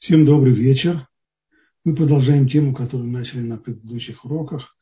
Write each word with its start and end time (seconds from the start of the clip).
Всем 0.00 0.24
добрый 0.24 0.54
вечер. 0.54 1.06
Мы 1.84 1.94
продолжаем 1.94 2.48
тему, 2.48 2.74
которую 2.74 3.10
начали 3.10 3.40
на 3.40 3.58
предыдущих 3.58 4.24
уроках. 4.24 4.74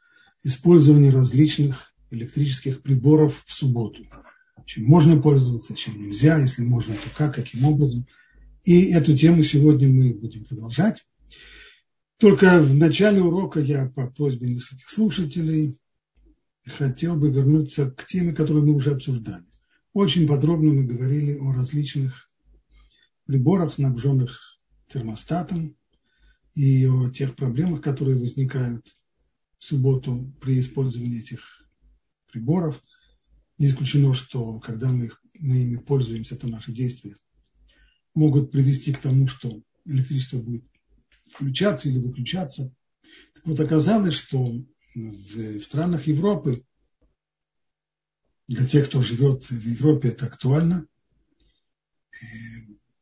Использование 0.44 1.10
различных 1.10 1.92
электрических 2.12 2.83
приборов 2.83 3.42
в 3.44 3.52
субботу. 3.52 4.07
Чем 4.65 4.84
можно 4.84 5.20
пользоваться, 5.20 5.75
чем 5.75 6.00
нельзя, 6.00 6.39
если 6.39 6.62
можно, 6.62 6.94
то 6.94 7.10
как, 7.17 7.34
каким 7.34 7.65
образом. 7.65 8.07
И 8.62 8.93
эту 8.93 9.16
тему 9.16 9.43
сегодня 9.43 9.89
мы 9.89 10.14
будем 10.14 10.45
продолжать. 10.45 11.04
Только 12.19 12.61
в 12.61 12.73
начале 12.77 13.21
урока 13.21 13.59
я 13.59 13.87
по 13.87 14.07
просьбе 14.07 14.48
нескольких 14.48 14.89
слушателей 14.89 15.80
хотел 16.64 17.16
бы 17.16 17.32
вернуться 17.32 17.91
к 17.91 18.07
теме, 18.07 18.32
которую 18.32 18.66
мы 18.66 18.75
уже 18.75 18.93
обсуждали. 18.93 19.46
Очень 19.93 20.29
подробно 20.29 20.73
мы 20.73 20.85
говорили 20.85 21.37
о 21.37 21.50
различных 21.50 22.29
приборах, 23.27 23.75
снабженных 23.75 24.47
термостатом 24.89 25.77
и 26.54 26.86
о 26.86 27.11
тех 27.11 27.36
проблемах, 27.36 27.82
которые 27.82 28.18
возникают 28.18 28.96
в 29.58 29.64
субботу 29.64 30.32
при 30.40 30.58
использовании 30.61 31.21
этих 31.21 31.40
приборов. 32.31 32.83
Не 33.59 33.69
исключено, 33.69 34.15
что 34.15 34.59
когда 34.61 34.91
мы, 34.91 35.07
их, 35.07 35.23
мы 35.35 35.59
ими 35.59 35.77
пользуемся, 35.77 36.37
то 36.37 36.47
наши 36.47 36.73
действия 36.73 37.17
могут 38.15 38.51
привести 38.51 38.93
к 38.93 38.98
тому, 38.98 39.29
что 39.29 39.62
электричество 39.85 40.39
будет 40.39 40.65
включаться 41.33 41.89
или 41.89 41.98
выключаться. 41.98 42.75
Так 43.34 43.47
вот, 43.47 43.61
оказалось, 43.61 44.15
что 44.15 44.65
в, 44.95 45.59
в 45.59 45.62
странах 45.62 46.07
Европы, 46.07 46.65
для 48.47 48.67
тех, 48.67 48.89
кто 48.89 49.03
живет 49.03 49.45
в 49.45 49.69
Европе, 49.69 50.09
это 50.09 50.27
актуально, 50.27 50.87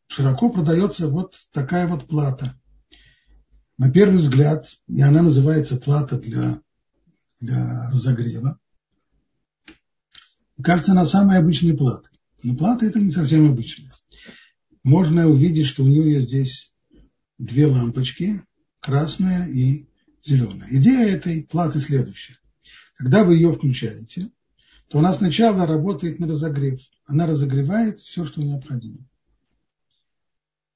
широко 0.09 0.51
продается 0.51 1.09
вот 1.09 1.37
такая 1.52 1.87
вот 1.87 2.06
плата. 2.06 2.59
На 3.78 3.91
первый 3.91 4.19
взгляд, 4.19 4.66
и 4.88 5.02
она 5.02 5.23
называется 5.23 5.77
плата 5.77 6.18
для, 6.18 6.60
для 7.40 7.90
разогрева. 7.90 8.59
Кажется, 10.62 10.93
она 10.93 11.04
самая 11.04 11.40
обычная 11.40 11.77
плата. 11.77 12.09
Но 12.43 12.57
плата 12.57 12.87
это 12.87 13.01
не 13.01 13.10
совсем 13.10 13.51
обычная. 13.51 13.90
Можно 14.82 15.29
увидеть, 15.29 15.66
что 15.66 15.82
у 15.82 15.88
нее 15.88 16.21
здесь 16.21 16.73
две 17.38 17.66
лампочки, 17.66 18.43
красная 18.80 19.49
и 19.49 19.88
зеленая. 20.24 20.68
Идея 20.71 21.16
этой 21.16 21.43
платы 21.43 21.80
следующая. 21.80 22.38
Когда 22.95 23.24
вы 23.24 23.34
ее 23.34 23.52
включаете, 23.52 24.30
то 24.88 25.01
она 25.01 25.12
сначала 25.12 25.66
работает 25.66 26.18
на 26.18 26.27
разогрев. 26.27 26.80
Она 27.04 27.27
разогревает 27.27 28.01
все, 28.01 28.24
что 28.24 28.43
необходимо. 28.43 29.07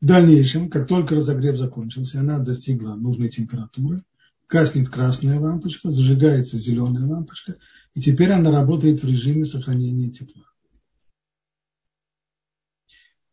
В 0.01 0.07
дальнейшем, 0.07 0.71
как 0.71 0.89
только 0.89 1.15
разогрев 1.15 1.57
закончился, 1.57 2.21
она 2.21 2.39
достигла 2.39 2.95
нужной 2.95 3.29
температуры, 3.29 4.03
гаснет 4.49 4.89
красная 4.89 5.39
лампочка, 5.39 5.91
зажигается 5.91 6.59
зеленая 6.59 7.05
лампочка, 7.05 7.57
и 7.95 8.01
теперь 8.01 8.33
она 8.33 8.51
работает 8.51 9.03
в 9.03 9.07
режиме 9.07 9.45
сохранения 9.45 10.11
тепла. 10.11 10.45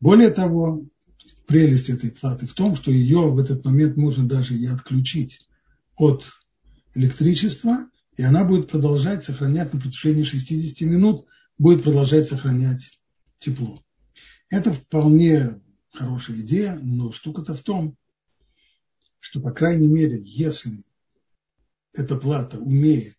Более 0.02 0.30
того, 0.30 0.86
прелесть 1.48 1.90
этой 1.90 2.12
платы 2.12 2.46
в 2.46 2.54
том, 2.54 2.76
что 2.76 2.92
ее 2.92 3.32
в 3.32 3.40
этот 3.40 3.64
момент 3.64 3.96
можно 3.96 4.28
даже 4.28 4.56
и 4.56 4.66
отключить 4.68 5.48
от 5.96 6.26
электричества, 6.94 7.90
и 8.18 8.24
она 8.24 8.44
будет 8.44 8.70
продолжать 8.70 9.24
сохранять 9.24 9.74
на 9.74 9.80
протяжении 9.80 10.26
60 10.26 10.82
минут, 10.82 11.26
будет 11.58 11.84
продолжать 11.84 12.28
сохранять 12.28 13.00
тепло. 13.40 13.82
Это 14.50 14.74
вполне 14.74 15.62
хорошая 15.98 16.38
идея, 16.38 16.80
но 16.82 17.12
штука-то 17.12 17.54
в 17.54 17.62
том, 17.62 17.98
что, 19.20 19.42
по 19.42 19.52
крайней 19.52 19.88
мере, 19.88 20.20
если 20.24 20.86
эта 21.94 22.16
плата 22.16 22.60
умеет 22.60 23.18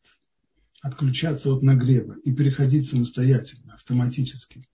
отключаться 0.80 1.52
от 1.52 1.62
нагрева 1.62 2.16
и 2.24 2.32
переходить 2.32 2.88
самостоятельно, 2.88 3.74
автоматически, 3.74 4.68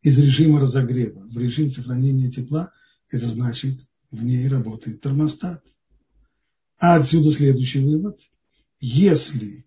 из 0.00 0.18
режима 0.18 0.60
разогрева 0.60 1.26
в 1.26 1.36
режим 1.36 1.70
сохранения 1.70 2.30
тепла, 2.30 2.72
это 3.10 3.26
значит, 3.26 3.80
в 4.10 4.22
ней 4.22 4.48
работает 4.48 5.00
термостат. 5.00 5.64
А 6.78 6.96
отсюда 6.96 7.30
следующий 7.32 7.80
вывод. 7.80 8.18
Если 8.80 9.66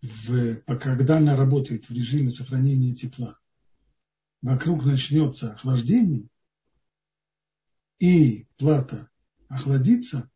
в, 0.00 0.56
когда 0.78 1.18
она 1.18 1.36
работает 1.36 1.88
в 1.88 1.92
режиме 1.92 2.30
сохранения 2.30 2.94
тепла, 2.94 3.38
вокруг 4.40 4.84
начнется 4.84 5.52
охлаждение, 5.52 6.28
и 7.98 8.46
плата 8.56 9.08
охладится, 9.48 10.30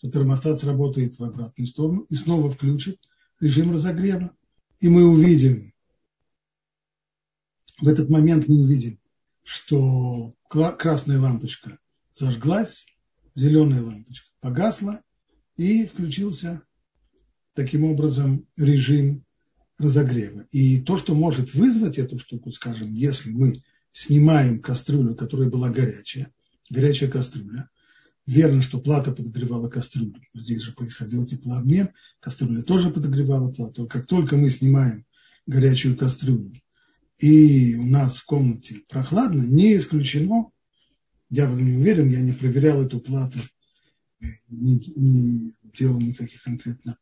то 0.00 0.10
термостат 0.10 0.60
сработает 0.60 1.18
в 1.18 1.24
обратную 1.24 1.66
сторону 1.66 2.02
и 2.08 2.14
снова 2.14 2.50
включит 2.50 3.00
режим 3.40 3.72
разогрева. 3.72 4.34
И 4.80 4.88
мы 4.88 5.04
увидим, 5.04 5.72
в 7.80 7.88
этот 7.88 8.08
момент 8.08 8.48
мы 8.48 8.62
увидим, 8.62 9.00
что 9.42 10.34
красная 10.48 11.18
лампочка 11.18 11.78
зажглась, 12.14 12.86
зеленая 13.34 13.82
лампочка 13.82 14.28
погасла 14.40 15.02
и 15.56 15.86
включился 15.86 16.62
таким 17.54 17.84
образом 17.84 18.46
режим 18.56 19.24
разогрева. 19.78 20.46
И 20.52 20.80
то, 20.80 20.96
что 20.96 21.14
может 21.14 21.54
вызвать 21.54 21.98
эту 21.98 22.18
штуку, 22.18 22.52
скажем, 22.52 22.92
если 22.92 23.30
мы 23.30 23.62
снимаем 23.92 24.60
кастрюлю, 24.60 25.16
которая 25.16 25.48
была 25.48 25.70
горячая, 25.70 26.32
горячая 26.70 27.10
кастрюля. 27.10 27.68
Верно, 28.26 28.62
что 28.62 28.78
плата 28.78 29.10
подогревала 29.12 29.68
кастрюлю. 29.68 30.20
Здесь 30.34 30.62
же 30.62 30.72
происходил 30.72 31.24
теплообмен, 31.24 31.90
кастрюля 32.20 32.62
тоже 32.62 32.90
подогревала 32.90 33.50
плату. 33.50 33.86
Как 33.86 34.06
только 34.06 34.36
мы 34.36 34.50
снимаем 34.50 35.06
горячую 35.46 35.96
кастрюлю, 35.96 36.60
и 37.18 37.74
у 37.74 37.86
нас 37.86 38.16
в 38.16 38.24
комнате 38.26 38.82
прохладно, 38.88 39.42
не 39.42 39.76
исключено, 39.76 40.50
я 41.30 41.48
в 41.48 41.54
этом 41.54 41.64
не 41.64 41.78
уверен, 41.78 42.08
я 42.10 42.20
не 42.20 42.32
проверял 42.32 42.82
эту 42.82 43.00
плату, 43.00 43.38
не, 44.48 44.82
не 44.94 45.54
делал 45.74 46.00
никаких 46.00 46.42
конкретно 46.42 46.98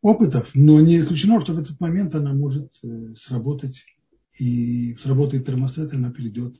опытов, 0.00 0.50
но 0.54 0.80
не 0.80 0.98
исключено, 0.98 1.40
что 1.40 1.52
в 1.52 1.58
этот 1.58 1.78
момент 1.80 2.14
она 2.14 2.32
может 2.32 2.72
э, 2.82 3.14
сработать, 3.16 3.84
и 4.38 4.94
сработает 4.96 5.46
термостат, 5.46 5.92
и 5.92 5.96
она 5.96 6.10
перейдет 6.10 6.56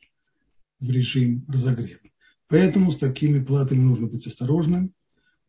в 0.80 0.90
режим 0.90 1.44
разогрева. 1.48 2.00
Поэтому 2.48 2.90
с 2.90 2.96
такими 2.96 3.44
платами 3.44 3.80
нужно 3.80 4.06
быть 4.06 4.26
осторожным, 4.26 4.94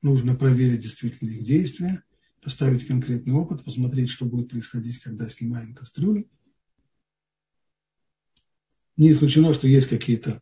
нужно 0.02 0.36
проверить 0.36 0.82
действительно 0.82 1.30
их 1.30 1.44
действия, 1.44 2.04
поставить 2.42 2.88
конкретный 2.88 3.34
опыт, 3.34 3.64
посмотреть, 3.64 4.10
что 4.10 4.26
будет 4.26 4.50
происходить, 4.50 5.00
когда 5.00 5.30
снимаем 5.30 5.74
кастрюлю. 5.74 6.30
Не 8.98 9.12
исключено, 9.12 9.54
что 9.54 9.68
есть 9.68 9.88
какие-то 9.88 10.42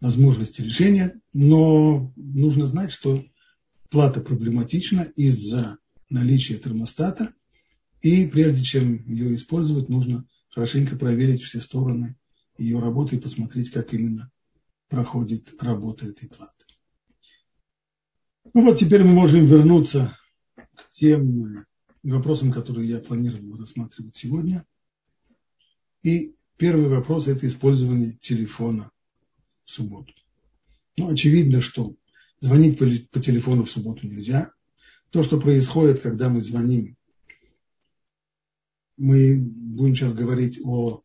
возможности 0.00 0.60
решения, 0.60 1.20
но 1.32 2.12
нужно 2.16 2.66
знать, 2.66 2.90
что 2.90 3.24
плата 3.88 4.20
проблематична 4.20 5.02
из-за 5.14 5.78
наличия 6.08 6.56
термостата, 6.56 7.32
и 8.00 8.26
прежде 8.26 8.64
чем 8.64 9.08
ее 9.08 9.36
использовать, 9.36 9.88
нужно 9.88 10.26
хорошенько 10.48 10.96
проверить 10.96 11.42
все 11.42 11.60
стороны 11.60 12.16
ее 12.58 12.80
работы 12.80 13.16
и 13.16 13.20
посмотреть, 13.20 13.70
как 13.70 13.94
именно 13.94 14.32
проходит 14.92 15.54
работа 15.62 16.04
этой 16.04 16.28
платы. 16.28 16.66
Ну 18.52 18.62
вот 18.62 18.78
теперь 18.78 19.02
мы 19.02 19.14
можем 19.14 19.46
вернуться 19.46 20.18
к 20.54 20.92
тем 20.92 21.64
вопросам, 22.02 22.52
которые 22.52 22.90
я 22.90 22.98
планировал 22.98 23.56
рассматривать 23.56 24.16
сегодня. 24.16 24.66
И 26.02 26.36
первый 26.58 26.88
вопрос– 26.88 27.26
это 27.28 27.48
использование 27.48 28.12
телефона 28.20 28.90
в 29.64 29.70
субботу. 29.70 30.12
Ну, 30.98 31.08
очевидно, 31.08 31.62
что 31.62 31.96
звонить 32.40 32.78
по, 32.78 32.84
по 33.12 33.24
телефону 33.24 33.64
в 33.64 33.70
субботу 33.70 34.06
нельзя. 34.06 34.52
То, 35.08 35.22
что 35.22 35.40
происходит, 35.40 36.00
когда 36.00 36.28
мы 36.28 36.42
звоним, 36.42 36.98
мы 38.98 39.40
будем 39.40 39.96
сейчас 39.96 40.12
говорить 40.12 40.60
о 40.62 41.02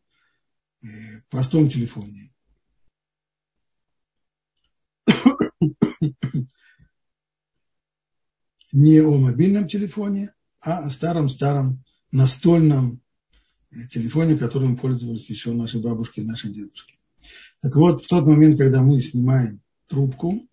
э, 0.82 0.86
простом 1.30 1.70
телефоне, 1.70 2.34
не 8.72 9.00
о 9.00 9.18
мобильном 9.18 9.68
телефоне, 9.68 10.32
а 10.60 10.78
о 10.78 10.90
старом-старом 10.90 11.84
настольном 12.10 13.00
телефоне, 13.90 14.36
которым 14.36 14.76
пользовались 14.76 15.28
еще 15.28 15.52
наши 15.52 15.78
бабушки 15.78 16.20
и 16.20 16.24
наши 16.24 16.48
дедушки. 16.48 16.98
Так 17.60 17.76
вот, 17.76 18.02
в 18.02 18.08
тот 18.08 18.26
момент, 18.26 18.58
когда 18.58 18.82
мы 18.82 19.00
снимаем 19.00 19.60
трубку, 19.88 20.48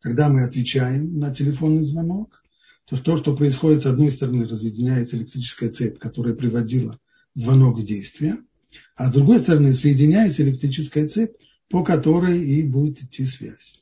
когда 0.00 0.28
мы 0.28 0.44
отвечаем 0.44 1.18
на 1.18 1.34
телефонный 1.34 1.84
звонок, 1.84 2.42
то 2.84 2.96
то, 2.96 3.16
что 3.16 3.34
происходит, 3.36 3.82
с 3.82 3.86
одной 3.86 4.10
стороны, 4.12 4.46
разъединяется 4.46 5.16
электрическая 5.16 5.70
цепь, 5.70 5.98
которая 5.98 6.34
приводила 6.34 6.98
звонок 7.34 7.78
в 7.78 7.84
действие, 7.84 8.38
а 8.94 9.08
с 9.08 9.12
другой 9.12 9.40
стороны, 9.40 9.74
соединяется 9.74 10.42
электрическая 10.42 11.08
цепь, 11.08 11.34
по 11.68 11.84
которой 11.84 12.42
и 12.42 12.66
будет 12.66 13.02
идти 13.02 13.24
связь. 13.24 13.77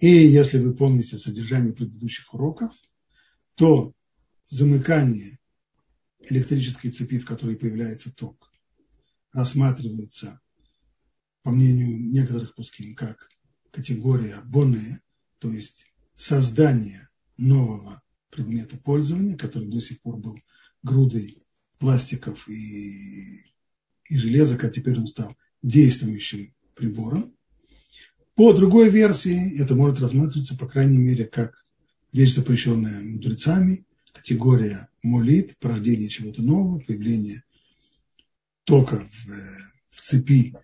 И 0.00 0.08
если 0.08 0.58
вы 0.58 0.74
помните 0.74 1.18
содержание 1.18 1.74
предыдущих 1.74 2.32
уроков, 2.32 2.72
то 3.54 3.94
замыкание 4.48 5.38
электрической 6.20 6.90
цепи, 6.90 7.18
в 7.18 7.26
которой 7.26 7.56
появляется 7.56 8.10
ток, 8.10 8.50
рассматривается, 9.32 10.40
по 11.42 11.50
мнению 11.50 12.00
некоторых 12.00 12.54
пускин, 12.54 12.94
как 12.94 13.28
категория 13.70 14.40
боне, 14.42 15.02
то 15.38 15.50
есть 15.50 15.86
создание 16.16 17.08
нового 17.36 18.02
предмета 18.30 18.78
пользования, 18.78 19.36
который 19.36 19.68
до 19.68 19.80
сих 19.80 20.00
пор 20.00 20.16
был 20.16 20.38
грудой 20.82 21.42
пластиков 21.78 22.48
и, 22.48 23.44
и 24.08 24.18
железок, 24.18 24.64
а 24.64 24.70
теперь 24.70 24.98
он 24.98 25.06
стал 25.06 25.36
действующим 25.62 26.54
прибором. 26.74 27.36
По 28.40 28.54
другой 28.54 28.88
версии 28.88 29.60
это 29.60 29.74
может 29.74 30.00
рассматриваться, 30.00 30.56
по 30.56 30.66
крайней 30.66 30.96
мере, 30.96 31.26
как 31.26 31.62
вещь, 32.10 32.34
запрещенная 32.34 33.02
мудрецами, 33.02 33.84
категория 34.14 34.88
молит, 35.02 35.58
порождение 35.58 36.08
чего-то 36.08 36.40
нового, 36.40 36.80
появление 36.80 37.44
тока 38.64 39.06
в, 39.12 39.28
в 39.90 40.00
цепи 40.00 40.54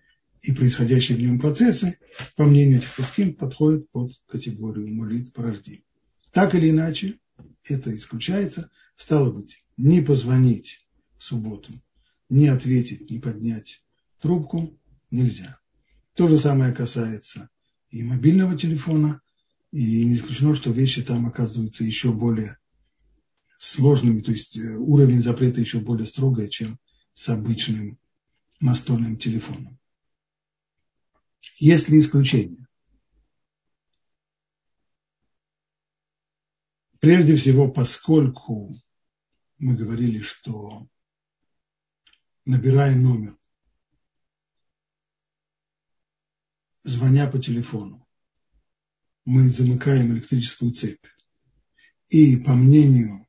и 0.41 0.53
происходящие 0.53 1.19
в 1.19 1.21
нем 1.21 1.39
процессы, 1.39 1.99
по 2.35 2.45
мнению 2.45 2.79
этих 2.79 2.95
пускин, 2.95 3.35
подходят 3.35 3.87
под 3.91 4.11
категорию 4.25 4.91
молит 4.91 5.31
порождения. 5.31 5.83
Так 6.31 6.55
или 6.55 6.71
иначе, 6.71 7.19
это 7.63 7.95
исключается. 7.95 8.71
Стало 8.95 9.31
быть, 9.31 9.63
не 9.77 10.01
позвонить 10.01 10.83
в 11.19 11.23
субботу, 11.23 11.79
не 12.27 12.47
ответить, 12.47 13.11
не 13.11 13.19
поднять 13.19 13.83
трубку 14.19 14.75
нельзя. 15.11 15.59
То 16.15 16.27
же 16.27 16.39
самое 16.39 16.73
касается 16.73 17.51
и 17.89 18.03
мобильного 18.03 18.57
телефона, 18.57 19.21
и 19.71 20.05
не 20.05 20.15
исключено, 20.15 20.55
что 20.55 20.71
вещи 20.71 21.01
там 21.01 21.27
оказываются 21.27 21.83
еще 21.83 22.11
более 22.11 22.57
сложными, 23.57 24.21
то 24.21 24.31
есть 24.31 24.57
э, 24.57 24.75
уровень 24.75 25.21
запрета 25.21 25.61
еще 25.61 25.79
более 25.79 26.05
строгий, 26.05 26.49
чем 26.49 26.79
с 27.13 27.29
обычным 27.29 27.99
настольным 28.59 29.17
телефоном. 29.17 29.79
Есть 31.57 31.89
ли 31.89 31.99
исключения? 31.99 32.67
Прежде 36.99 37.35
всего, 37.35 37.69
поскольку 37.69 38.75
мы 39.59 39.75
говорили, 39.75 40.19
что 40.19 40.87
набирая 42.45 42.95
номер, 42.95 43.37
звоня 46.87 47.27
по 47.27 47.37
телефону, 47.37 48.07
мы 49.25 49.49
замыкаем 49.49 50.13
электрическую 50.13 50.71
цепь. 50.71 51.05
И 52.09 52.37
по 52.37 52.53
мнению 52.53 53.27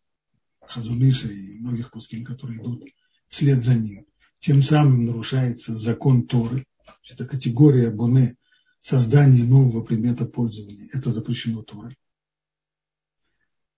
Хазуныша 0.61 1.29
и 1.29 1.59
многих 1.59 1.91
пускин, 1.91 2.25
которые 2.25 2.61
идут 2.61 2.85
вслед 3.29 3.65
за 3.65 3.75
ним, 3.75 4.07
тем 4.39 4.63
самым 4.63 5.07
нарушается 5.07 5.75
закон 5.75 6.27
Торы. 6.27 6.65
Это 7.11 7.27
категория 7.27 7.91
боне, 7.91 8.37
создание 8.81 9.45
нового 9.45 9.83
предмета 9.83 10.25
пользования. 10.25 10.89
Это 10.93 11.11
запрещено 11.11 11.63
Торой. 11.63 11.97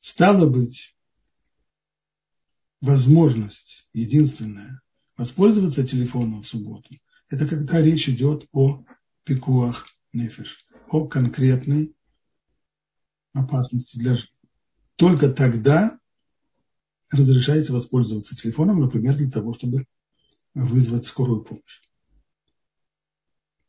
Стало 0.00 0.46
быть, 0.48 0.94
возможность 2.80 3.88
единственная 3.94 4.82
воспользоваться 5.16 5.86
телефоном 5.86 6.42
в 6.42 6.48
субботу, 6.48 6.98
это 7.28 7.46
когда 7.46 7.80
речь 7.80 8.08
идет 8.08 8.46
о 8.52 8.84
пикуах 9.24 9.86
нефиш, 10.12 10.64
о 10.88 11.06
конкретной 11.06 11.94
опасности 13.32 13.98
для 13.98 14.16
жизни. 14.16 14.28
Только 14.96 15.30
тогда 15.30 15.98
разрешается 17.10 17.72
воспользоваться 17.72 18.34
телефоном, 18.34 18.80
например, 18.80 19.16
для 19.16 19.30
того, 19.30 19.54
чтобы 19.54 19.86
вызвать 20.54 21.06
скорую 21.06 21.42
помощь. 21.42 21.82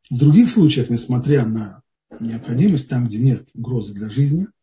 В 0.09 0.18
других 0.18 0.50
случаях, 0.50 0.89
несмотря 0.89 1.45
на 1.45 1.81
необходимость, 2.19 2.89
там, 2.89 3.07
где 3.07 3.19
нет 3.19 3.50
угрозы 3.53 3.94
для 3.94 4.09
жизни– 4.09 4.48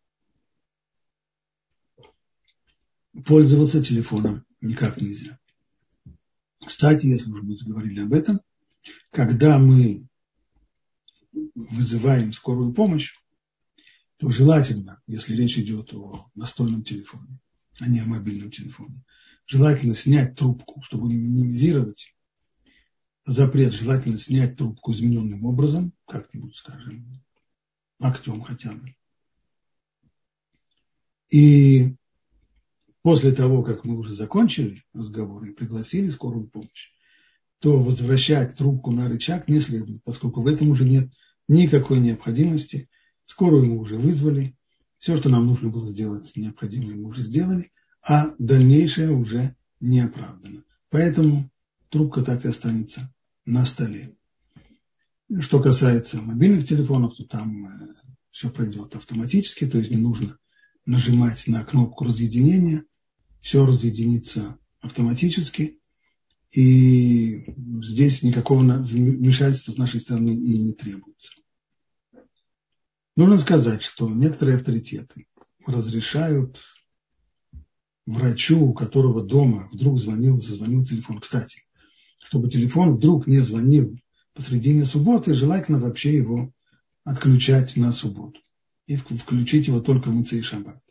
пользоваться 3.25 3.83
телефоном 3.83 4.45
никак 4.61 5.01
нельзя. 5.01 5.39
Кстати, 6.65 7.07
если 7.07 7.31
уже 7.31 7.43
мы 7.43 7.55
заговорили 7.55 8.01
об 8.01 8.13
этом, 8.13 8.41
когда 9.11 9.59
мы 9.59 10.08
вызываем 11.59 12.33
скорую 12.33 12.73
помощь, 12.73 13.15
то 14.19 14.31
желательно, 14.31 15.01
если 15.07 15.35
речь 15.37 15.59
идет 15.59 15.93
о 15.95 16.31
настольном 16.35 16.83
телефоне, 16.83 17.41
а 17.81 17.89
не 17.89 18.01
о 18.01 18.07
мобильном 18.07 18.51
телефоне, 18.51 19.05
желательно 19.47 19.95
снять 19.95 20.37
трубку, 20.37 20.83
чтобы 20.83 21.09
минимизировать 21.13 22.15
запрет, 23.25 23.73
желательно 23.73 24.19
снять 24.19 24.57
трубку 24.57 24.93
измененным 24.93 25.45
образом, 25.45 25.93
как-нибудь, 26.07 26.57
скажем, 26.57 27.13
локтем 28.01 28.41
хотя 28.43 28.73
бы. 28.73 28.95
И 31.31 31.95
после 33.03 33.33
того, 33.33 33.63
как 33.63 33.85
мы 33.85 33.99
уже 33.99 34.15
закончили 34.15 34.83
разговор 34.95 35.45
и 35.45 35.53
пригласили 35.53 36.09
скорую 36.09 36.49
помощь, 36.49 36.91
то 37.59 37.83
возвращать 37.83 38.57
трубку 38.57 38.93
на 38.93 39.09
рычаг 39.09 39.49
не 39.49 39.61
следует, 39.61 40.03
поскольку 40.05 40.43
в 40.43 40.47
этом 40.47 40.71
уже 40.71 40.85
нет 40.85 41.13
никакой 41.49 41.99
необходимости. 41.99 42.89
Скорую 43.27 43.67
мы 43.67 43.79
уже 43.79 43.97
вызвали, 43.97 44.57
все, 44.99 45.17
что 45.17 45.29
нам 45.29 45.47
нужно 45.47 45.71
было 45.71 45.89
сделать, 45.89 46.33
необходимое 46.37 46.95
мы 46.95 47.09
уже 47.09 47.23
сделали, 47.23 47.73
а 48.07 48.35
дальнейшее 48.39 49.11
уже 49.11 49.57
не 49.81 50.01
оправдано. 50.01 50.65
Поэтому 50.91 51.51
трубка 51.89 52.23
так 52.23 52.45
и 52.45 52.49
останется 52.49 53.13
на 53.45 53.65
столе. 53.65 54.17
Что 55.41 55.61
касается 55.61 56.23
мобильных 56.23 56.67
телефонов, 56.67 57.15
то 57.17 57.25
там 57.25 57.67
э, 57.67 57.95
все 58.31 58.51
пройдет 58.51 58.97
автоматически, 58.97 59.67
то 59.67 59.79
есть 59.79 59.91
не 59.91 59.99
нужно 59.99 60.39
нажимать 60.87 61.47
на 61.47 61.65
кнопку 61.65 62.05
разъединения, 62.05 62.85
все 63.41 63.67
разъединится 63.67 64.59
автоматически, 64.81 65.81
и 66.51 67.55
здесь 67.83 68.23
никакого 68.23 68.63
вмешательства 68.63 69.73
с 69.73 69.77
нашей 69.77 70.01
стороны 70.01 70.31
и 70.31 70.59
не 70.59 70.73
требуется. 70.73 71.33
Нужно 73.17 73.39
сказать, 73.39 73.83
что 73.83 74.09
некоторые 74.09 74.57
авторитеты 74.57 75.27
разрешают 75.67 76.59
врачу, 78.07 78.61
у 78.61 78.73
которого 78.73 79.23
дома 79.23 79.69
вдруг 79.73 80.01
звонил, 80.01 80.41
зазвонил 80.41 80.85
телефон. 80.85 81.21
Кстати, 81.21 81.65
чтобы 82.19 82.49
телефон 82.49 82.97
вдруг 82.97 83.27
не 83.27 83.41
звонил 83.41 83.99
посредине 84.33 84.87
субботы, 84.87 85.35
желательно 85.35 85.79
вообще 85.81 86.17
его 86.17 86.53
отключать 87.05 87.77
на 87.77 87.93
субботу 87.93 88.41
и 88.87 88.97
включить 88.97 89.67
его 89.67 89.81
только 89.81 90.09
в 90.09 90.15
Муцей 90.15 90.43
Шаббат. 90.43 90.83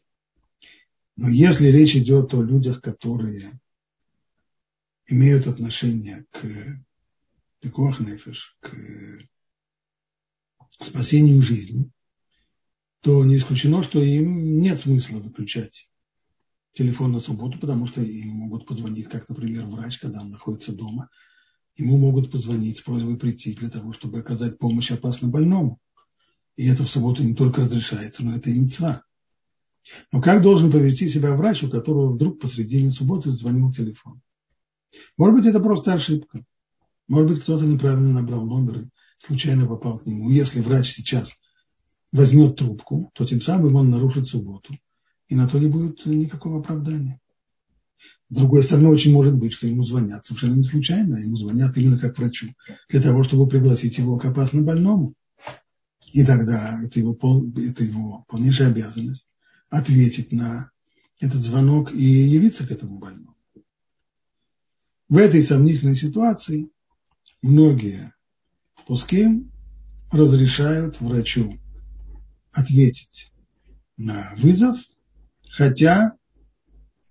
Но 1.15 1.29
если 1.29 1.67
речь 1.67 1.95
идет 1.95 2.33
о 2.33 2.43
людях, 2.43 2.81
которые 2.81 3.59
имеют 5.07 5.47
отношение 5.47 6.25
к 6.31 6.45
пикох 7.59 7.99
к 8.59 8.73
спасению 10.79 11.41
жизни, 11.41 11.91
то 13.01 13.23
не 13.23 13.37
исключено, 13.37 13.83
что 13.83 14.01
им 14.01 14.59
нет 14.59 14.79
смысла 14.79 15.17
выключать 15.19 15.89
телефон 16.73 17.11
на 17.11 17.19
субботу, 17.19 17.57
потому 17.57 17.87
что 17.87 18.01
им 18.01 18.29
могут 18.29 18.67
позвонить, 18.67 19.07
как, 19.07 19.27
например, 19.29 19.65
врач, 19.65 19.97
когда 19.97 20.21
он 20.21 20.29
находится 20.29 20.73
дома. 20.73 21.09
Ему 21.75 21.97
могут 21.97 22.31
позвонить 22.31 22.79
с 22.79 22.81
просьбой 22.81 23.17
прийти 23.17 23.53
для 23.53 23.69
того, 23.69 23.93
чтобы 23.93 24.19
оказать 24.19 24.57
помощь 24.57 24.91
опасно 24.91 25.27
больному. 25.27 25.79
И 26.55 26.67
это 26.67 26.83
в 26.83 26.89
субботу 26.89 27.23
не 27.23 27.35
только 27.35 27.61
разрешается, 27.61 28.23
но 28.23 28.35
это 28.35 28.49
и 28.49 28.59
мецва. 28.59 29.03
Но 30.11 30.21
как 30.21 30.41
должен 30.41 30.71
повести 30.71 31.07
себя 31.07 31.33
врач, 31.33 31.63
у 31.63 31.69
которого 31.69 32.13
вдруг 32.13 32.39
посредине 32.39 32.91
субботы 32.91 33.29
звонил 33.29 33.71
телефон? 33.71 34.21
Может 35.17 35.35
быть, 35.35 35.45
это 35.45 35.59
просто 35.59 35.93
ошибка. 35.93 36.43
Может 37.07 37.29
быть, 37.29 37.41
кто-то 37.41 37.65
неправильно 37.65 38.13
набрал 38.13 38.45
номер 38.45 38.79
и 38.79 38.89
случайно 39.25 39.67
попал 39.67 39.99
к 39.99 40.05
нему. 40.05 40.29
Если 40.29 40.61
врач 40.61 40.91
сейчас 40.91 41.33
возьмет 42.11 42.57
трубку, 42.57 43.11
то 43.13 43.25
тем 43.25 43.41
самым 43.41 43.75
он 43.75 43.89
нарушит 43.89 44.27
субботу. 44.27 44.77
И 45.27 45.35
на 45.35 45.47
то 45.47 45.59
не 45.59 45.67
будет 45.67 46.05
никакого 46.05 46.59
оправдания. 46.59 47.19
С 48.29 48.35
другой 48.35 48.63
стороны, 48.63 48.89
очень 48.89 49.13
может 49.13 49.37
быть, 49.37 49.53
что 49.53 49.67
ему 49.67 49.83
звонят 49.83 50.25
совершенно 50.25 50.55
не 50.55 50.63
случайно, 50.63 51.15
а 51.15 51.19
ему 51.19 51.37
звонят 51.37 51.77
именно 51.77 51.97
как 51.97 52.17
врачу, 52.17 52.53
для 52.89 53.01
того, 53.01 53.23
чтобы 53.23 53.47
пригласить 53.47 53.97
его 53.97 54.17
к 54.17 54.25
опасно 54.25 54.61
больному. 54.61 55.13
И 56.11 56.25
тогда 56.25 56.81
это 56.83 56.99
его, 56.99 57.13
пол, 57.13 57.49
это 57.55 57.83
его 57.85 58.25
полнейшая 58.27 58.69
обязанность 58.69 59.27
ответить 59.69 60.33
на 60.33 60.71
этот 61.19 61.41
звонок 61.41 61.93
и 61.93 62.03
явиться 62.03 62.67
к 62.67 62.71
этому 62.71 62.99
больному. 62.99 63.36
В 65.09 65.15
этой 65.15 65.41
сомнительной 65.41 65.95
ситуации 65.95 66.69
многие 67.41 68.13
пуским 68.85 69.53
разрешают 70.11 70.99
врачу 70.99 71.57
ответить 72.51 73.31
на 73.95 74.33
вызов, 74.35 74.77
хотя 75.49 76.11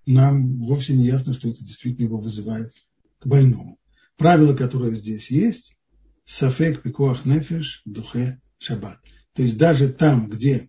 нам 0.04 0.58
вовсе 0.58 0.92
не 0.92 1.06
ясно, 1.06 1.32
что 1.32 1.48
это 1.48 1.64
действительно 1.64 2.04
его 2.04 2.18
вызывает 2.18 2.70
к 3.18 3.26
больному. 3.26 3.78
Правило, 4.18 4.54
которое 4.54 4.90
здесь 4.90 5.30
есть, 5.30 5.74
сафек 6.26 6.82
пикуах 6.82 7.24
нефеш 7.24 7.80
духе 7.86 8.42
шаббат. 8.58 9.00
То 9.32 9.42
есть 9.42 9.56
даже 9.56 9.88
там, 9.88 10.28
где 10.28 10.68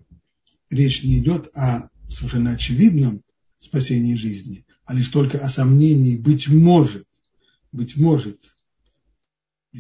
речь 0.70 1.04
не 1.04 1.20
идет 1.20 1.50
о 1.54 1.90
совершенно 2.08 2.52
очевидном 2.52 3.22
спасении 3.60 4.16
жизни, 4.16 4.66
а 4.86 4.94
лишь 4.94 5.10
только 5.10 5.40
о 5.40 5.50
сомнении, 5.50 6.16
быть 6.16 6.48
может, 6.48 7.06
быть 7.78 7.96
может, 7.96 8.56
э, 9.72 9.78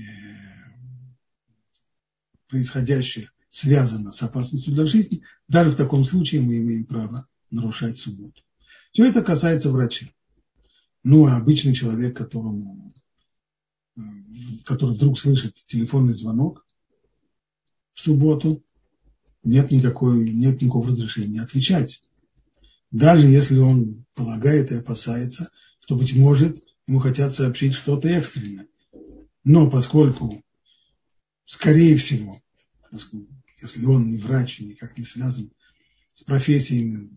происходящее 2.47 3.29
связано 3.49 4.11
с 4.11 4.21
опасностью 4.21 4.73
для 4.73 4.85
жизни, 4.85 5.23
даже 5.47 5.71
в 5.71 5.75
таком 5.75 6.05
случае 6.05 6.41
мы 6.41 6.57
имеем 6.57 6.85
право 6.85 7.27
нарушать 7.49 7.97
субботу. 7.97 8.43
Все 8.91 9.05
это 9.05 9.23
касается 9.23 9.71
врача. 9.71 10.07
Ну, 11.03 11.25
а 11.25 11.37
обычный 11.37 11.73
человек, 11.73 12.15
которому, 12.15 12.93
э, 13.95 14.01
который 14.63 14.93
вдруг 14.95 15.19
слышит 15.19 15.55
телефонный 15.65 16.13
звонок 16.13 16.65
в 17.93 18.01
субботу, 18.01 18.63
нет, 19.43 19.71
никакой, 19.71 20.29
нет 20.29 20.61
никакого 20.61 20.89
разрешения 20.89 21.41
отвечать. 21.41 22.03
Даже 22.91 23.27
если 23.27 23.57
он 23.57 24.05
полагает 24.13 24.71
и 24.71 24.75
опасается, 24.75 25.49
что, 25.79 25.95
быть 25.95 26.15
может, 26.15 26.63
ему 26.87 26.99
хотят 26.99 27.35
сообщить 27.35 27.73
что-то 27.73 28.07
экстренное. 28.07 28.67
Но 29.43 29.69
поскольку, 29.69 30.43
скорее 31.45 31.97
всего, 31.97 32.41
если 33.61 33.85
он 33.85 34.09
не 34.09 34.17
врач 34.17 34.59
и 34.59 34.65
никак 34.65 34.97
не 34.97 35.03
связан 35.03 35.51
с 36.13 36.23
профессиями, 36.23 37.09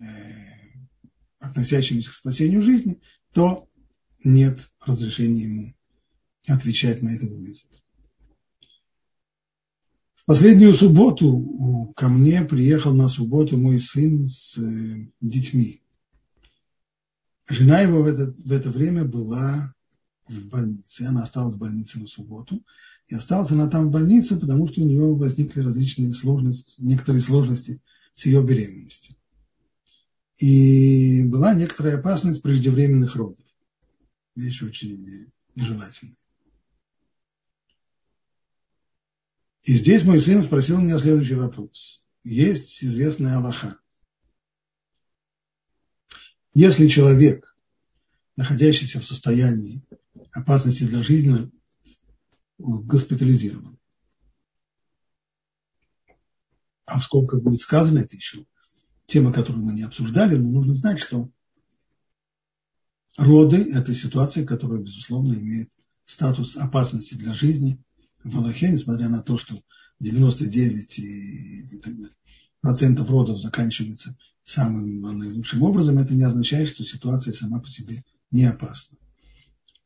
э, 0.00 0.04
относящимися 1.38 2.10
к 2.10 2.14
спасению 2.14 2.62
жизни, 2.62 3.00
то 3.32 3.68
нет 4.22 4.70
разрешения 4.80 5.44
ему 5.44 5.74
отвечать 6.46 7.02
на 7.02 7.14
этот 7.14 7.32
вызов. 7.32 7.66
В 10.14 10.24
последнюю 10.24 10.72
субботу 10.72 11.92
ко 11.96 12.08
мне 12.08 12.42
приехал 12.42 12.94
на 12.94 13.08
субботу 13.08 13.58
мой 13.58 13.78
сын 13.78 14.26
с 14.26 14.56
э, 14.56 15.08
детьми. 15.20 15.83
Жена 17.48 17.80
его 17.80 18.02
в 18.02 18.06
это, 18.06 18.34
в 18.38 18.52
это 18.52 18.70
время 18.70 19.04
была 19.04 19.74
в 20.26 20.46
больнице. 20.46 21.02
Она 21.02 21.22
осталась 21.22 21.54
в 21.54 21.58
больнице 21.58 21.98
на 21.98 22.06
субботу. 22.06 22.64
И 23.08 23.14
осталась 23.14 23.50
она 23.50 23.68
там 23.68 23.88
в 23.88 23.90
больнице, 23.90 24.38
потому 24.38 24.66
что 24.66 24.80
у 24.80 24.86
нее 24.86 25.14
возникли 25.14 25.60
различные 25.60 26.14
сложности, 26.14 26.80
некоторые 26.80 27.20
сложности 27.20 27.82
с 28.14 28.24
ее 28.24 28.42
беременностью. 28.42 29.14
И 30.38 31.22
была 31.24 31.54
некоторая 31.54 31.98
опасность 31.98 32.42
преждевременных 32.42 33.14
родов. 33.14 33.44
Вещь 34.34 34.62
очень 34.62 35.30
нежелательная. 35.54 36.16
И 39.64 39.74
здесь 39.76 40.04
мой 40.04 40.20
сын 40.20 40.42
спросил 40.42 40.80
меня 40.80 40.98
следующий 40.98 41.34
вопрос. 41.34 42.02
Есть 42.22 42.82
известная 42.82 43.36
Аллаха. 43.36 43.78
Если 46.54 46.88
человек, 46.88 47.56
находящийся 48.36 49.00
в 49.00 49.04
состоянии 49.04 49.84
опасности 50.32 50.84
для 50.84 51.02
жизни, 51.02 51.50
госпитализирован, 52.58 53.78
а 56.86 57.00
сколько 57.00 57.38
будет 57.38 57.60
сказано, 57.60 58.00
это 58.00 58.16
еще 58.16 58.46
тема, 59.06 59.32
которую 59.32 59.64
мы 59.64 59.72
не 59.72 59.82
обсуждали, 59.82 60.36
но 60.36 60.48
нужно 60.50 60.74
знать, 60.74 61.00
что 61.00 61.30
роды– 63.16 63.72
это 63.74 63.94
ситуация, 63.94 64.46
которая, 64.46 64.80
безусловно, 64.80 65.34
имеет 65.34 65.70
статус 66.06 66.56
опасности 66.56 67.14
для 67.14 67.34
жизни– 67.34 67.78
в 68.24 68.38
Аллахе, 68.38 68.70
несмотря 68.70 69.08
на 69.08 69.22
то, 69.22 69.38
что 69.38 69.62
99 70.00 70.98
и, 70.98 71.60
и 71.76 71.78
так 71.78 71.94
далее, 71.94 72.16
процентов 72.60 73.10
родов 73.10 73.38
заканчиваются 73.38 74.16
самым 74.44 75.00
наилучшим 75.00 75.62
образом, 75.62 75.98
это 75.98 76.14
не 76.14 76.22
означает, 76.22 76.68
что 76.68 76.84
ситуация 76.84 77.32
сама 77.32 77.60
по 77.60 77.68
себе 77.68 78.04
не 78.30 78.44
опасна. 78.44 78.98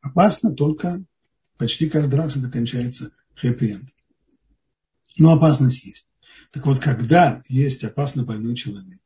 Опасно 0.01 0.53
только 0.55 1.05
почти 1.57 1.89
каждый 1.89 2.17
раз 2.17 2.37
это 2.37 2.51
кончается 2.51 3.13
хэппи-энд. 3.35 3.89
Но 5.17 5.33
опасность 5.33 5.85
есть. 5.85 6.07
Так 6.51 6.67
вот, 6.67 6.79
когда 6.79 7.43
есть 7.49 7.85
опасно 7.85 8.25
больной 8.25 8.55
человек, 8.55 9.01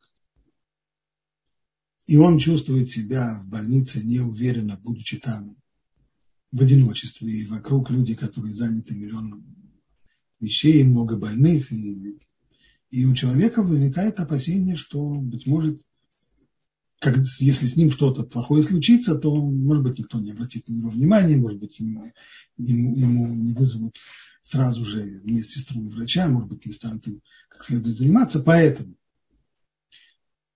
и 2.07 2.17
он 2.17 2.39
чувствует 2.39 2.91
себя 2.91 3.41
в 3.43 3.49
больнице 3.49 4.05
неуверенно, 4.05 4.77
будучи 4.77 5.19
там 5.19 5.57
в 6.51 6.61
одиночестве, 6.61 7.29
и 7.29 7.47
вокруг 7.47 7.91
люди, 7.91 8.15
которые 8.15 8.53
заняты 8.53 8.95
миллионом 8.95 9.57
вещей, 10.41 10.85
много 10.85 11.17
больных, 11.17 11.73
и, 11.73 12.19
и 12.93 13.07
у 13.07 13.15
человека 13.15 13.63
возникает 13.63 14.21
опасение, 14.21 14.77
что, 14.77 15.03
быть 15.03 15.47
может, 15.47 15.81
как, 17.01 17.17
если 17.39 17.67
с 17.67 17.75
ним 17.75 17.91
что-то 17.91 18.23
плохое 18.23 18.63
случится, 18.63 19.15
то, 19.15 19.35
может 19.35 19.83
быть, 19.83 19.99
никто 19.99 20.21
не 20.21 20.33
обратит 20.33 20.69
на 20.69 20.75
него 20.75 20.91
внимания, 20.91 21.37
может 21.37 21.59
быть, 21.59 21.81
ему, 21.81 22.13
ему, 22.59 22.95
ему 22.95 23.35
не 23.35 23.55
вызовут 23.55 23.97
сразу 24.43 24.85
же 24.85 25.23
медсестру 25.25 25.83
и 25.83 25.89
врача, 25.89 26.29
может 26.29 26.51
быть, 26.51 26.67
не 26.67 26.73
станут 26.73 27.07
им 27.09 27.23
как 27.49 27.65
следует 27.65 27.97
заниматься. 27.97 28.41
Поэтому 28.41 28.95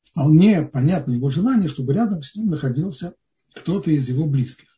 вполне 0.02 0.60
понятно 0.60 1.12
его 1.12 1.30
желание, 1.30 1.70
чтобы 1.70 1.94
рядом 1.94 2.22
с 2.22 2.34
ним 2.34 2.50
находился 2.50 3.14
кто-то 3.54 3.90
из 3.90 4.10
его 4.10 4.26
близких. 4.26 4.68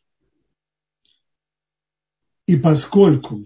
И 2.47 2.55
поскольку, 2.55 3.43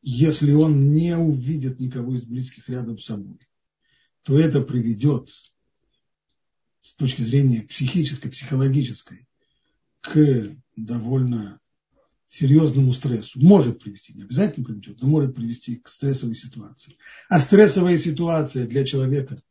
если 0.00 0.52
он 0.54 0.94
не 0.94 1.14
увидит 1.14 1.78
никого 1.78 2.14
из 2.14 2.24
близких 2.24 2.70
рядом 2.70 2.96
с 2.96 3.04
собой, 3.04 3.38
то 4.22 4.38
это 4.38 4.60
приведет 4.60 5.28
с 6.82 6.94
точки 6.94 7.22
зрения 7.22 7.62
психической, 7.62 8.30
психологической 8.30 9.28
к 10.00 10.56
довольно 10.76 11.60
серьезному 12.26 12.92
стрессу. 12.92 13.40
Может 13.40 13.80
привести, 13.80 14.14
не 14.14 14.22
обязательно 14.22 14.64
приведет, 14.64 15.00
но 15.00 15.08
может 15.08 15.34
привести 15.34 15.76
к 15.76 15.88
стрессовой 15.88 16.36
ситуации. 16.36 16.96
А 17.28 17.40
стрессовая 17.40 17.98
ситуация 17.98 18.66
для 18.66 18.84
человека, 18.84 19.42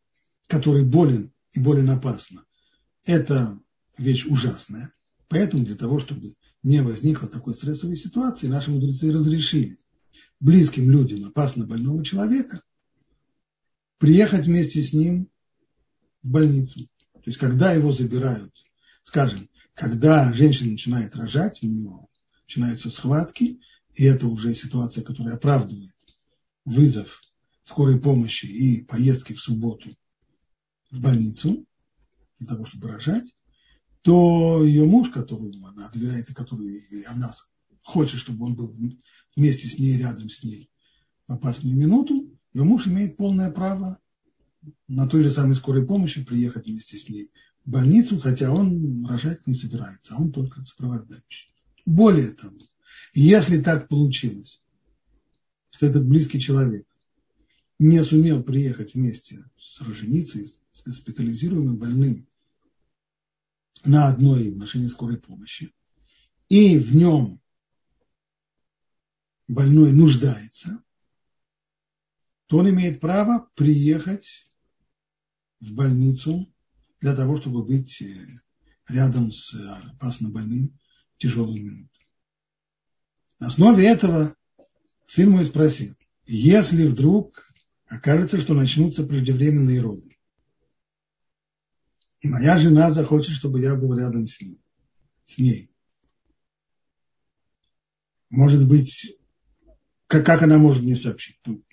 который 0.48 0.86
болен 0.86 1.32
и 1.54 1.60
болен 1.60 1.90
опасно, 1.90 2.46
это 3.06 3.60
вещь 3.98 4.26
ужасная. 4.26 4.94
Поэтому 5.28 5.66
для 5.66 5.76
того, 5.76 6.00
чтобы 6.00 6.36
не 6.64 6.82
возникло 6.82 7.28
такой 7.28 7.54
стрессовой 7.54 7.98
ситуации, 7.98 8.48
наши 8.48 8.72
мудрецы 8.72 9.12
разрешили 9.12 9.78
близким 10.40 10.90
людям 10.90 11.26
опасно 11.26 11.66
больного 11.66 12.04
человека 12.04 12.62
приехать 14.00 14.46
вместе 14.46 14.82
с 14.82 14.94
ним 14.94 15.30
в 16.24 16.30
больницу. 16.30 16.90
То 17.14 17.24
есть, 17.26 17.38
когда 17.38 17.74
его 17.74 17.92
забирают, 17.92 18.54
скажем, 19.04 19.50
когда 19.76 20.34
женщина 20.34 20.72
начинает 20.72 21.16
рожать, 21.16 21.62
у 21.62 21.68
нее 21.68 22.08
начинаются 22.48 22.90
схватки, 22.90 23.60
и 23.94 24.04
это 24.04 24.28
уже 24.28 24.56
ситуация, 24.56 25.04
которая 25.04 25.36
оправдывает 25.36 25.94
вызов 26.66 27.22
скорой 27.64 28.00
помощи 28.00 28.46
и 28.46 28.84
поездки 28.84 29.34
в 29.34 29.40
субботу 29.40 29.96
в 30.90 31.00
больницу 31.00 31.66
для 32.40 32.48
того, 32.48 32.66
чтобы 32.66 32.88
рожать, 32.88 33.36
то 34.02 34.64
ее 34.64 34.86
муж, 34.86 35.10
которому 35.10 35.68
она 35.68 35.90
доверяет 35.90 36.30
и 36.30 36.34
который 36.34 37.04
она 37.06 37.34
хочет, 37.84 38.20
чтобы 38.20 38.46
он 38.46 38.56
был 38.56 38.74
вместе 39.36 39.68
с 39.68 39.78
ней, 39.78 39.98
рядом 39.98 40.30
с 40.30 40.44
ней 40.44 40.70
в 41.28 41.34
опасную 41.34 41.76
минуту, 41.76 42.29
ее 42.54 42.64
муж 42.64 42.88
имеет 42.88 43.18
полное 43.18 43.52
право 43.52 44.00
на 44.88 45.08
той 45.08 45.24
же 45.24 45.32
самой 45.32 45.56
скорой 45.56 45.86
помощи 45.86 46.24
приехать 46.24 46.68
вместе 46.68 46.98
с 46.98 47.08
ней 47.08 47.32
в 47.66 47.70
больницу, 47.70 48.20
хотя 48.20 48.52
он 48.52 49.06
рожать 49.06 49.46
не 49.48 49.54
собирается, 49.54 50.16
а 50.16 50.22
он 50.22 50.32
только 50.32 50.64
сопровождающий. 50.64 51.54
Более 51.86 52.32
того, 52.32 52.58
если 53.14 53.62
так 53.62 53.88
получилось, 53.88 54.62
что 55.70 55.86
этот 55.86 56.08
близкий 56.08 56.40
человек 56.40 56.88
не 57.78 58.04
сумел 58.04 58.44
приехать 58.44 58.94
вместе 58.94 59.44
с 59.58 59.80
роженицей, 59.82 60.56
с 60.74 60.82
госпитализируемым 60.82 61.78
больным 61.78 62.28
на 63.86 64.08
одной 64.08 64.52
машине 64.52 64.90
скорой 64.90 65.18
помощи, 65.18 65.74
и 66.50 66.78
в 66.78 66.96
нем 66.96 67.42
больной 69.48 69.92
нуждается, 69.92 70.84
то 72.50 72.58
он 72.58 72.70
имеет 72.72 73.00
право 73.00 73.48
приехать 73.54 74.50
в 75.60 75.72
больницу 75.72 76.52
для 77.00 77.16
того, 77.16 77.38
чтобы 77.38 77.64
быть 77.64 78.02
э, 78.02 78.26
рядом 78.88 79.32
с 79.32 79.54
э, 79.54 79.60
опасно 79.94 80.30
больным 80.30 80.76
в 81.14 81.20
тяжелую 81.20 81.64
минуту. 81.64 82.00
На 83.38 83.48
основе 83.48 83.88
этого 83.88 84.36
сын 85.06 85.30
мой 85.30 85.46
спросил, 85.46 85.96
если 86.26 86.88
вдруг 86.88 87.54
окажется, 87.86 88.42
что 88.42 88.56
начнутся 88.56 89.04
преждевременные 89.04 89.82
роды. 89.82 90.18
И 92.22 92.28
моя 92.28 92.58
жена 92.58 92.90
захочет, 92.90 93.36
чтобы 93.36 93.62
я 93.62 93.76
был 93.76 93.96
рядом 93.96 94.28
с 94.28 94.42
ним, 94.42 94.60
с 95.26 95.38
ней. 95.38 95.72
Может 98.32 98.68
быть, 98.68 99.20
как, 100.08 100.26
как 100.26 100.42
она 100.42 100.58
может 100.58 100.82
мне 100.82 100.96
сообщить? 100.96 101.40
Ну, 101.46 101.64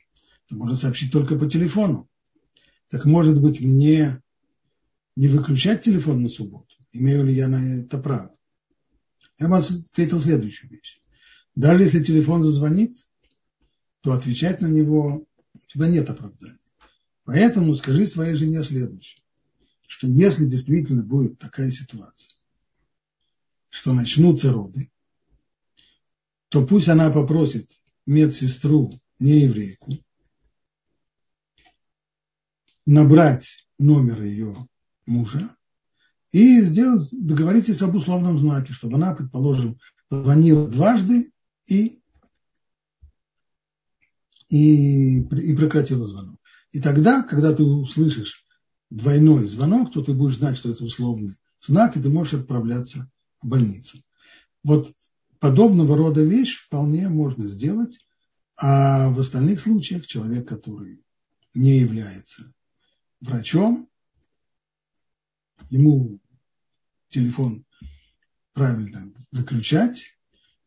может 0.54 0.80
сообщить 0.80 1.12
только 1.12 1.36
по 1.36 1.48
телефону. 1.48 2.08
Так 2.88 3.04
может 3.04 3.40
быть, 3.40 3.60
мне 3.60 4.22
не 5.16 5.28
выключать 5.28 5.82
телефон 5.82 6.22
на 6.22 6.28
субботу? 6.28 6.76
Имею 6.92 7.24
ли 7.24 7.34
я 7.34 7.48
на 7.48 7.80
это 7.80 7.98
право? 7.98 8.36
Я 9.38 9.48
вам 9.48 9.60
ответил 9.60 10.20
следующую 10.20 10.70
вещь. 10.70 11.00
Даже 11.54 11.82
если 11.82 12.02
телефон 12.02 12.42
зазвонит, 12.42 12.96
то 14.02 14.12
отвечать 14.12 14.60
на 14.60 14.68
него 14.68 15.26
у 15.54 15.58
тебя 15.66 15.88
нет 15.88 16.08
оправдания. 16.08 16.58
Поэтому 17.24 17.74
скажи 17.74 18.06
своей 18.06 18.36
жене 18.36 18.62
следующее, 18.62 19.22
что 19.88 20.06
если 20.06 20.46
действительно 20.46 21.02
будет 21.02 21.38
такая 21.38 21.70
ситуация, 21.70 22.30
что 23.68 23.92
начнутся 23.92 24.52
роды, 24.52 24.90
то 26.48 26.64
пусть 26.64 26.88
она 26.88 27.10
попросит 27.10 27.70
медсестру, 28.06 29.00
не 29.18 29.40
еврейку, 29.40 29.98
набрать 32.86 33.66
номер 33.78 34.22
ее 34.22 34.68
мужа 35.06 35.54
и 36.32 36.60
сделать, 36.60 37.08
договоритесь 37.12 37.82
об 37.82 37.94
условном 37.94 38.38
знаке, 38.38 38.72
чтобы 38.72 38.96
она, 38.96 39.14
предположим, 39.14 39.78
позвонила 40.08 40.68
дважды 40.68 41.32
и, 41.66 42.00
и, 44.48 45.20
и 45.20 45.56
прекратила 45.56 46.06
звонок. 46.06 46.38
И 46.72 46.80
тогда, 46.80 47.22
когда 47.22 47.52
ты 47.52 47.62
услышишь 47.64 48.44
двойной 48.90 49.46
звонок, 49.48 49.92
то 49.92 50.02
ты 50.02 50.12
будешь 50.14 50.38
знать, 50.38 50.56
что 50.58 50.70
это 50.70 50.84
условный 50.84 51.36
знак, 51.60 51.96
и 51.96 52.02
ты 52.02 52.08
можешь 52.08 52.34
отправляться 52.34 53.10
в 53.42 53.46
больницу. 53.46 54.02
Вот 54.62 54.92
подобного 55.38 55.96
рода 55.96 56.22
вещь 56.22 56.56
вполне 56.56 57.08
можно 57.08 57.46
сделать, 57.46 57.98
а 58.56 59.10
в 59.10 59.20
остальных 59.20 59.60
случаях 59.60 60.06
человек, 60.06 60.48
который 60.48 61.04
не 61.54 61.78
является 61.78 62.52
врачом, 63.20 63.88
ему 65.70 66.20
телефон 67.08 67.64
правильно 68.52 69.12
выключать, 69.32 70.16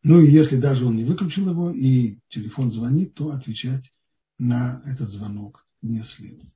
ну 0.02 0.20
и 0.20 0.30
если 0.30 0.56
даже 0.56 0.86
он 0.86 0.96
не 0.96 1.04
выключил 1.04 1.50
его 1.50 1.70
и 1.70 2.18
телефон 2.28 2.72
звонит, 2.72 3.14
то 3.14 3.30
отвечать 3.30 3.92
на 4.38 4.82
этот 4.86 5.08
звонок 5.08 5.66
не 5.82 6.02
следует. 6.02 6.52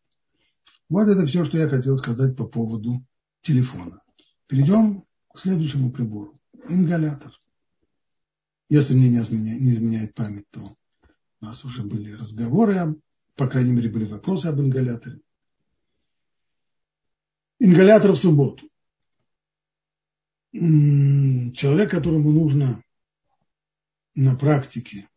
Вот 0.88 1.08
это 1.08 1.26
все, 1.26 1.44
что 1.44 1.58
я 1.58 1.68
хотел 1.68 1.96
сказать 1.96 2.36
по 2.36 2.46
поводу 2.46 3.04
телефона. 3.40 4.02
Перейдем 4.46 5.04
к 5.32 5.38
следующему 5.38 5.90
прибору. 5.90 6.40
Ингалятор. 6.68 7.32
Если 8.68 8.94
мне 8.94 9.08
не 9.08 9.18
изменяет, 9.18 9.60
не 9.60 9.72
изменяет 9.72 10.14
память, 10.14 10.48
то 10.50 10.76
у 11.40 11.44
нас 11.44 11.64
уже 11.64 11.82
были 11.82 12.12
разговоры, 12.12 12.96
по 13.36 13.48
крайней 13.48 13.72
мере, 13.72 13.90
были 13.90 14.04
вопросы 14.04 14.46
об 14.46 14.60
ингаляторе. 14.60 15.20
Ингалятор 17.58 18.12
в 18.12 18.16
субботу. 18.16 18.68
Человек, 20.52 21.90
которому 21.90 22.30
нужно 22.30 22.82
на 24.14 24.36
практике 24.36 25.08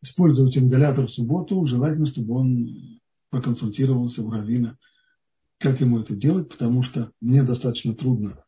использовать 0.00 0.56
ингалятор 0.56 1.06
в 1.06 1.10
субботу, 1.10 1.64
желательно, 1.64 2.06
чтобы 2.06 2.34
он 2.34 3.00
проконсультировался 3.30 4.22
у 4.22 4.30
Равина, 4.30 4.78
как 5.58 5.80
ему 5.80 6.00
это 6.00 6.14
делать, 6.14 6.48
потому 6.48 6.82
что 6.82 7.12
мне 7.20 7.42
достаточно 7.42 7.94
трудно 7.94 8.44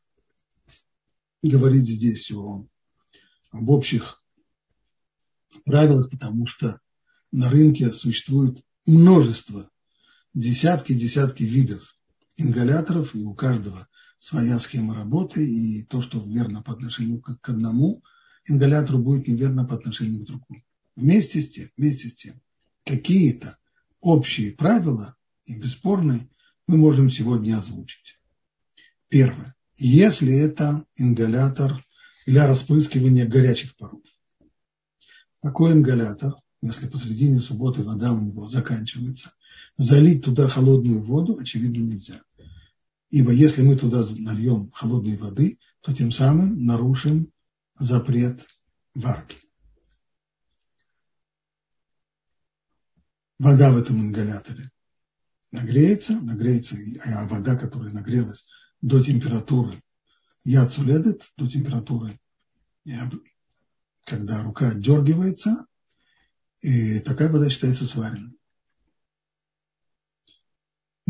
говорить 1.43 1.89
здесь 1.89 2.31
о 2.33 2.67
об 3.51 3.69
общих 3.69 4.23
правилах, 5.65 6.11
потому 6.11 6.47
что 6.47 6.81
на 7.33 7.51
рынке 7.51 7.93
существует 7.93 8.63
множество, 8.87 9.71
десятки-десятки 10.35 11.43
видов 11.43 11.97
ингаляторов, 12.41 13.15
и 13.15 13.23
у 13.23 13.35
каждого 13.35 13.89
своя 14.19 14.59
схема 14.59 14.95
работы, 14.95 15.47
и 15.47 15.83
то, 15.85 16.03
что 16.03 16.21
верно 16.21 16.63
по 16.63 16.73
отношению 16.73 17.21
к 17.21 17.49
одному 17.49 18.03
ингалятору, 18.47 18.99
будет 18.99 19.29
неверно 19.29 19.65
по 19.65 19.75
отношению 19.75 20.23
к 20.23 20.27
другому. 20.27 20.63
Вместе 20.97 21.41
с 21.41 21.51
тем, 21.51 21.71
вместе 21.77 22.09
с 22.09 22.15
тем 22.15 22.41
какие-то 22.85 23.57
общие 24.01 24.53
правила 24.53 25.17
и 25.45 25.57
бесспорные 25.57 26.29
мы 26.67 26.77
можем 26.77 27.11
сегодня 27.11 27.57
озвучить. 27.57 28.19
Первое. 29.09 29.55
Если 29.77 30.33
это 30.33 30.85
ингалятор 30.97 31.85
для 32.27 32.47
распрыскивания 32.47 33.27
горячих 33.27 33.77
паров. 33.77 34.03
Такой 35.41 35.73
ингалятор, 35.73 36.35
если 36.63 36.87
посредине 36.87 37.41
субботы 37.41 37.83
вода 37.83 38.13
у 38.13 38.21
него 38.21 38.47
заканчивается, 38.47 39.33
залить 39.77 40.25
туда 40.25 40.47
холодную 40.49 41.03
воду, 41.03 41.39
очевидно, 41.41 41.81
нельзя. 41.81 42.21
Ибо 43.11 43.33
если 43.33 43.63
мы 43.63 43.77
туда 43.77 44.05
нальем 44.19 44.71
холодной 44.73 45.17
воды, 45.17 45.59
то 45.81 45.93
тем 45.93 46.11
самым 46.13 46.65
нарушим 46.65 47.33
запрет 47.79 48.47
варки. 48.95 49.37
Вода 53.39 53.73
в 53.73 53.79
этом 53.79 54.01
ингаляторе 54.01 54.71
нагреется, 55.51 56.21
нагреется, 56.21 56.77
а 57.05 57.27
вода, 57.27 57.57
которая 57.57 57.93
нагрелась 57.93 58.47
до 58.81 59.03
температуры 59.03 59.81
яд 60.45 60.73
суледет 60.73 61.31
до 61.37 61.49
температуры, 61.49 62.19
когда 64.05 64.43
рука 64.43 64.71
отдергивается, 64.71 65.67
и 66.61 67.01
такая 67.01 67.31
вода 67.31 67.49
считается 67.51 67.87
сваренной. 67.87 68.37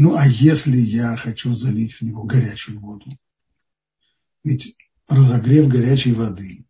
Ну 0.03 0.17
а 0.17 0.27
если 0.27 0.79
я 0.79 1.15
хочу 1.15 1.55
залить 1.55 1.93
в 1.93 2.01
него 2.01 2.23
горячую 2.23 2.81
воду, 2.81 3.05
ведь 4.43 4.75
разогрев 5.07 5.69
горячей 5.69 6.15
воды, 6.15 6.67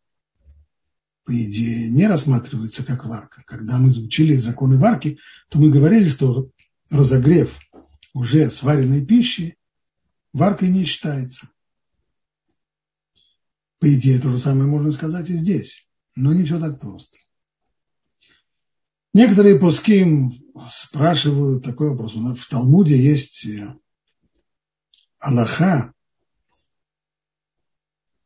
по 1.23 1.31
идее, 1.41 1.91
не 1.91 2.09
рассматривается 2.09 2.85
как 2.85 3.05
варка. 3.05 3.45
Когда 3.47 3.79
мы 3.79 3.91
изучили 3.91 4.35
законы 4.35 4.79
варки, 4.79 5.21
то 5.49 5.61
мы 5.61 5.71
говорили, 5.71 6.09
что 6.09 6.51
разогрев 6.91 7.57
уже 8.15 8.51
сваренной 8.51 9.07
пищи 9.07 9.57
варкой 10.33 10.71
не 10.71 10.85
считается. 10.85 11.51
По 13.79 13.95
идее, 13.95 14.19
то 14.19 14.33
же 14.33 14.39
самое 14.39 14.69
можно 14.69 14.91
сказать 14.91 15.31
и 15.31 15.35
здесь. 15.35 15.89
Но 16.17 16.33
не 16.33 16.43
все 16.43 16.59
так 16.59 16.81
просто. 16.81 17.17
Некоторые 19.15 19.61
пуским 19.61 20.33
спрашивают 20.69 21.65
такой 21.65 21.91
вопрос. 21.91 22.15
В 22.15 22.49
Талмуде 22.49 23.01
есть 23.01 23.47
э, 23.47 23.75
Аллаха, 25.19 25.93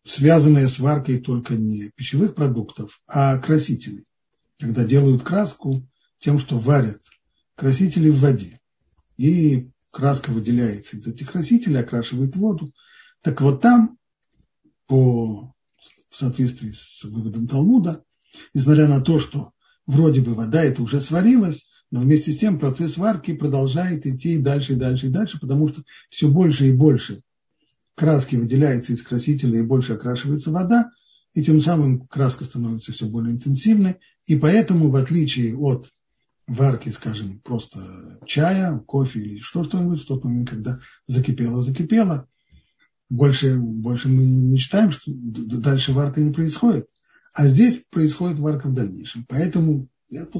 связанная 0.04 0.68
с 0.68 0.78
варкой 0.78 1.20
только 1.20 1.54
не 1.54 1.90
пищевых 1.90 2.34
продуктов, 2.34 3.00
а 3.06 3.38
красителей. 3.38 4.06
Когда 4.58 4.84
делают 4.84 5.22
краску 5.22 5.86
тем, 6.18 6.38
что 6.38 6.58
варят 6.58 7.00
красители 7.54 8.10
в 8.10 8.20
воде. 8.20 8.60
И 9.16 9.70
краска 9.90 10.30
выделяется 10.30 10.96
из 10.96 11.06
этих 11.06 11.32
красителей, 11.32 11.80
окрашивает 11.80 12.36
воду. 12.36 12.72
Так 13.22 13.40
вот 13.40 13.60
там 13.60 13.98
по, 14.86 15.54
в 16.08 16.16
соответствии 16.16 16.72
с 16.72 17.04
выводом 17.04 17.48
Талмуда, 17.48 18.04
несмотря 18.52 18.88
на 18.88 19.00
то, 19.00 19.18
что 19.18 19.52
вроде 19.86 20.20
бы 20.20 20.34
вода 20.34 20.62
это 20.62 20.82
уже 20.82 21.00
сварилась, 21.00 21.64
но 21.94 22.00
вместе 22.00 22.32
с 22.32 22.38
тем 22.38 22.58
процесс 22.58 22.96
варки 22.96 23.34
продолжает 23.34 24.04
идти 24.04 24.38
дальше 24.38 24.72
и 24.72 24.74
дальше 24.74 25.06
и 25.06 25.10
дальше, 25.10 25.38
потому 25.38 25.68
что 25.68 25.84
все 26.10 26.26
больше 26.26 26.66
и 26.66 26.72
больше 26.72 27.22
краски 27.94 28.34
выделяется 28.34 28.92
из 28.92 29.02
красителя 29.02 29.60
и 29.60 29.62
больше 29.62 29.92
окрашивается 29.92 30.50
вода, 30.50 30.90
и 31.34 31.44
тем 31.44 31.60
самым 31.60 32.08
краска 32.08 32.46
становится 32.46 32.90
все 32.90 33.06
более 33.06 33.34
интенсивной, 33.34 33.98
и 34.26 34.34
поэтому, 34.34 34.90
в 34.90 34.96
отличие 34.96 35.56
от 35.56 35.88
варки, 36.48 36.88
скажем, 36.88 37.38
просто 37.44 38.18
чая, 38.26 38.76
кофе 38.80 39.20
или 39.20 39.38
что-нибудь, 39.38 40.02
в 40.02 40.06
тот 40.08 40.24
момент, 40.24 40.50
когда 40.50 40.80
закипело-закипело, 41.06 42.26
больше, 43.08 43.56
больше 43.56 44.08
мы 44.08 44.24
не 44.24 44.58
считаем, 44.58 44.90
что 44.90 45.12
дальше 45.12 45.92
варка 45.92 46.20
не 46.20 46.32
происходит. 46.32 46.88
А 47.34 47.46
здесь 47.46 47.80
происходит 47.88 48.40
варка 48.40 48.66
в 48.66 48.74
дальнейшем. 48.74 49.24
Поэтому 49.28 49.86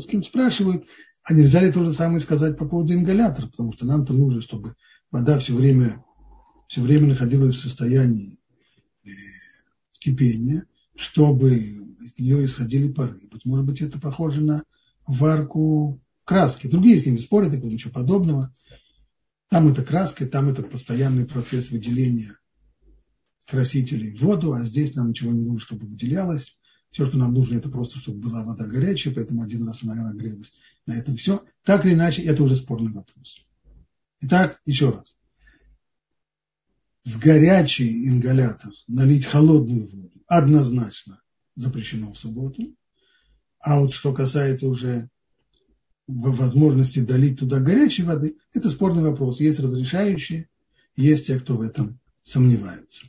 кем 0.09 0.25
спрашивают, 0.25 0.85
а 1.25 1.33
нельзя 1.33 1.63
ли 1.63 1.73
то 1.73 1.83
же 1.85 1.93
самое 1.93 2.21
сказать 2.21 2.59
по 2.59 2.67
поводу 2.67 2.93
ингалятора, 2.93 3.47
потому 3.47 3.73
что 3.73 3.87
нам-то 3.87 4.13
нужно, 4.13 4.43
чтобы 4.43 4.75
вода 5.11 5.39
все 5.39 5.55
время, 5.55 6.05
все 6.69 6.83
время 6.83 7.09
находилась 7.09 7.57
в 7.57 7.61
состоянии 7.61 8.39
э, 9.05 9.09
кипения, 9.99 10.67
чтобы 10.95 11.97
от 12.07 12.19
нее 12.19 12.45
исходили 12.45 12.93
пары. 12.93 13.19
Быть 13.31 13.47
может 13.47 13.65
быть, 13.65 13.81
это 13.81 13.99
похоже 13.99 14.43
на 14.43 14.65
варку 15.07 16.01
краски. 16.25 16.67
Другие 16.67 16.99
с 16.99 17.07
ними 17.07 17.17
спорят, 17.17 17.55
и 17.55 17.59
ничего 17.59 17.93
подобного. 17.93 18.55
Там 19.49 19.69
это 19.69 19.83
краска, 19.83 20.27
там 20.27 20.51
это 20.51 20.63
постоянный 20.63 21.25
процесс 21.25 21.71
выделения 21.71 22.37
красителей 23.47 24.15
в 24.15 24.21
воду, 24.21 24.53
а 24.53 24.63
здесь 24.63 24.95
нам 24.95 25.09
ничего 25.09 25.33
не 25.33 25.45
нужно, 25.45 25.61
чтобы 25.61 25.87
выделялось. 25.87 26.59
Все, 26.91 27.07
что 27.07 27.17
нам 27.17 27.33
нужно, 27.33 27.57
это 27.57 27.71
просто, 27.71 27.99
чтобы 27.99 28.19
была 28.19 28.45
вода 28.45 28.67
горячая, 28.67 29.15
поэтому 29.15 29.43
один 29.43 29.67
раз 29.67 29.83
она 29.83 29.95
нагрелась. 29.95 30.53
На 30.87 30.95
этом 30.95 31.17
все. 31.17 31.45
Так 31.63 31.85
или 31.85 31.95
иначе, 31.95 32.23
это 32.23 32.43
уже 32.43 32.57
спорный 32.57 32.93
вопрос. 32.93 33.45
Итак, 34.21 34.61
еще 34.65 34.91
раз. 34.91 35.17
В 37.05 37.19
горячий 37.19 38.09
ингалятор 38.09 38.73
налить 38.87 39.27
холодную 39.27 39.89
воду 39.89 40.23
однозначно 40.27 41.21
запрещено 41.55 42.13
в 42.13 42.19
субботу. 42.19 42.75
А 43.59 43.81
вот 43.81 43.93
что 43.93 44.13
касается 44.13 44.67
уже 44.67 45.11
возможности 46.07 47.01
долить 47.01 47.39
туда 47.39 47.61
горячей 47.61 48.03
воды, 48.03 48.37
это 48.53 48.71
спорный 48.71 49.03
вопрос. 49.03 49.41
Есть 49.41 49.61
разрешающие, 49.61 50.49
есть 50.97 51.27
те, 51.27 51.39
кто 51.39 51.57
в 51.57 51.63
этом 51.63 51.99
сомневаются. 52.23 53.07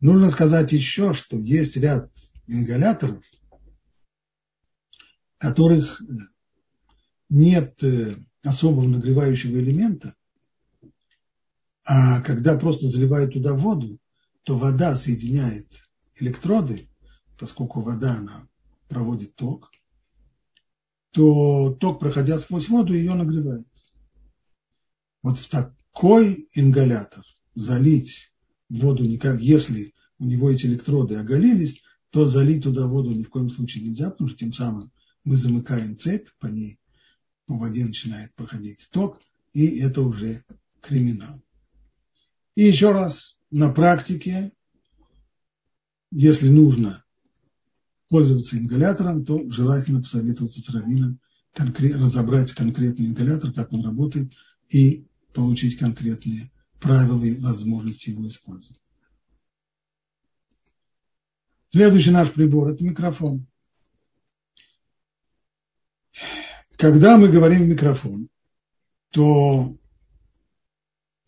Нужно 0.00 0.30
сказать 0.30 0.72
еще, 0.72 1.12
что 1.12 1.38
есть 1.38 1.76
ряд 1.76 2.10
ингаляторов, 2.46 3.22
которых 5.38 6.02
нет 7.30 7.82
э, 7.82 8.16
особого 8.42 8.86
нагревающего 8.86 9.58
элемента, 9.58 10.14
а 11.84 12.20
когда 12.20 12.58
просто 12.58 12.88
заливают 12.88 13.32
туда 13.32 13.54
воду, 13.54 13.98
то 14.42 14.58
вода 14.58 14.96
соединяет 14.96 15.68
электроды, 16.16 16.88
поскольку 17.38 17.80
вода 17.80 18.16
она 18.16 18.48
проводит 18.88 19.34
ток, 19.36 19.70
то 21.12 21.74
ток, 21.80 22.00
проходя 22.00 22.38
сквозь 22.38 22.68
воду, 22.68 22.92
ее 22.94 23.14
нагревает. 23.14 23.66
Вот 25.22 25.38
в 25.38 25.48
такой 25.48 26.48
ингалятор 26.54 27.24
залить 27.54 28.32
воду 28.68 29.04
никак, 29.04 29.40
если 29.40 29.94
у 30.18 30.24
него 30.24 30.50
эти 30.50 30.66
электроды 30.66 31.16
оголились, 31.16 31.82
то 32.10 32.26
залить 32.26 32.64
туда 32.64 32.86
воду 32.86 33.10
ни 33.10 33.22
в 33.22 33.30
коем 33.30 33.50
случае 33.50 33.84
нельзя, 33.84 34.10
потому 34.10 34.28
что 34.28 34.38
тем 34.38 34.52
самым 34.52 34.90
мы 35.24 35.36
замыкаем 35.36 35.96
цепь, 35.96 36.28
по 36.38 36.46
ней 36.46 36.79
по 37.50 37.56
воде 37.56 37.84
начинает 37.84 38.32
проходить 38.36 38.88
ток, 38.92 39.20
и 39.54 39.80
это 39.80 40.02
уже 40.02 40.44
криминал. 40.80 41.42
И 42.54 42.62
еще 42.62 42.92
раз, 42.92 43.36
на 43.50 43.70
практике, 43.72 44.52
если 46.12 46.48
нужно 46.48 47.04
пользоваться 48.08 48.56
ингалятором, 48.56 49.24
то 49.24 49.50
желательно 49.50 50.00
посоветоваться 50.00 50.60
с 50.60 50.70
раввином, 50.70 51.18
разобрать 51.56 52.52
конкретный 52.52 53.06
ингалятор, 53.06 53.52
как 53.52 53.72
он 53.72 53.84
работает, 53.84 54.32
и 54.68 55.08
получить 55.34 55.76
конкретные 55.76 56.52
правила 56.78 57.24
и 57.24 57.34
возможности 57.34 58.10
его 58.10 58.28
использовать. 58.28 58.80
Следующий 61.72 62.12
наш 62.12 62.30
прибор– 62.30 62.68
это 62.70 62.84
микрофон. 62.84 63.48
Когда 66.80 67.18
мы 67.18 67.28
говорим 67.28 67.64
в 67.64 67.68
микрофон, 67.68 68.30
то 69.10 69.76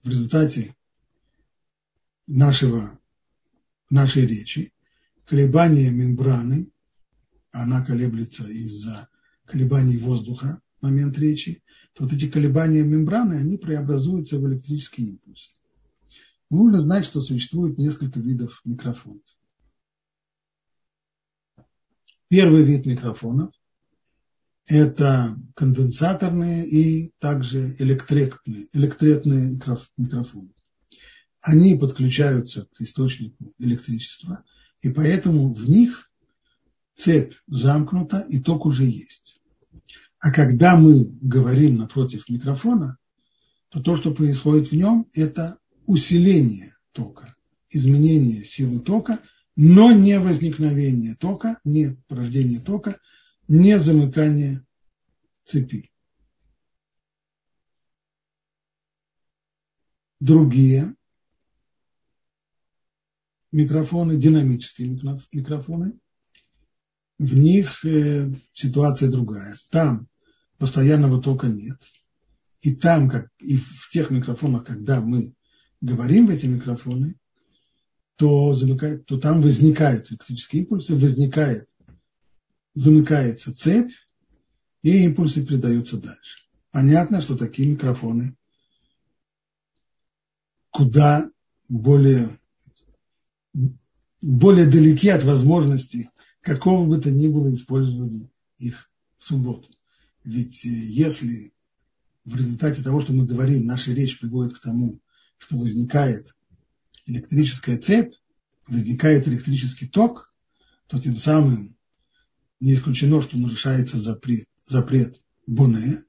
в 0.03 0.09
результате 0.09 0.75
нашего, 2.27 2.99
нашей 3.91 4.25
речи 4.25 4.73
колебания 5.27 5.91
мембраны, 5.91 6.73
она 7.51 7.85
колеблется 7.85 8.49
из-за 8.49 9.11
колебаний 9.45 9.99
воздуха 9.99 10.63
в 10.79 10.85
момент 10.85 11.19
речи, 11.19 11.63
то 11.93 12.05
вот 12.05 12.15
эти 12.15 12.31
колебания 12.31 12.83
мембраны, 12.83 13.35
они 13.35 13.59
преобразуются 13.59 14.39
в 14.39 14.49
электрические 14.49 15.09
импульсы. 15.09 15.51
Нужно 16.49 16.81
знать, 16.81 17.05
что 17.05 17.21
существует 17.21 17.77
несколько 17.77 18.21
видов 18.21 18.63
микрофонов. 18.65 19.21
Первый 22.29 22.65
вид 22.65 22.87
микрофонов– 22.87 23.53
это 24.67 25.37
конденсаторные 25.55 26.67
и 26.67 27.13
также 27.19 27.75
электретные, 27.79 28.69
электретные 28.73 29.59
микрофоны. 29.97 30.51
Они 31.41 31.77
подключаются 31.77 32.67
к 32.73 32.81
источнику 32.81 33.53
электричества, 33.59 34.45
и 34.81 34.91
поэтому 34.91 35.53
в 35.53 35.69
них 35.69 36.11
цепь 36.97 37.35
замкнута 37.49 38.21
и 38.29 38.39
ток 38.39 38.67
уже 38.67 38.85
есть. 38.85 39.41
А 40.21 40.31
когда 40.31 40.77
мы 40.77 41.05
говорим 41.21 41.79
напротив 41.79 42.29
микрофона, 42.29 42.99
то 43.71 43.81
то, 43.81 43.97
что 43.97 44.15
происходит 44.15 44.69
в 44.69 44.73
нем, 44.73 45.09
это 45.15 45.59
усиление 45.87 46.77
тока, 46.93 47.35
изменение 47.71 48.45
силы 48.45 48.81
тока– 48.81 49.19
но 49.57 49.93
не 49.93 50.19
возникновение 50.19 51.15
тока, 51.15 51.59
не 51.65 51.97
порождение 52.09 52.61
тока, 52.61 52.99
не 53.53 53.79
замыкание 53.79 54.65
цепи. 55.45 55.91
Другие 60.21 60.95
микрофоны, 63.51 64.17
динамические 64.17 64.99
микрофоны, 65.33 65.99
в 67.19 67.37
них 67.37 67.85
э, 67.85 68.33
ситуация 68.55 69.11
другая. 69.11 69.59
Там 69.71 70.09
постоянного 70.57 71.21
тока 71.21 71.49
нет. 71.49 71.79
И 72.63 72.75
там, 72.75 73.11
как 73.11 73.29
и 73.39 73.59
в 73.59 73.91
тех 73.91 74.09
микрофонах, 74.11 74.65
когда 74.65 75.03
мы 75.03 75.35
говорим 75.83 76.29
в 76.29 76.31
эти 76.31 76.47
микрофоны, 76.47 77.17
то, 78.17 78.55
замыкает, 78.55 79.05
то 79.05 79.19
там 79.19 79.43
возникают 79.43 80.11
электрические 80.11 80.63
импульсы, 80.63 80.95
возникает, 80.95 81.69
замыкается 82.75 83.55
цепь, 83.55 83.93
и 84.83 85.05
импульсы 85.05 85.45
передаются 85.45 85.97
дальше. 85.97 86.39
Понятно, 86.71 87.21
что 87.21 87.37
такие 87.37 87.69
микрофоны 87.69 88.37
куда 90.71 91.31
более, 91.69 92.41
более 94.23 94.67
далеки 94.67 95.09
от 95.11 95.23
возможности 95.23 96.11
какого 96.41 96.87
бы 96.87 97.01
то 97.01 97.11
ни 97.11 97.29
было 97.29 97.55
использования 97.55 98.31
их 98.59 98.91
в 99.19 99.25
субботу. 99.25 99.69
Ведь 100.25 100.65
э, 100.65 100.69
если 100.69 101.53
в 102.25 102.35
результате 102.35 102.83
того, 102.83 103.01
что 103.01 103.13
мы 103.13 103.27
говорим, 103.27 103.67
наша 103.67 103.93
речь 103.93 104.19
приводит 104.19 104.55
к 104.55 104.63
тому, 104.63 105.01
что 105.39 105.57
возникает 105.57 106.27
электрическая 107.07 107.79
цепь, 107.79 108.15
возникает 108.67 109.29
электрический 109.29 109.87
ток, 109.87 110.33
то 110.87 111.01
тем 111.01 111.17
самым 111.17 111.77
не 112.63 112.75
исключено, 112.75 113.21
что 113.21 113.37
нарушается 113.37 113.99
запрет, 113.99 114.49
запрет 114.65 115.21
Боне, 115.49 116.05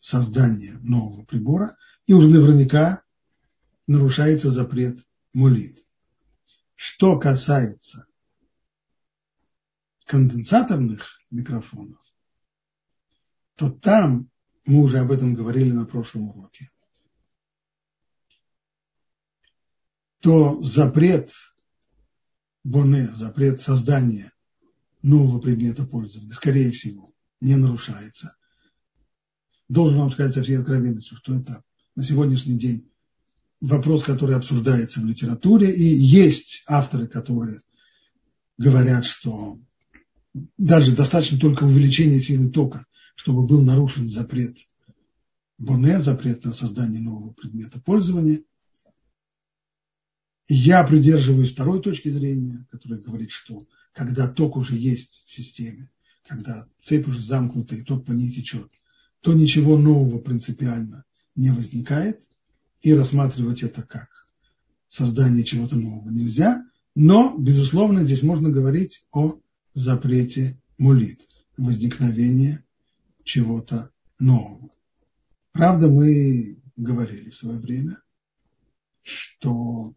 создания 0.00 0.72
нового 0.82 1.24
прибора, 1.24 1.76
и 2.06 2.12
уже 2.12 2.28
наверняка 2.28 3.04
нарушается 3.86 4.50
запрет 4.50 4.98
Мулит. 5.32 5.84
Что 6.74 7.16
касается 7.16 8.06
конденсаторных 10.06 11.20
микрофонов, 11.30 12.00
то 13.54 13.70
там, 13.70 14.28
мы 14.66 14.82
уже 14.82 14.98
об 14.98 15.12
этом 15.12 15.34
говорили 15.34 15.70
на 15.70 15.86
прошлом 15.86 16.30
уроке, 16.30 16.70
то 20.18 20.60
запрет 20.60 21.32
Боне, 22.64 23.06
запрет 23.14 23.60
создания 23.60 24.33
нового 25.04 25.38
предмета 25.38 25.84
пользования, 25.84 26.32
скорее 26.32 26.70
всего, 26.70 27.12
не 27.40 27.56
нарушается. 27.56 28.36
Должен 29.68 29.98
вам 29.98 30.10
сказать 30.10 30.34
со 30.34 30.42
всей 30.42 30.58
откровенностью, 30.58 31.16
что 31.18 31.34
это 31.34 31.62
на 31.94 32.02
сегодняшний 32.02 32.58
день 32.58 32.90
вопрос, 33.60 34.02
который 34.02 34.34
обсуждается 34.34 35.00
в 35.00 35.04
литературе, 35.04 35.70
и 35.70 35.82
есть 35.82 36.64
авторы, 36.66 37.06
которые 37.06 37.60
говорят, 38.56 39.04
что 39.04 39.60
даже 40.56 40.96
достаточно 40.96 41.38
только 41.38 41.64
увеличения 41.64 42.18
силы 42.18 42.50
тока, 42.50 42.86
чтобы 43.14 43.46
был 43.46 43.62
нарушен 43.62 44.08
запрет 44.08 44.56
Боне, 45.58 46.00
запрет 46.00 46.44
на 46.44 46.52
создание 46.52 47.00
нового 47.00 47.32
предмета 47.32 47.78
пользования– 47.78 48.42
я 50.48 50.84
придерживаюсь 50.84 51.52
второй 51.52 51.80
точки 51.80 52.08
зрения, 52.08 52.66
которая 52.70 53.00
говорит, 53.00 53.30
что 53.30 53.66
когда 53.94 54.28
ток 54.28 54.56
уже 54.56 54.76
есть 54.76 55.22
в 55.24 55.32
системе, 55.32 55.90
когда 56.26 56.68
цепь 56.82 57.06
уже 57.06 57.20
замкнута 57.20 57.76
и 57.76 57.82
ток 57.82 58.04
по 58.04 58.12
ней 58.12 58.30
течет, 58.30 58.70
то 59.20 59.32
ничего 59.32 59.78
нового 59.78 60.18
принципиально 60.18 61.04
не 61.36 61.50
возникает, 61.50 62.20
и 62.82 62.92
рассматривать 62.92 63.62
это 63.62 63.82
как 63.82 64.26
создание 64.90 65.44
чего-то 65.44 65.76
нового 65.76 66.10
нельзя, 66.10 66.66
но, 66.94 67.36
безусловно, 67.38 68.04
здесь 68.04 68.22
можно 68.22 68.50
говорить 68.50 69.06
о 69.10 69.40
запрете 69.72 70.60
мулит, 70.76 71.26
возникновения 71.56 72.64
чего-то 73.22 73.90
нового. 74.18 74.70
Правда, 75.52 75.88
мы 75.88 76.58
говорили 76.76 77.30
в 77.30 77.36
свое 77.36 77.58
время, 77.58 78.02
что 79.02 79.94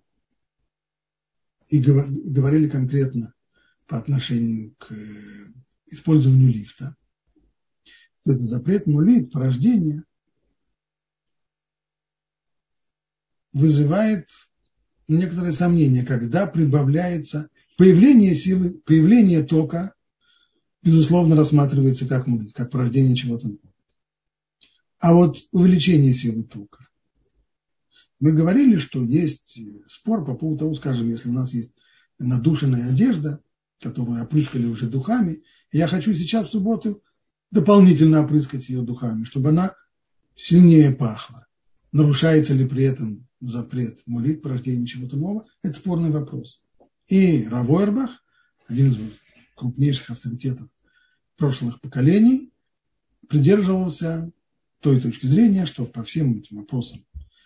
и 1.68 1.80
говорили 1.80 2.70
конкретно 2.70 3.34
по 3.88 3.98
отношению 3.98 4.76
к 4.78 4.94
использованию 5.88 6.52
лифта, 6.52 6.96
что 8.20 8.34
это 8.34 8.42
запрет, 8.42 8.86
но 8.86 9.02
лифт, 9.02 9.32
порождение, 9.32 10.04
вызывает 13.54 14.28
некоторые 15.08 15.54
сомнения, 15.54 16.04
когда 16.04 16.46
прибавляется 16.46 17.50
появление 17.78 18.36
силы, 18.36 18.82
появление 18.86 19.44
тока, 19.44 19.94
безусловно, 20.84 21.36
рассматривается 21.36 22.06
как 22.08 22.28
мудрость, 22.28 22.54
как 22.54 22.70
порождение 22.70 23.16
чего-то 23.16 23.48
нового. 23.48 23.74
А 25.00 25.14
вот 25.14 25.38
увеличение 25.52 26.14
силы 26.14 26.44
тока. 26.44 26.88
Мы 28.20 28.34
говорили, 28.34 28.78
что 28.78 29.04
есть 29.04 29.60
спор 29.88 30.26
по 30.26 30.36
поводу 30.36 30.60
того, 30.60 30.76
скажем, 30.76 31.08
если 31.08 31.30
у 31.30 31.34
нас 31.34 31.54
есть 31.54 31.74
надушенная 32.18 32.90
одежда, 32.90 33.42
которую 33.82 34.24
опрыскали 34.24 34.66
уже 34.66 34.88
духами, 34.88 35.44
и 35.72 35.78
я 35.78 35.88
хочу 35.88 36.14
сейчас 36.14 36.48
в 36.48 36.52
субботу 36.52 37.04
дополнительно 37.52 38.24
опрыскать 38.24 38.68
ее 38.70 38.82
духами, 38.82 39.24
чтобы 39.24 39.50
она 39.50 39.74
сильнее 40.36 40.94
пахла. 40.94 41.48
Нарушается 41.92 42.54
ли 42.54 42.66
при 42.66 42.84
этом 42.84 43.28
запрет 43.40 44.00
молит 44.06 44.42
порождение 44.42 44.86
чего-то 44.86 45.16
нового? 45.16 45.46
Это 45.62 45.78
спорный 45.78 46.12
вопрос. 46.12 46.62
И 47.08 47.46
Равойрбах, 47.46 48.12
один 48.68 48.92
из 48.92 48.98
крупнейших 49.56 50.10
авторитетов 50.10 50.68
прошлых 51.38 51.80
поколений, 51.80 52.52
придерживался 53.30 54.32
той 54.82 55.00
точки 55.00 55.26
зрения, 55.26 55.66
что 55.66 55.86
по 55.86 56.04
всем 56.04 56.34
этим 56.34 56.58
вопросам, 56.58 57.06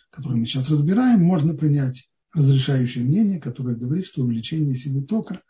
которые 0.09 0.39
мы 0.39 0.45
сейчас 0.45 0.69
разбираем, 0.69 1.21
можно 1.21 1.53
принять 1.53 2.09
разрешающее 2.33 3.03
мнение, 3.03 3.39
которое 3.39 3.75
говорит, 3.75 4.05
что 4.05 4.23
увеличение 4.23 4.75
силы 4.75 5.03
тока 5.03 5.41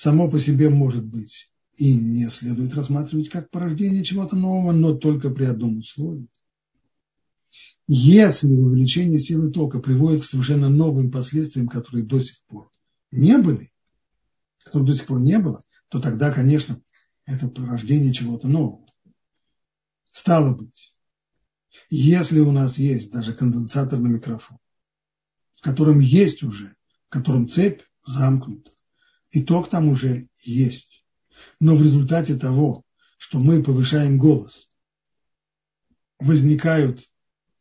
само 0.00 0.30
по 0.30 0.40
себе 0.40 0.70
может 0.70 1.04
быть 1.04 1.52
и 1.76 1.92
не 1.92 2.30
следует 2.30 2.72
рассматривать 2.72 3.28
как 3.28 3.50
порождение 3.50 4.02
чего-то 4.02 4.34
нового, 4.34 4.72
но 4.72 4.94
только 4.94 5.28
при 5.28 5.44
одном 5.44 5.80
условии. 5.80 6.26
Если 7.86 8.46
увеличение 8.46 9.20
силы 9.20 9.50
тока 9.50 9.78
приводит 9.78 10.22
к 10.22 10.24
совершенно 10.24 10.70
новым 10.70 11.10
последствиям, 11.10 11.68
которые 11.68 12.06
до 12.06 12.18
сих 12.18 12.42
пор 12.46 12.70
не 13.10 13.36
были, 13.36 13.70
которых 14.64 14.88
до 14.88 14.94
сих 14.94 15.06
пор 15.06 15.20
не 15.20 15.38
было, 15.38 15.60
то 15.90 16.00
тогда, 16.00 16.32
конечно, 16.32 16.80
это 17.26 17.48
порождение 17.48 18.14
чего-то 18.14 18.48
нового. 18.48 18.86
Стало 20.12 20.54
быть, 20.54 20.94
если 21.90 22.40
у 22.40 22.52
нас 22.52 22.78
есть 22.78 23.12
даже 23.12 23.34
конденсаторный 23.34 24.14
микрофон, 24.14 24.56
в 25.56 25.60
котором 25.60 26.00
есть 26.00 26.42
уже, 26.42 26.74
в 27.08 27.10
котором 27.10 27.48
цепь 27.48 27.82
замкнута, 28.06 28.70
и 29.30 29.42
ток 29.42 29.68
там 29.70 29.88
уже 29.88 30.28
есть, 30.42 31.04
но 31.60 31.76
в 31.76 31.82
результате 31.82 32.36
того, 32.36 32.84
что 33.18 33.38
мы 33.38 33.62
повышаем 33.62 34.18
голос, 34.18 34.68
возникают 36.18 37.08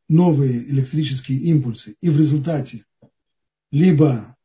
новые 0.08 0.68
электрические 0.70 1.40
импульсы, 1.40 1.96
и 2.02 2.10
в 2.10 2.18
результате 2.18 2.84
либо 3.72 4.36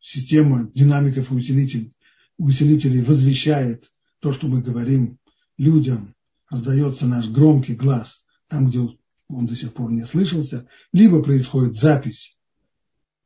система 0.00 0.70
динамиков 0.74 1.30
и 1.30 1.34
усилителей, 1.34 1.94
усилителей 2.36 3.02
возвещает 3.02 3.90
то, 4.20 4.32
что 4.32 4.48
мы 4.48 4.60
говорим 4.60 5.18
людям, 5.56 6.14
раздается 6.50 7.06
наш 7.06 7.28
громкий 7.28 7.74
глаз 7.74 8.24
там, 8.48 8.68
где 8.68 8.80
он 9.28 9.46
до 9.46 9.54
сих 9.54 9.74
пор 9.74 9.90
не 9.90 10.04
слышался, 10.06 10.66
либо 10.92 11.22
происходит 11.22 11.74
запись 11.74 12.37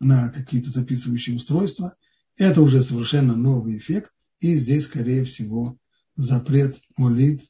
на 0.03 0.29
какие-то 0.31 0.71
записывающие 0.71 1.37
устройства, 1.37 1.97
это 2.37 2.61
уже 2.61 2.83
совершенно 2.83 3.37
новый 3.37 3.79
эффект, 3.79 4.13
и 4.41 4.57
здесь, 4.57 4.85
скорее 4.85 5.25
всего, 5.25 5.79
запрет 6.17 6.77
молит 6.97 7.41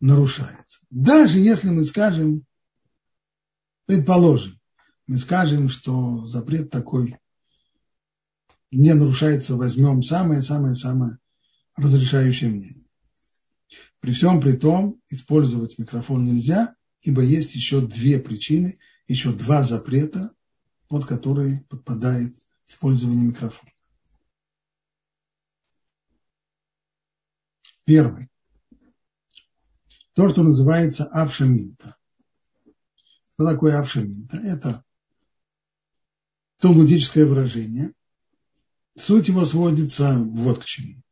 нарушается. 0.00 0.80
Даже 0.90 1.38
если 1.38 1.70
мы 1.70 1.84
скажем, 1.84 2.44
предположим, 3.86 4.60
мы 5.06 5.16
скажем, 5.16 5.68
что 5.68 6.26
запрет 6.28 6.70
такой 6.70 7.16
не 8.70 8.92
нарушается, 8.92 9.56
возьмем 9.56 10.02
самое-самое-самое 10.02 11.18
разрешающее 11.76 12.50
мнение. 12.50 12.84
При 14.00 14.12
всем 14.12 14.40
при 14.40 14.52
том 14.52 15.00
использовать 15.08 15.78
микрофон 15.78 16.24
нельзя, 16.24 16.74
ибо 17.00 17.22
есть 17.22 17.54
еще 17.54 17.80
две 17.80 18.18
причины, 18.18 18.78
еще 19.08 19.32
два 19.32 19.62
запрета, 19.62 20.32
под 20.88 21.06
которые 21.06 21.64
подпадает 21.68 22.34
использование 22.66 23.24
микрофона. 23.24 23.70
Первый. 27.84 28.28
То, 30.14 30.28
что 30.28 30.42
называется 30.42 31.04
авшаминта. 31.04 31.96
Что 33.32 33.46
такое 33.46 33.78
авшаминта? 33.78 34.36
Это 34.38 34.84
талмудическое 36.58 37.26
выражение. 37.26 37.92
Суть 38.96 39.28
его 39.28 39.44
сводится 39.44 40.16
вот 40.18 40.60
к 40.60 40.64
чему. 40.64 41.02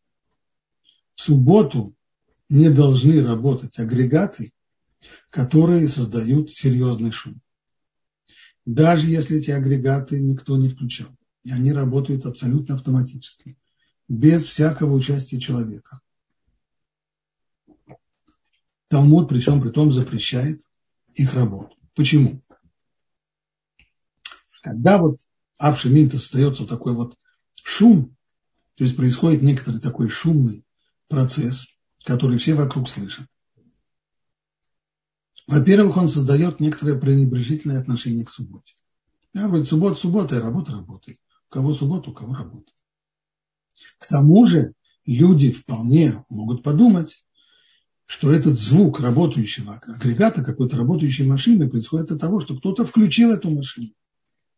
В 1.14 1.20
субботу 1.20 1.94
не 2.48 2.70
должны 2.70 3.26
работать 3.26 3.78
агрегаты, 3.78 4.52
которые 5.30 5.88
создают 5.88 6.52
серьезный 6.52 7.10
шум. 7.10 7.40
Даже 8.64 9.08
если 9.08 9.38
эти 9.38 9.50
агрегаты 9.50 10.20
никто 10.20 10.56
не 10.56 10.68
включал. 10.68 11.08
И 11.44 11.50
они 11.50 11.72
работают 11.72 12.24
абсолютно 12.24 12.76
автоматически, 12.76 13.56
без 14.08 14.44
всякого 14.44 14.94
участия 14.94 15.40
человека. 15.40 16.00
Талмуд, 18.88 19.28
причем 19.28 19.60
при 19.60 19.70
том, 19.70 19.90
запрещает 19.90 20.60
их 21.14 21.34
работу. 21.34 21.76
Почему? 21.94 22.42
Когда 24.62 24.98
вот 24.98 25.18
Авшеминт 25.58 26.14
остается 26.14 26.66
такой 26.66 26.92
вот 26.92 27.16
шум, 27.64 28.16
то 28.76 28.84
есть 28.84 28.96
происходит 28.96 29.42
некоторый 29.42 29.80
такой 29.80 30.08
шумный 30.08 30.64
процесс, 31.08 31.66
который 32.04 32.38
все 32.38 32.54
вокруг 32.54 32.88
слышат. 32.88 33.26
Во-первых, 35.52 35.98
он 35.98 36.08
создает 36.08 36.60
некоторое 36.60 36.98
пренебрежительное 36.98 37.78
отношение 37.78 38.24
к 38.24 38.30
субботе. 38.30 38.72
Я 39.34 39.48
говорю, 39.48 39.66
суббота, 39.66 40.00
суббота, 40.00 40.40
работа, 40.40 40.72
работает. 40.72 41.18
У 41.50 41.52
кого 41.52 41.74
суббота, 41.74 42.08
у 42.08 42.14
кого 42.14 42.34
работа. 42.34 42.72
К 43.98 44.06
тому 44.06 44.46
же 44.46 44.72
люди 45.04 45.52
вполне 45.52 46.24
могут 46.30 46.62
подумать, 46.62 47.22
что 48.06 48.32
этот 48.32 48.58
звук 48.58 49.00
работающего 49.00 49.74
агрегата, 49.86 50.42
какой-то 50.42 50.78
работающей 50.78 51.24
машины 51.24 51.68
происходит 51.68 52.12
от 52.12 52.20
того, 52.20 52.40
что 52.40 52.56
кто-то 52.56 52.86
включил 52.86 53.30
эту 53.30 53.50
машину 53.50 53.90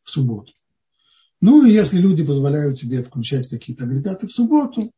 в 0.04 0.10
субботу. 0.10 0.52
Ну 1.40 1.66
и 1.66 1.72
если 1.72 1.98
люди 1.98 2.22
позволяют 2.22 2.78
себе 2.78 3.02
включать 3.02 3.48
какие-то 3.48 3.82
агрегаты 3.82 4.28
в 4.28 4.32
субботу, 4.32 4.92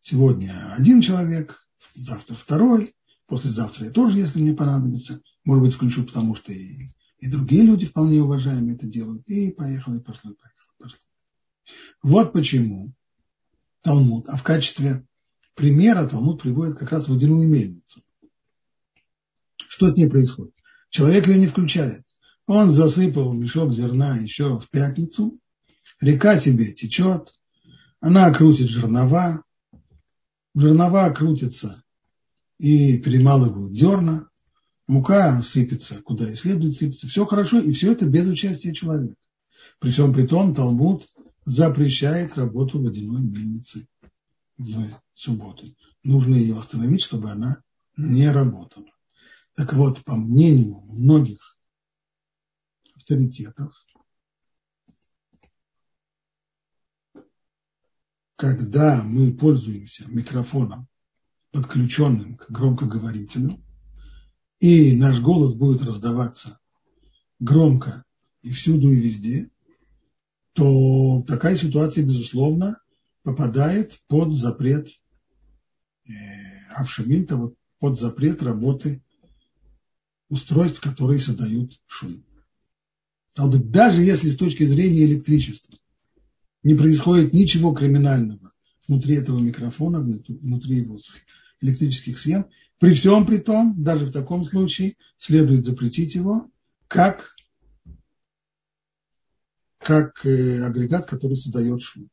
сегодня 0.00 0.72
один 0.78 1.00
человек, 1.00 1.66
завтра 1.96 2.36
второй, 2.36 2.94
послезавтра 3.34 3.86
я 3.86 3.90
тоже, 3.90 4.18
если 4.18 4.40
мне 4.40 4.54
понадобится, 4.54 5.20
может 5.44 5.64
быть, 5.64 5.74
включу, 5.74 6.04
потому 6.04 6.36
что 6.36 6.52
и, 6.52 6.86
и 7.18 7.28
другие 7.28 7.64
люди 7.64 7.84
вполне 7.84 8.22
уважаемые 8.22 8.76
это 8.76 8.86
делают. 8.86 9.26
И 9.26 9.50
поехало, 9.50 9.96
и 9.96 10.00
пошло, 10.00 10.30
и 10.30 10.34
поехало, 10.34 10.74
пошло. 10.78 10.98
Вот 12.02 12.32
почему 12.32 12.92
Талмуд, 13.82 14.28
а 14.28 14.36
в 14.36 14.44
качестве 14.44 15.04
примера 15.54 16.08
Талмуд 16.08 16.42
приводит 16.42 16.76
как 16.76 16.92
раз 16.92 17.08
водяную 17.08 17.48
мельницу. 17.48 18.02
Что 19.56 19.90
с 19.90 19.96
ней 19.96 20.08
происходит? 20.08 20.54
Человек 20.90 21.26
ее 21.26 21.38
не 21.38 21.48
включает. 21.48 22.04
Он 22.46 22.70
засыпал 22.70 23.32
мешок 23.32 23.72
зерна 23.72 24.16
еще 24.16 24.60
в 24.60 24.70
пятницу, 24.70 25.40
река 26.00 26.38
себе 26.38 26.72
течет, 26.72 27.34
она 27.98 28.32
крутит 28.32 28.68
жернова, 28.68 29.42
жернова 30.54 31.10
крутятся 31.10 31.83
и 32.58 32.98
перемалывают 32.98 33.76
зерна, 33.76 34.28
мука 34.86 35.40
сыпется, 35.42 36.00
куда 36.02 36.30
и 36.30 36.34
следует 36.34 36.76
сыпаться, 36.76 37.08
все 37.08 37.26
хорошо, 37.26 37.60
и 37.60 37.72
все 37.72 37.92
это 37.92 38.06
без 38.06 38.28
участия 38.28 38.72
человека. 38.72 39.16
При 39.78 39.90
всем 39.90 40.12
при 40.14 40.26
том 40.26 40.54
Талмуд 40.54 41.08
запрещает 41.44 42.36
работу 42.36 42.80
водяной 42.80 43.22
мельницы 43.22 43.86
в 44.56 45.00
субботу. 45.12 45.66
Нужно 46.02 46.34
ее 46.36 46.58
остановить, 46.58 47.02
чтобы 47.02 47.30
она 47.30 47.62
не 47.96 48.28
работала. 48.30 48.90
Так 49.54 49.72
вот, 49.72 50.02
по 50.04 50.16
мнению 50.16 50.80
многих 50.82 51.56
авторитетов, 52.96 53.72
когда 58.36 59.02
мы 59.02 59.32
пользуемся 59.32 60.04
микрофоном 60.08 60.88
подключенным 61.54 62.36
к 62.36 62.50
громкоговорителю, 62.50 63.62
и 64.58 64.96
наш 64.96 65.20
голос 65.20 65.54
будет 65.54 65.82
раздаваться 65.82 66.58
громко 67.38 68.04
и 68.42 68.50
всюду 68.50 68.90
и 68.90 68.96
везде, 68.96 69.50
то 70.52 71.22
такая 71.22 71.56
ситуация, 71.56 72.02
безусловно, 72.02 72.80
попадает 73.22 74.00
под 74.08 74.34
запрет 74.34 74.88
э, 76.08 76.10
Авшамильта, 76.74 77.36
вот 77.36 77.54
под 77.78 78.00
запрет 78.00 78.42
работы 78.42 79.04
устройств, 80.28 80.80
которые 80.80 81.20
создают 81.20 81.80
шум. 81.86 82.24
Стало 83.30 83.52
быть, 83.52 83.70
даже 83.70 84.02
если 84.02 84.28
с 84.28 84.36
точки 84.36 84.64
зрения 84.64 85.04
электричества 85.04 85.78
не 86.64 86.74
происходит 86.74 87.32
ничего 87.32 87.72
криминального 87.72 88.50
внутри 88.88 89.14
этого 89.14 89.38
микрофона, 89.38 90.00
внутри 90.00 90.78
его 90.78 90.98
электрических 91.60 92.18
схем, 92.18 92.46
при 92.78 92.94
всем 92.94 93.26
при 93.26 93.38
том, 93.38 93.82
даже 93.82 94.06
в 94.06 94.12
таком 94.12 94.44
случае, 94.44 94.96
следует 95.18 95.64
запретить 95.64 96.14
его 96.14 96.50
как, 96.88 97.34
как 99.78 100.24
э, 100.26 100.62
агрегат, 100.64 101.06
который 101.06 101.36
создает 101.36 101.82
шум. 101.82 102.08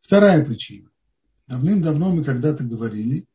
Вторая 0.00 0.44
причина. 0.44 0.90
Давным-давно 1.46 2.10
мы 2.10 2.24
когда-то 2.24 2.64
говорили, 2.64 3.26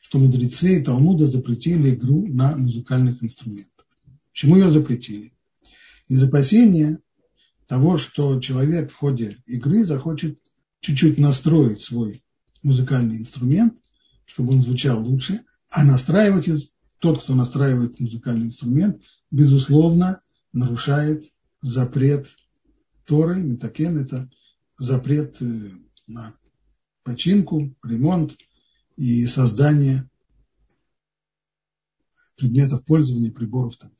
что 0.00 0.18
мудрецы 0.18 0.82
Талмуда 0.82 1.26
запретили 1.26 1.94
игру 1.94 2.26
на 2.26 2.56
музыкальных 2.56 3.22
инструментах. 3.22 3.86
Почему 4.32 4.56
ее 4.56 4.70
запретили? 4.70 5.32
Из 6.08 6.22
опасения 6.22 7.00
того, 7.66 7.98
что 7.98 8.40
человек 8.40 8.92
в 8.92 8.96
ходе 8.96 9.36
игры 9.46 9.84
захочет 9.84 10.38
чуть-чуть 10.80 11.18
настроить 11.18 11.80
свой 11.80 12.22
музыкальный 12.62 13.18
инструмент, 13.18 13.74
чтобы 14.26 14.52
он 14.52 14.62
звучал 14.62 15.02
лучше, 15.02 15.44
а 15.70 15.84
настраивать 15.84 16.48
тот, 16.98 17.22
кто 17.22 17.34
настраивает 17.34 17.98
музыкальный 18.00 18.46
инструмент, 18.46 19.02
безусловно, 19.30 20.22
нарушает 20.52 21.24
запрет 21.60 22.28
Торы, 23.04 23.42
Метакен, 23.42 23.98
это 23.98 24.30
запрет 24.78 25.40
э, 25.40 25.70
на 26.06 26.34
починку, 27.02 27.74
ремонт 27.84 28.36
и 28.96 29.26
создание 29.26 30.08
предметов 32.36 32.84
пользования, 32.84 33.32
приборов 33.32 33.76
так 33.76 33.92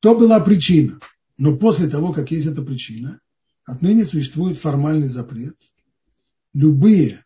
То 0.00 0.18
была 0.18 0.40
причина. 0.40 0.98
Но 1.36 1.56
после 1.56 1.88
того, 1.88 2.12
как 2.12 2.30
есть 2.30 2.46
эта 2.46 2.62
причина, 2.62 3.20
отныне 3.64 4.04
существует 4.04 4.58
формальный 4.58 5.08
запрет. 5.08 5.56
Любые 6.52 7.24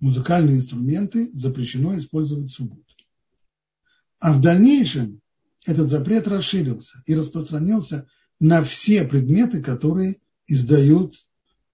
музыкальные 0.00 0.56
инструменты 0.56 1.30
запрещено 1.32 1.96
использовать 1.98 2.50
в 2.50 2.54
субботу. 2.54 2.82
А 4.18 4.32
в 4.32 4.40
дальнейшем 4.40 5.20
этот 5.64 5.90
запрет 5.90 6.28
расширился 6.28 7.02
и 7.06 7.14
распространился 7.14 8.08
на 8.38 8.62
все 8.62 9.04
предметы, 9.04 9.62
которые 9.62 10.20
издают 10.46 11.26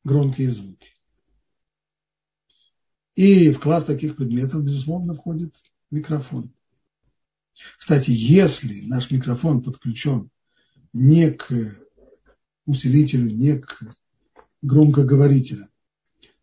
громкие 0.05 0.51
звуки. 0.51 0.91
И 3.15 3.51
в 3.51 3.61
класс 3.61 3.85
таких 3.85 4.17
предметов, 4.17 4.65
безусловно, 4.65 5.15
входит 5.15 5.55
микрофон. 5.91 6.53
Кстати, 7.77 8.11
если 8.11 8.81
наш 8.87 9.11
микрофон 9.11 9.63
подключен 9.63 10.31
не 10.95 11.31
к 11.31 11.53
усилителю, 12.65 13.31
не 13.31 13.59
к 13.59 13.83
громкоговорителю, 14.63 15.69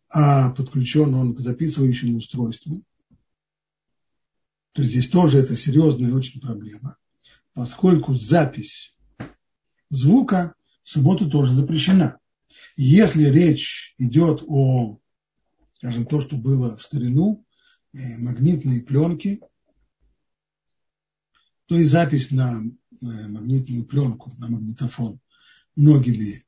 а 0.10 0.50
подключен 0.50 1.13
он 1.13 1.36
к 1.36 1.39
записывающему 1.39 2.17
устройству, 2.17 2.84
то 4.74 4.84
здесь 4.84 5.10
тоже 5.10 5.39
это 5.39 5.56
серьезная 5.56 6.13
очень 6.13 6.41
проблема, 6.41 6.98
поскольку 7.54 8.15
запись 8.15 8.95
звука 9.89 10.56
в 10.84 10.89
субботу 10.89 11.30
тоже 11.30 11.54
запрещена. 11.54 12.19
Если 12.76 13.26
речь 13.26 13.93
идет 13.98 14.43
о, 14.48 15.00
скажем, 15.74 16.06
то, 16.06 16.22
что 16.22 16.38
было 16.38 16.78
в 16.78 16.82
старину, 16.82 17.45
э, 17.93 18.17
магнитные 18.17 18.82
пленки, 18.82 19.41
то 21.65 21.78
и 21.78 21.84
запись 21.84 22.32
на 22.32 22.63
э, 22.63 22.65
магнитную 23.02 23.86
пленку, 23.86 24.32
на 24.38 24.50
магнитофон 24.50 25.19
многими 25.76 26.45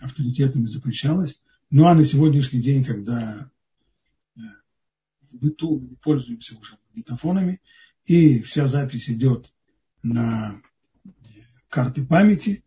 авторитетами 0.00 0.64
запрещалась. 0.64 1.42
Ну 1.70 1.86
а 1.86 1.94
на 1.94 2.02
сегодняшний 2.02 2.62
день, 2.62 2.82
когда 2.82 3.50
э, 4.36 4.40
в 5.20 5.36
быту 5.36 5.80
мы 5.80 5.96
пользуемся 5.96 6.56
уже 6.56 6.78
магнитофонами, 6.88 7.60
и 8.06 8.40
вся 8.40 8.66
запись 8.66 9.10
идет 9.10 9.52
на 10.02 10.62
карты 11.68 12.06
памяти, 12.06 12.64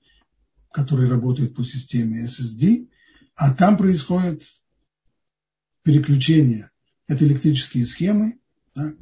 которые 0.71 1.09
работают 1.09 1.55
по 1.55 1.63
системе 1.63 2.27
SSD, 2.27 2.89
а 3.33 3.55
там 3.55 3.75
происходит 3.75 4.43
переключение. 5.81 6.69
Это 7.07 7.25
электрические 7.25 7.87
схемы. 7.87 8.39
Да? 8.75 8.93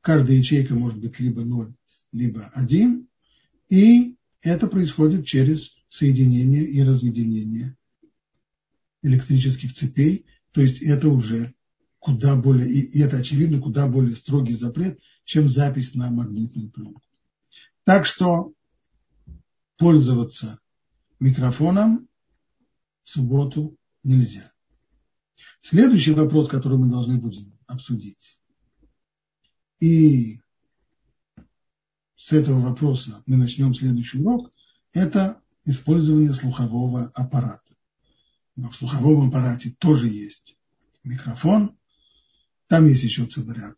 Каждая 0.00 0.36
ячейка 0.36 0.74
может 0.74 0.98
быть 0.98 1.20
либо 1.20 1.44
0, 1.44 1.72
либо 2.10 2.50
1. 2.54 3.08
И 3.68 4.16
это 4.42 4.66
происходит 4.66 5.26
через 5.26 5.76
соединение 5.88 6.64
и 6.64 6.82
разъединение 6.82 7.76
электрических 9.04 9.72
цепей. 9.72 10.26
То 10.50 10.60
есть 10.60 10.82
это 10.82 11.08
уже 11.08 11.54
куда 12.00 12.34
более, 12.36 12.68
и 12.68 13.00
это 13.00 13.18
очевидно, 13.18 13.60
куда 13.60 13.86
более 13.86 14.16
строгий 14.16 14.54
запрет, 14.54 14.98
чем 15.24 15.48
запись 15.48 15.94
на 15.94 16.10
магнитную 16.10 16.70
пленку. 16.70 17.02
Так 17.84 18.06
что 18.06 18.52
пользоваться 19.76 20.58
микрофоном 21.20 22.08
в 23.04 23.10
субботу 23.10 23.76
нельзя. 24.02 24.52
Следующий 25.60 26.12
вопрос, 26.12 26.48
который 26.48 26.78
мы 26.78 26.90
должны 26.90 27.18
будем 27.18 27.58
обсудить. 27.66 28.38
И 29.80 30.40
с 32.16 32.32
этого 32.32 32.60
вопроса 32.60 33.22
мы 33.26 33.36
начнем 33.36 33.74
следующий 33.74 34.18
урок. 34.18 34.50
Это 34.92 35.40
использование 35.64 36.34
слухового 36.34 37.10
аппарата. 37.14 37.63
Но 38.56 38.70
в 38.70 38.76
слуховом 38.76 39.28
аппарате 39.28 39.74
тоже 39.78 40.08
есть 40.08 40.56
микрофон. 41.02 41.76
Там 42.66 42.86
есть 42.86 43.02
еще 43.02 43.26
целый 43.26 43.56
ряд 43.56 43.76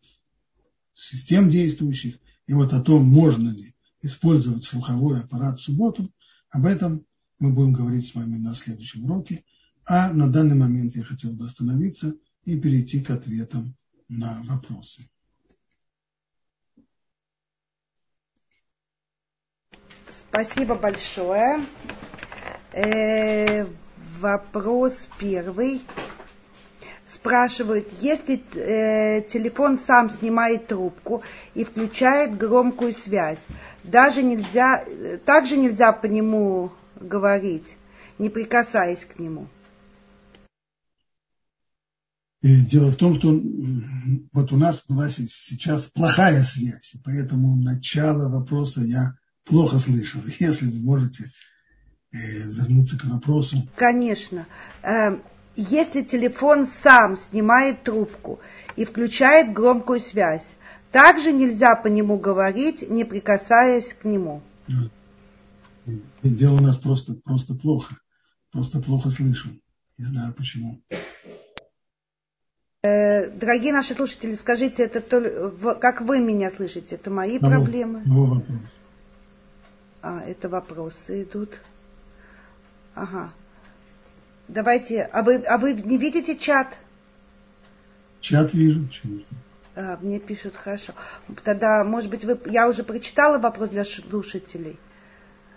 систем 0.97 1.49
действующих. 1.49 2.17
И 2.47 2.53
вот 2.53 2.73
о 2.73 2.81
том, 2.81 3.05
можно 3.05 3.49
ли 3.49 3.75
использовать 4.01 4.65
слуховой 4.65 5.21
аппарат 5.21 5.59
в 5.59 5.63
субботу, 5.63 6.11
об 6.49 6.65
этом 6.65 7.05
мы 7.39 7.53
будем 7.53 7.73
говорить 7.73 8.07
с 8.07 8.15
вами 8.15 8.37
на 8.37 8.55
следующем 8.55 9.05
уроке. 9.05 9.43
А 9.85 10.11
на 10.11 10.27
данный 10.27 10.55
момент 10.55 10.95
я 10.95 11.03
хотел 11.03 11.33
бы 11.33 11.45
остановиться 11.45 12.15
и 12.43 12.59
перейти 12.59 13.01
к 13.01 13.11
ответам 13.11 13.75
на 14.09 14.41
вопросы. 14.43 15.09
Спасибо 20.09 20.75
большое. 20.75 21.65
Вопрос 24.19 25.07
первый. 25.19 25.81
Спрашивают, 27.07 27.87
если 28.01 28.41
э, 28.55 29.21
телефон 29.21 29.77
сам 29.77 30.09
снимает 30.09 30.67
трубку 30.67 31.21
и 31.53 31.63
включает 31.63 32.37
громкую 32.37 32.93
связь, 32.93 33.45
даже 33.83 34.23
нельзя, 34.23 34.83
также 35.25 35.55
нельзя 35.55 35.93
по 35.93 36.05
нему 36.07 36.71
говорить, 36.99 37.77
не 38.17 38.29
прикасаясь 38.29 39.05
к 39.05 39.19
нему. 39.19 39.47
И 42.41 42.61
дело 42.61 42.91
в 42.91 42.97
том, 42.97 43.15
что 43.15 43.39
вот 44.33 44.51
у 44.51 44.57
нас 44.57 44.83
была 44.87 45.09
сейчас 45.09 45.83
плохая 45.83 46.43
связь, 46.43 46.95
поэтому 47.03 47.55
начало 47.55 48.29
вопроса 48.29 48.81
я 48.81 49.13
плохо 49.45 49.79
слышал. 49.79 50.21
Если 50.39 50.65
вы 50.65 50.79
можете 50.79 51.31
вернуться 52.11 52.97
к 52.97 53.05
вопросу. 53.05 53.67
Конечно. 53.75 54.45
Э, 54.83 55.17
если 55.55 56.03
телефон 56.03 56.65
сам 56.65 57.17
снимает 57.17 57.83
трубку 57.83 58.39
и 58.75 58.85
включает 58.85 59.53
громкую 59.53 59.99
связь, 59.99 60.45
также 60.91 61.33
нельзя 61.33 61.75
по 61.75 61.87
нему 61.87 62.17
говорить, 62.17 62.89
не 62.89 63.03
прикасаясь 63.03 63.93
к 63.93 64.05
нему. 64.05 64.41
Дело 66.23 66.57
у 66.57 66.61
нас 66.61 66.77
просто, 66.77 67.13
просто 67.13 67.55
плохо. 67.55 67.95
Просто 68.51 68.79
плохо 68.79 69.09
слышу. 69.09 69.49
Не 69.97 70.05
знаю 70.05 70.33
почему. 70.33 70.81
Э, 72.83 73.29
дорогие 73.29 73.73
наши 73.73 73.93
слушатели, 73.95 74.35
скажите, 74.35 74.83
это 74.83 75.01
то, 75.01 75.75
как 75.75 76.01
вы 76.01 76.19
меня 76.19 76.51
слышите? 76.51 76.95
Это 76.95 77.09
мои 77.09 77.39
ну, 77.39 77.49
проблемы? 77.49 78.01
Ну, 78.05 78.25
вопрос. 78.25 78.59
А, 80.01 80.21
это 80.21 80.47
вопросы 80.47 81.23
идут. 81.23 81.59
Ага. 82.97 83.31
Давайте, 84.47 85.03
а 85.03 85.21
вы, 85.21 85.35
а 85.35 85.57
вы 85.59 85.73
не 85.73 85.97
видите 85.97 86.35
чат? 86.35 86.75
Чат 88.21 88.53
вижу. 88.55 88.87
А, 89.75 89.99
мне 90.01 90.19
пишут 90.19 90.55
хорошо. 90.55 90.93
Тогда, 91.43 91.83
может 91.83 92.09
быть, 92.09 92.25
вы, 92.25 92.39
я 92.45 92.67
уже 92.67 92.83
прочитала 92.83 93.37
вопрос 93.37 93.69
для 93.69 93.85
слушателей. 93.85 94.79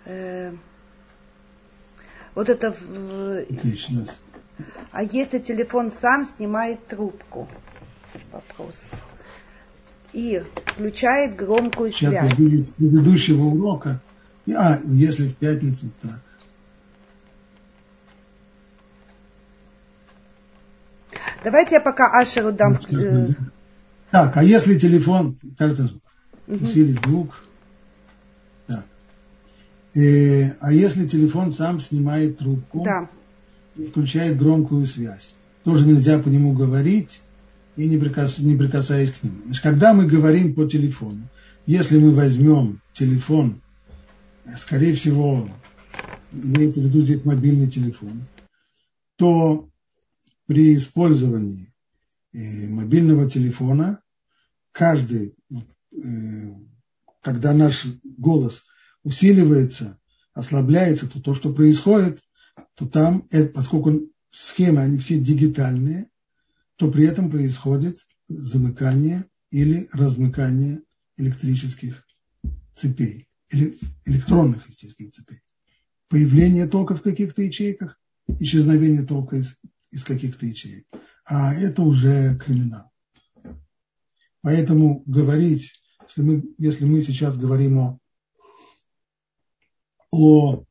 Э, 0.05 0.53
вот 2.35 2.49
это... 2.49 2.67
Okay, 2.67 4.07
а 4.91 5.03
если 5.03 5.39
телефон 5.39 5.91
сам 5.91 6.25
снимает 6.25 6.85
трубку? 6.85 7.47
Вопрос. 8.31 8.87
И 10.13 10.43
включает 10.67 11.35
громкую 11.35 11.91
Сейчас 11.91 12.09
связь. 12.09 12.37
Сейчас 12.37 12.67
предыдущего 12.67 13.45
урока. 13.45 13.99
А, 14.55 14.79
если 14.85 15.29
в 15.29 15.35
пятницу, 15.35 15.89
так. 16.03 16.19
Давайте 21.43 21.75
я 21.75 21.81
пока 21.81 22.19
Ашеру 22.19 22.51
дам. 22.51 22.79
Э, 22.89 23.29
так, 24.11 24.37
а 24.37 24.43
если 24.43 24.77
телефон, 24.77 25.37
кажется, 25.57 25.91
усилить 26.47 26.99
звук. 27.03 27.45
Так. 28.67 28.85
Э, 29.95 30.51
а 30.59 30.71
если 30.71 31.07
телефон 31.07 31.51
сам 31.51 31.79
снимает 31.79 32.37
трубку 32.37 32.83
да. 32.83 33.09
и 33.75 33.87
включает 33.87 34.37
громкую 34.37 34.85
связь, 34.85 35.33
тоже 35.63 35.87
нельзя 35.87 36.19
по 36.19 36.29
нему 36.29 36.53
говорить 36.53 37.21
и 37.75 37.87
не, 37.87 37.97
прикас, 37.97 38.39
не 38.39 38.55
прикасаясь 38.55 39.11
к 39.11 39.23
нему. 39.23 39.37
Значит, 39.45 39.63
когда 39.63 39.93
мы 39.93 40.05
говорим 40.05 40.53
по 40.53 40.67
телефону, 40.67 41.27
если 41.65 41.97
мы 41.97 42.13
возьмем 42.13 42.81
телефон, 42.93 43.61
скорее 44.57 44.93
всего, 44.93 45.49
имеется 46.31 46.81
в 46.81 46.83
виду 46.83 47.01
здесь 47.01 47.25
мобильный 47.25 47.69
телефон, 47.69 48.25
то 49.17 49.67
при 50.51 50.75
использовании 50.75 51.73
э, 52.33 52.67
мобильного 52.67 53.29
телефона 53.29 54.01
каждый, 54.73 55.33
э, 55.49 55.97
когда 57.21 57.53
наш 57.53 57.85
голос 58.03 58.65
усиливается, 59.01 59.97
ослабляется, 60.33 61.07
то 61.07 61.21
то, 61.21 61.35
что 61.35 61.53
происходит, 61.53 62.19
то 62.75 62.85
там, 62.85 63.29
поскольку 63.53 64.09
схемы, 64.29 64.81
они 64.81 64.97
все 64.97 65.21
дигитальные, 65.21 66.09
то 66.75 66.91
при 66.91 67.05
этом 67.05 67.31
происходит 67.31 67.95
замыкание 68.27 69.23
или 69.51 69.87
размыкание 69.93 70.81
электрических 71.15 72.05
цепей, 72.75 73.29
или 73.51 73.79
электронных, 74.03 74.67
естественно, 74.67 75.11
цепей. 75.11 75.39
Появление 76.09 76.67
тока 76.67 76.93
в 76.93 77.01
каких-то 77.01 77.41
ячейках, 77.41 77.97
исчезновение 78.27 79.03
тока 79.03 79.37
из, 79.37 79.55
из 79.91 80.03
каких-то 80.03 80.45
ячеек. 80.45 80.87
А 81.25 81.53
это 81.53 81.83
уже 81.83 82.37
криминал. 82.37 82.91
Поэтому 84.41 85.03
говорить, 85.05 85.73
если 86.07 86.21
мы, 86.21 86.43
если 86.57 86.85
мы 86.85 87.01
сейчас 87.01 87.37
говорим 87.37 87.77
о, 87.77 87.99
о 90.11 90.63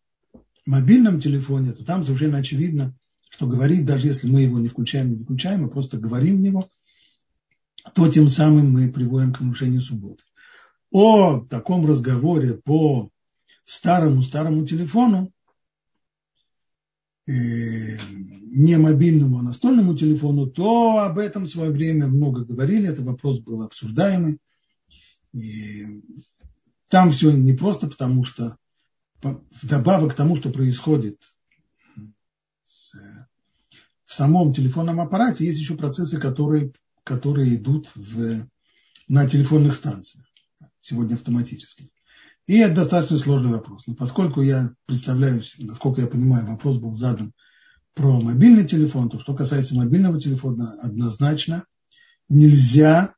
мобильном 0.67 1.21
телефоне, 1.21 1.73
то 1.73 1.85
там 1.85 2.05
совершенно 2.05 2.39
очевидно, 2.39 2.97
что 3.31 3.47
говорить, 3.47 3.87
даже 3.87 4.09
если 4.09 4.31
мы 4.31 4.41
его 4.41 4.59
не 4.59 4.69
включаем, 4.69 5.11
не 5.11 5.17
выключаем, 5.17 5.63
мы 5.63 5.71
просто 5.71 5.99
говорим 5.99 6.39
в 6.39 6.41
него, 6.41 6.69
то 7.95 8.11
тем 8.11 8.29
самым 8.29 8.73
мы 8.73 8.91
приводим 8.91 9.33
к 9.33 9.41
нарушению 9.41 9.81
субботы. 9.81 10.23
О 10.91 11.41
таком 11.41 11.87
разговоре 11.87 12.55
по 12.55 13.11
старому-старому 13.65 14.67
телефону, 14.67 15.33
не 17.31 18.77
мобильному, 18.79 19.39
а 19.39 19.43
настольному 19.43 19.97
телефону, 19.97 20.47
то 20.47 20.99
об 20.99 21.19
этом 21.19 21.45
в 21.45 21.51
свое 21.51 21.71
время 21.71 22.09
много 22.09 22.45
говорили, 22.45 22.89
этот 22.89 23.05
вопрос 23.05 23.39
был 23.39 23.63
обсуждаемый. 23.63 24.39
И 25.33 26.03
там 26.89 27.11
все 27.13 27.31
не 27.31 27.53
просто, 27.53 27.87
потому 27.87 28.25
что 28.25 28.57
вдобавок 29.63 30.13
к 30.13 30.17
тому, 30.17 30.37
что 30.37 30.51
происходит 30.51 31.23
в 32.65 34.15
самом 34.15 34.53
телефонном 34.53 35.01
аппарате, 35.01 35.45
есть 35.45 35.61
еще 35.61 35.77
процессы, 35.77 36.19
которые, 36.19 36.73
которые 37.05 37.55
идут 37.55 37.93
в, 37.95 38.45
на 39.07 39.29
телефонных 39.29 39.77
станциях, 39.77 40.25
сегодня 40.81 41.15
автоматически. 41.15 41.91
И 42.51 42.59
это 42.59 42.75
достаточно 42.75 43.17
сложный 43.17 43.53
вопрос. 43.53 43.85
Но 43.87 43.95
поскольку 43.95 44.43
я 44.43 44.75
представляю, 44.87 45.41
насколько 45.59 46.01
я 46.01 46.09
понимаю, 46.09 46.49
вопрос 46.49 46.79
был 46.79 46.93
задан 46.93 47.33
про 47.95 48.21
мобильный 48.21 48.67
телефон, 48.67 49.09
то 49.09 49.21
что 49.21 49.37
касается 49.37 49.77
мобильного 49.77 50.21
телефона, 50.21 50.77
однозначно 50.83 51.65
нельзя 52.29 53.15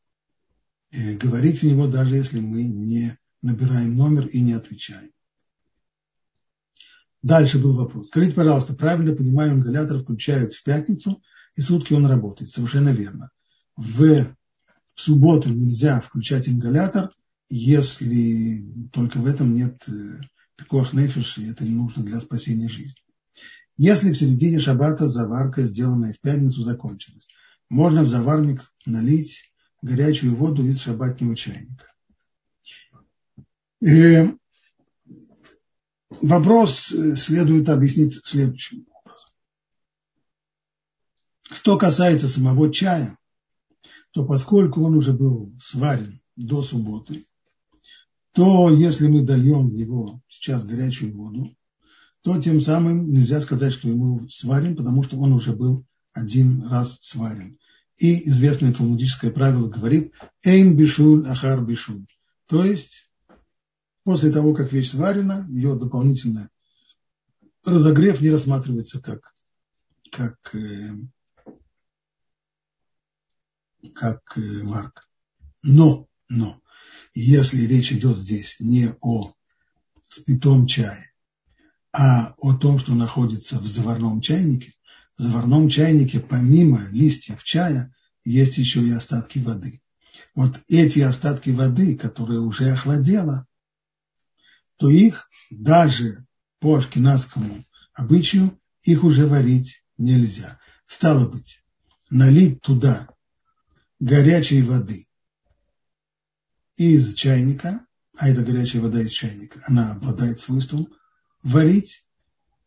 э, 0.91 1.15
говорить 1.15 1.61
в 1.61 1.63
него, 1.63 1.87
даже 1.87 2.15
если 2.15 2.41
мы 2.41 2.65
не 2.65 3.17
набираем 3.41 3.97
номер 3.97 4.27
и 4.27 4.39
не 4.39 4.53
отвечаем. 4.53 5.13
Дальше 7.23 7.59
был 7.59 7.75
вопрос. 7.75 8.09
Скажите, 8.09 8.35
пожалуйста, 8.35 8.75
правильно 8.75 9.17
понимаю, 9.17 9.53
ингалятор 9.53 10.03
включают 10.03 10.53
в 10.53 10.63
пятницу, 10.63 11.23
и 11.55 11.63
сутки 11.63 11.95
он 11.95 12.05
работает. 12.05 12.51
Совершенно 12.51 12.91
верно. 12.91 13.31
В, 13.79 14.27
в 14.93 15.01
субботу 15.01 15.49
нельзя 15.49 16.03
включать 16.03 16.51
ингалятор, 16.51 17.13
если 17.55 18.65
только 18.93 19.19
в 19.19 19.27
этом 19.27 19.53
нет 19.53 19.77
э, 19.87 20.21
пикох 20.57 20.95
нефиш, 20.95 21.37
и 21.37 21.51
это 21.51 21.65
не 21.65 21.75
нужно 21.75 22.03
для 22.03 22.19
спасения 22.19 22.71
жизни. 22.71 23.03
Если 23.77 24.11
в 24.11 24.19
середине 24.19 24.59
шаббата 24.59 25.07
заварка, 25.07 25.63
сделанная 25.63 26.15
в 26.15 26.21
пятницу, 26.21 26.63
закончилась, 26.63 27.29
можно 27.69 28.05
в 28.05 28.09
заварник 28.09 28.63
налить 28.87 29.53
горячую 29.83 30.35
воду 30.35 30.65
из 30.67 30.81
шаббатного 30.81 31.37
чайника. 31.37 31.93
И 33.83 34.01
э, 34.01 34.35
вопрос 36.09 36.91
э, 36.91 37.15
следует 37.17 37.69
объяснить 37.69 38.19
следующим 38.25 38.87
образом. 38.89 39.31
Что 41.51 41.77
касается 41.77 42.29
самого 42.29 42.73
чая, 42.73 43.19
то 44.13 44.25
поскольку 44.25 44.83
он 44.83 44.95
уже 44.95 45.13
был 45.13 45.53
сварен 45.61 46.23
до 46.35 46.63
субботы, 46.63 47.27
то 48.33 48.71
если 48.71 49.09
мы 49.09 49.23
дольем 49.23 49.69
в 49.69 49.75
него 49.75 50.21
сейчас 50.29 50.65
горячую 50.65 51.17
воду, 51.17 51.55
то 52.23 52.41
тем 52.41 52.61
самым 52.61 53.13
нельзя 53.13 53.41
сказать, 53.41 53.73
что 53.73 53.89
ему 53.89 54.29
сварен, 54.29 54.77
потому 54.77 55.03
что 55.03 55.19
он 55.19 55.33
уже 55.33 55.53
был 55.53 55.85
один 56.13 56.67
раз 56.69 56.99
сварен. 57.03 57.59
И 57.99 58.29
известное 58.29 58.73
талмудическое 58.73 59.31
правило 59.31 59.69
говорит 59.69 60.13
«эйн 60.43 60.77
бишуль 60.77 61.27
ахар 61.27 61.61
бишуль». 61.63 62.07
То 62.47 62.65
есть, 62.65 63.11
после 64.05 64.31
того, 64.33 64.55
как 64.55 64.73
вещь 64.73 64.91
сварена, 64.91 65.47
ее 65.51 65.77
дополнительно 65.77 66.49
разогрев 67.65 68.21
не 68.21 68.31
рассматривается 68.31 69.01
как, 69.01 69.35
как, 70.11 70.55
э, 70.55 70.95
как 73.95 74.21
э, 74.37 74.63
варка. 74.65 75.05
Но, 75.63 76.09
но, 76.29 76.62
если 77.15 77.67
речь 77.67 77.93
идет 77.93 78.19
здесь 78.19 78.57
не 78.59 78.91
о 79.01 79.35
спитом 80.09 80.67
чае, 80.67 81.13
а 81.93 82.35
о 82.39 82.55
том, 82.55 82.79
что 82.79 82.95
находится 82.95 83.59
в 83.59 83.67
заварном 83.67 84.21
чайнике, 84.21 84.75
в 85.19 85.23
заварном 85.23 85.69
чайнике 85.69 86.21
помимо 86.21 86.81
листьев 86.91 87.45
чая 87.45 87.95
есть 88.25 88.57
еще 88.59 88.83
и 88.83 88.93
остатки 88.93 89.39
воды. 89.39 89.83
Вот 90.35 90.61
эти 90.69 91.01
остатки 91.01 91.51
воды, 91.51 91.97
которые 91.97 92.41
уже 92.41 92.71
охладела, 92.71 93.47
то 94.77 94.89
их 94.89 95.29
даже 95.51 96.27
по 96.61 96.77
ашкенадскому 96.77 97.65
обычаю 97.93 98.59
их 98.83 99.05
уже 99.05 99.27
варить 99.27 99.85
нельзя. 99.99 100.59
Стало 100.87 101.29
быть, 101.29 101.63
налить 102.11 102.63
туда 102.63 103.09
горячей 104.01 104.63
воды 104.63 105.07
из 106.77 107.15
чайника, 107.15 107.87
а 108.17 108.29
это 108.29 108.43
горячая 108.43 108.83
вода 108.83 109.01
из 109.01 109.11
чайника, 109.11 109.63
она 109.67 109.93
обладает 109.93 110.41
свойством 110.41 110.89
варить, 111.43 112.07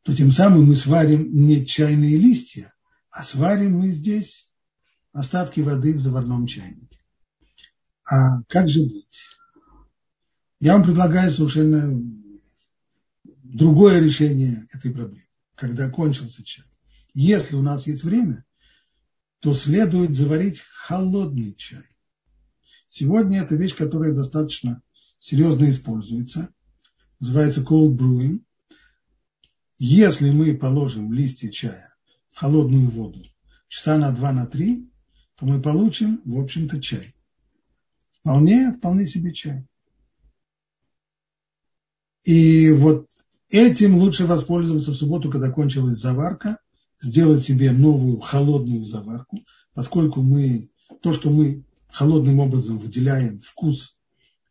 то 0.03 0.15
тем 0.15 0.31
самым 0.31 0.65
мы 0.65 0.75
сварим 0.75 1.35
не 1.45 1.65
чайные 1.65 2.17
листья, 2.17 2.73
а 3.09 3.23
сварим 3.23 3.79
мы 3.79 3.87
здесь 3.87 4.47
остатки 5.13 5.61
воды 5.61 5.93
в 5.93 6.01
заварном 6.01 6.45
чайнике. 6.47 6.99
А 8.03 8.41
как 8.43 8.69
же 8.69 8.81
быть? 8.81 9.25
Я 10.59 10.73
вам 10.73 10.83
предлагаю 10.83 11.31
совершенно 11.31 11.99
другое 13.23 13.99
решение 13.99 14.67
этой 14.71 14.91
проблемы, 14.91 15.27
когда 15.55 15.89
кончился 15.89 16.43
чай. 16.43 16.65
Если 17.13 17.55
у 17.55 17.61
нас 17.61 17.87
есть 17.87 18.03
время, 18.03 18.43
то 19.39 19.53
следует 19.53 20.15
заварить 20.15 20.59
холодный 20.59 21.53
чай. 21.53 21.85
Сегодня 22.87 23.41
это 23.41 23.55
вещь, 23.55 23.75
которая 23.75 24.13
достаточно 24.13 24.81
серьезно 25.19 25.69
используется. 25.69 26.49
Называется 27.19 27.61
cold 27.61 27.95
brewing. 27.97 28.41
Если 29.77 30.31
мы 30.31 30.55
положим 30.55 31.11
листья 31.11 31.49
чая 31.49 31.95
в 32.31 32.39
холодную 32.39 32.89
воду 32.89 33.23
часа 33.67 33.97
на 33.97 34.11
два, 34.11 34.31
на 34.31 34.45
три, 34.45 34.89
то 35.35 35.45
мы 35.45 35.61
получим, 35.61 36.21
в 36.23 36.39
общем-то, 36.39 36.81
чай. 36.81 37.13
Вполне, 38.19 38.71
вполне 38.71 39.05
себе 39.05 39.33
чай. 39.33 39.67
И 42.23 42.71
вот 42.71 43.07
этим 43.49 43.97
лучше 43.97 44.25
воспользоваться 44.25 44.91
в 44.91 44.95
субботу, 44.95 45.29
когда 45.29 45.51
кончилась 45.51 45.99
заварка, 45.99 46.59
сделать 47.01 47.43
себе 47.43 47.71
новую 47.71 48.19
холодную 48.19 48.85
заварку, 48.85 49.39
поскольку 49.73 50.21
мы, 50.21 50.69
то, 51.01 51.13
что 51.13 51.29
мы 51.29 51.64
холодным 51.95 52.41
образом 52.41 52.77
выделяем 52.77 53.39
вкус 53.39 53.95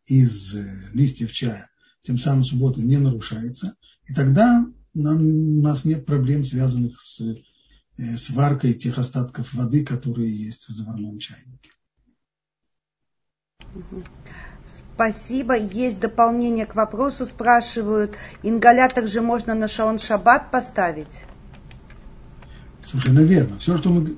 из 0.06 0.54
э, 0.54 0.90
листьев 0.94 1.30
чая, 1.30 1.68
тем 2.02 2.16
самым 2.16 2.42
суббота 2.42 2.80
не 2.80 2.96
нарушается, 2.96 3.76
и 4.06 4.14
тогда 4.14 4.66
нам, 4.94 5.20
у 5.20 5.62
нас 5.62 5.84
нет 5.84 6.06
проблем, 6.06 6.42
связанных 6.44 6.98
с, 7.00 7.20
э, 7.20 7.36
с 7.98 8.30
варкой 8.30 8.72
тех 8.72 8.98
остатков 8.98 9.52
воды, 9.52 9.84
которые 9.84 10.34
есть 10.34 10.66
в 10.68 10.72
заварном 10.72 11.18
чайнике. 11.18 11.70
Спасибо. 14.94 15.54
Есть 15.56 16.00
дополнение 16.00 16.64
к 16.64 16.74
вопросу. 16.74 17.26
Спрашивают, 17.26 18.16
ингалятор 18.42 19.06
же 19.06 19.20
можно 19.20 19.54
на 19.54 19.68
шаон 19.68 19.98
шаббат 19.98 20.50
поставить? 20.50 21.12
Совершенно 22.82 23.20
верно. 23.20 23.58
Все, 23.58 23.76
что 23.76 23.90
мы, 23.90 24.16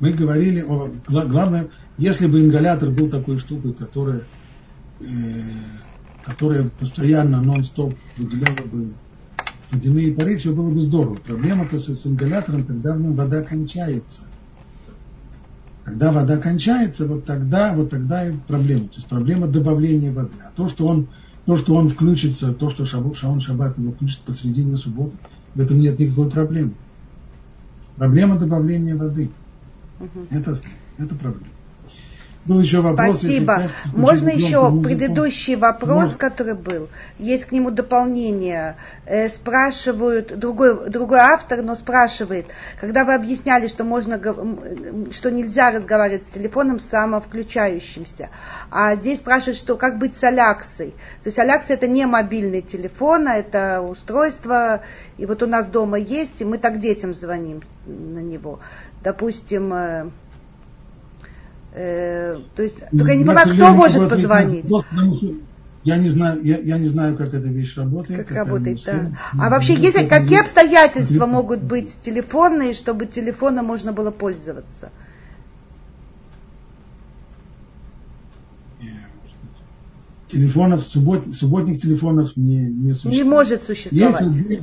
мы 0.00 0.12
говорили, 0.12 0.62
о, 0.62 0.90
главное, 1.06 1.70
если 1.98 2.26
бы 2.26 2.40
ингалятор 2.40 2.90
был 2.90 3.08
такой 3.08 3.38
штукой, 3.38 3.72
которая, 3.72 4.24
э, 5.00 5.04
которая 6.24 6.68
постоянно, 6.68 7.40
нон-стоп 7.40 7.94
выделяла 8.16 8.66
бы 8.66 8.94
водяные 9.70 10.12
пары, 10.12 10.36
все 10.36 10.54
было 10.54 10.70
бы 10.70 10.80
здорово. 10.80 11.16
Проблема-то 11.16 11.78
с, 11.78 11.86
с 11.86 12.06
ингалятором, 12.06 12.64
когда 12.64 12.94
в 12.94 13.00
нем 13.00 13.14
вода 13.14 13.42
кончается. 13.42 14.22
Когда 15.84 16.12
вода 16.12 16.36
кончается, 16.38 17.06
вот 17.06 17.24
тогда, 17.24 17.72
вот 17.72 17.90
тогда 17.90 18.28
и 18.28 18.36
проблема. 18.36 18.88
То 18.88 18.96
есть 18.96 19.06
проблема 19.06 19.46
добавления 19.46 20.12
воды. 20.12 20.34
А 20.44 20.50
то, 20.54 20.68
что 20.68 20.86
он, 20.86 21.08
то, 21.44 21.56
что 21.56 21.76
он 21.76 21.88
включится, 21.88 22.52
то, 22.52 22.70
что 22.70 22.84
Шаон 22.84 23.40
Шаббат 23.40 23.78
его 23.78 23.92
включит 23.92 24.20
посредине 24.20 24.76
субботы, 24.76 25.16
в 25.54 25.60
этом 25.60 25.80
нет 25.80 25.98
никакой 25.98 26.28
проблемы. 26.28 26.74
Проблема 27.94 28.38
добавления 28.38 28.96
воды. 28.96 29.30
Угу. 30.00 30.26
Это, 30.30 30.58
это 30.98 31.14
проблема. 31.14 31.55
Был 32.46 32.60
еще 32.60 32.80
вопрос. 32.80 33.18
Спасибо. 33.18 33.62
Если, 33.62 33.96
Можно 33.96 34.28
еще 34.28 34.68
музыку? 34.68 34.84
предыдущий 34.84 35.56
вопрос, 35.56 36.02
Может. 36.02 36.16
который 36.16 36.54
был. 36.54 36.88
Есть 37.18 37.46
к 37.46 37.52
нему 37.52 37.70
дополнение. 37.70 38.76
Э, 39.04 39.28
спрашивают, 39.28 40.38
другой, 40.38 40.88
другой 40.90 41.18
автор, 41.18 41.62
но 41.62 41.74
спрашивает, 41.74 42.46
когда 42.80 43.04
вы 43.04 43.14
объясняли, 43.14 43.66
что, 43.66 43.82
можно, 43.84 44.20
что 45.10 45.30
нельзя 45.30 45.70
разговаривать 45.70 46.26
с 46.26 46.30
телефоном 46.30 46.78
самовключающимся, 46.78 48.30
а 48.70 48.94
здесь 48.94 49.18
спрашивают, 49.18 49.58
что 49.58 49.76
как 49.76 49.98
быть 49.98 50.14
с 50.14 50.22
Аляксой. 50.22 50.90
То 51.22 51.28
есть 51.28 51.38
Алякса 51.38 51.74
это 51.74 51.88
не 51.88 52.06
мобильный 52.06 52.62
телефон, 52.62 53.26
а 53.26 53.36
это 53.36 53.80
устройство, 53.80 54.82
и 55.18 55.26
вот 55.26 55.42
у 55.42 55.46
нас 55.46 55.66
дома 55.66 55.98
есть, 55.98 56.40
и 56.40 56.44
мы 56.44 56.58
так 56.58 56.78
детям 56.78 57.12
звоним 57.14 57.62
на 57.86 58.20
него. 58.20 58.60
Допустим, 59.02 60.12
э, 61.76 62.38
то 62.54 62.62
есть, 62.62 62.78
только 62.90 63.12
я 63.12 63.16
не 63.16 63.24
понимаю, 63.24 63.54
кто 63.54 63.74
может 63.74 64.08
позвонить. 64.08 64.66
Я 65.84 65.98
не 65.98 66.08
знаю, 66.08 66.40
я, 66.42 66.58
я 66.58 66.78
не 66.78 66.88
знаю, 66.88 67.16
как 67.16 67.28
эта 67.28 67.46
вещь 67.46 67.76
работает. 67.76 68.26
Как 68.26 68.36
работает, 68.36 68.82
да. 68.84 69.12
А 69.38 69.50
вообще, 69.50 69.74
есть, 69.74 70.08
какие 70.08 70.40
обстоятельства 70.40 71.26
могут 71.26 71.62
быть 71.62 72.00
телефонные, 72.00 72.74
чтобы 72.74 73.06
телефоном 73.06 73.66
можно 73.66 73.92
было 73.92 74.10
пользоваться? 74.10 74.90
Телефонов, 80.26 80.84
суббот, 80.84 81.28
субботних 81.36 81.80
телефонов 81.80 82.36
не, 82.36 82.62
не 82.62 82.94
существует. 82.94 83.16
Не 83.16 83.22
может 83.22 83.62
существовать 83.62 84.22
есть, 84.22 84.62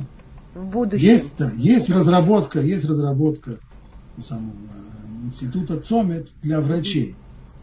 в 0.54 0.66
будущем. 0.66 1.06
Есть, 1.06 1.32
да, 1.38 1.50
есть 1.56 1.88
разработка, 1.88 2.60
есть 2.60 2.84
разработка 2.84 3.52
самого 4.22 4.52
института 5.24 5.80
ЦОМЕТ 5.80 6.28
для 6.42 6.60
врачей. 6.60 7.14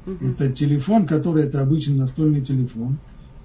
Это 0.05 0.51
телефон, 0.51 1.05
который, 1.05 1.43
это 1.43 1.62
обычный 1.62 1.95
настольный 1.95 2.43
телефон, 2.43 2.97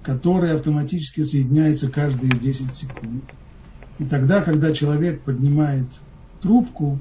который 0.03 0.51
автоматически 0.51 1.21
соединяется 1.21 1.89
каждые 1.89 2.31
10 2.31 2.73
секунд. 2.73 3.23
И 3.99 4.05
тогда, 4.05 4.41
когда 4.41 4.73
человек 4.73 5.23
поднимает 5.23 5.87
трубку 6.41 6.99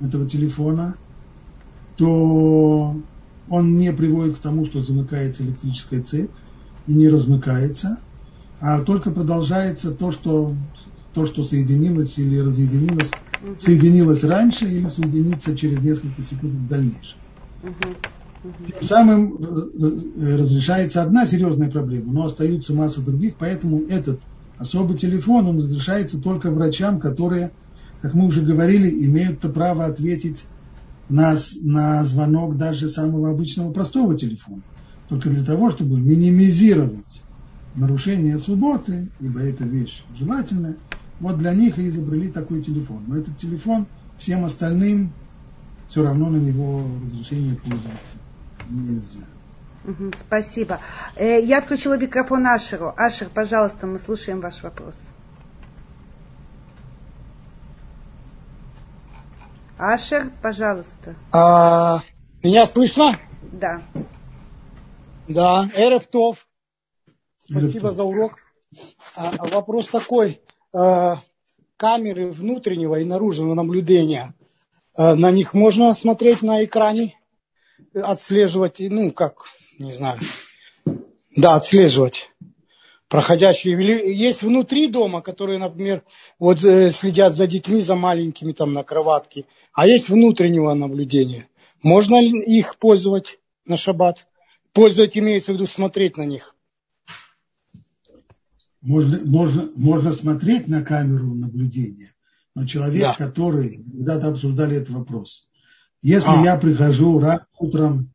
этого 0.00 0.28
телефона, 0.28 0.94
то 1.96 2.96
он 3.48 3.76
не 3.76 3.92
приводит 3.92 4.36
к 4.36 4.40
тому, 4.40 4.64
что 4.66 4.80
замыкается 4.80 5.42
электрическая 5.42 6.02
цепь 6.02 6.30
и 6.86 6.94
не 6.94 7.08
размыкается, 7.08 7.98
а 8.60 8.82
только 8.82 9.10
продолжается 9.10 9.92
то, 9.92 10.12
что, 10.12 10.54
то, 11.12 11.26
что 11.26 11.44
соединилось 11.44 12.18
или 12.18 12.38
разъединилось 12.38 13.10
соединилась 13.60 14.24
раньше 14.24 14.66
или 14.66 14.86
соединится 14.86 15.56
через 15.56 15.78
несколько 15.78 16.22
секунд 16.22 16.54
в 16.54 16.68
дальнейшем. 16.68 17.18
Тем 18.42 18.82
самым 18.82 19.34
э, 19.34 19.70
э, 20.16 20.36
разрешается 20.36 21.02
одна 21.02 21.26
серьезная 21.26 21.70
проблема, 21.70 22.12
но 22.12 22.24
остаются 22.24 22.74
масса 22.74 23.02
других, 23.02 23.36
поэтому 23.36 23.82
этот 23.82 24.22
особый 24.56 24.96
телефон, 24.96 25.46
он 25.46 25.58
разрешается 25.58 26.20
только 26.20 26.50
врачам, 26.50 27.00
которые, 27.00 27.52
как 28.00 28.14
мы 28.14 28.26
уже 28.26 28.42
говорили, 28.42 28.88
имеют 29.06 29.40
право 29.40 29.84
ответить 29.84 30.44
на, 31.08 31.36
на 31.62 32.02
звонок 32.04 32.56
даже 32.56 32.88
самого 32.88 33.30
обычного 33.30 33.72
простого 33.72 34.16
телефона. 34.16 34.62
Только 35.08 35.28
для 35.28 35.44
того, 35.44 35.70
чтобы 35.70 36.00
минимизировать 36.00 37.22
нарушение 37.74 38.38
субботы, 38.38 39.10
ибо 39.18 39.40
это 39.40 39.64
вещь 39.64 40.02
желательная, 40.18 40.76
вот 41.20 41.38
для 41.38 41.54
них 41.54 41.78
и 41.78 41.86
изобрели 41.86 42.28
такой 42.28 42.62
телефон. 42.62 43.04
Но 43.06 43.16
этот 43.18 43.36
телефон 43.36 43.86
всем 44.18 44.44
остальным 44.44 45.12
все 45.88 46.02
равно 46.02 46.30
на 46.30 46.36
него 46.36 46.84
разрешение 47.04 47.56
пользоваться 47.56 48.16
нельзя. 48.68 49.26
спасибо. 50.18 50.80
Э, 51.16 51.40
я 51.40 51.60
включила 51.60 51.98
микрофон 51.98 52.46
Ашеру. 52.46 52.94
Ашер, 52.96 53.28
пожалуйста, 53.28 53.86
мы 53.86 53.98
слушаем 53.98 54.40
ваш 54.40 54.62
вопрос. 54.62 54.94
Ашер, 59.78 60.30
пожалуйста. 60.42 61.14
А, 61.32 62.02
меня 62.42 62.66
слышно? 62.66 63.16
Да. 63.52 63.82
Да, 65.26 65.68
Эрефтов. 65.74 66.46
Спасибо 67.38 67.68
Эрефтов. 67.68 67.92
за 67.94 68.04
урок. 68.04 68.38
А, 69.16 69.46
вопрос 69.46 69.88
такой. 69.88 70.40
Э, 70.72 71.16
камеры 71.76 72.30
внутреннего 72.30 73.00
и 73.00 73.04
наружного 73.04 73.54
наблюдения. 73.54 74.34
Э, 74.96 75.14
на 75.14 75.30
них 75.30 75.52
можно 75.54 75.92
смотреть 75.94 76.42
на 76.42 76.64
экране, 76.64 77.18
отслеживать, 77.94 78.76
ну, 78.78 79.10
как, 79.10 79.46
не 79.78 79.90
знаю, 79.90 80.20
да, 81.34 81.56
отслеживать 81.56 82.30
проходящие. 83.08 84.14
Есть 84.14 84.42
внутри 84.42 84.86
дома, 84.86 85.22
которые, 85.22 85.58
например, 85.58 86.04
вот 86.38 86.62
э, 86.62 86.90
следят 86.92 87.34
за 87.34 87.48
детьми, 87.48 87.80
за 87.80 87.96
маленькими 87.96 88.52
там 88.52 88.72
на 88.72 88.84
кроватке, 88.84 89.46
а 89.72 89.88
есть 89.88 90.08
внутреннего 90.08 90.72
наблюдения. 90.74 91.48
Можно 91.82 92.20
ли 92.20 92.38
их 92.38 92.76
пользовать 92.76 93.40
на 93.64 93.76
шаббат? 93.76 94.26
Пользовать 94.72 95.18
имеется 95.18 95.50
в 95.50 95.54
виду 95.56 95.66
смотреть 95.66 96.16
на 96.16 96.24
них 96.26 96.54
можно, 98.80 99.20
можно, 99.24 99.70
можно 99.76 100.12
смотреть 100.12 100.68
на 100.68 100.82
камеру 100.82 101.34
наблюдения, 101.34 102.14
но 102.54 102.66
человек, 102.66 103.02
да. 103.02 103.14
который, 103.14 103.84
когда-то 103.84 104.28
обсуждали 104.28 104.76
этот 104.76 104.90
вопрос, 104.90 105.48
если 106.02 106.30
а. 106.30 106.42
я 106.42 106.56
прихожу 106.56 107.18
рано 107.18 107.46
утром, 107.58 108.12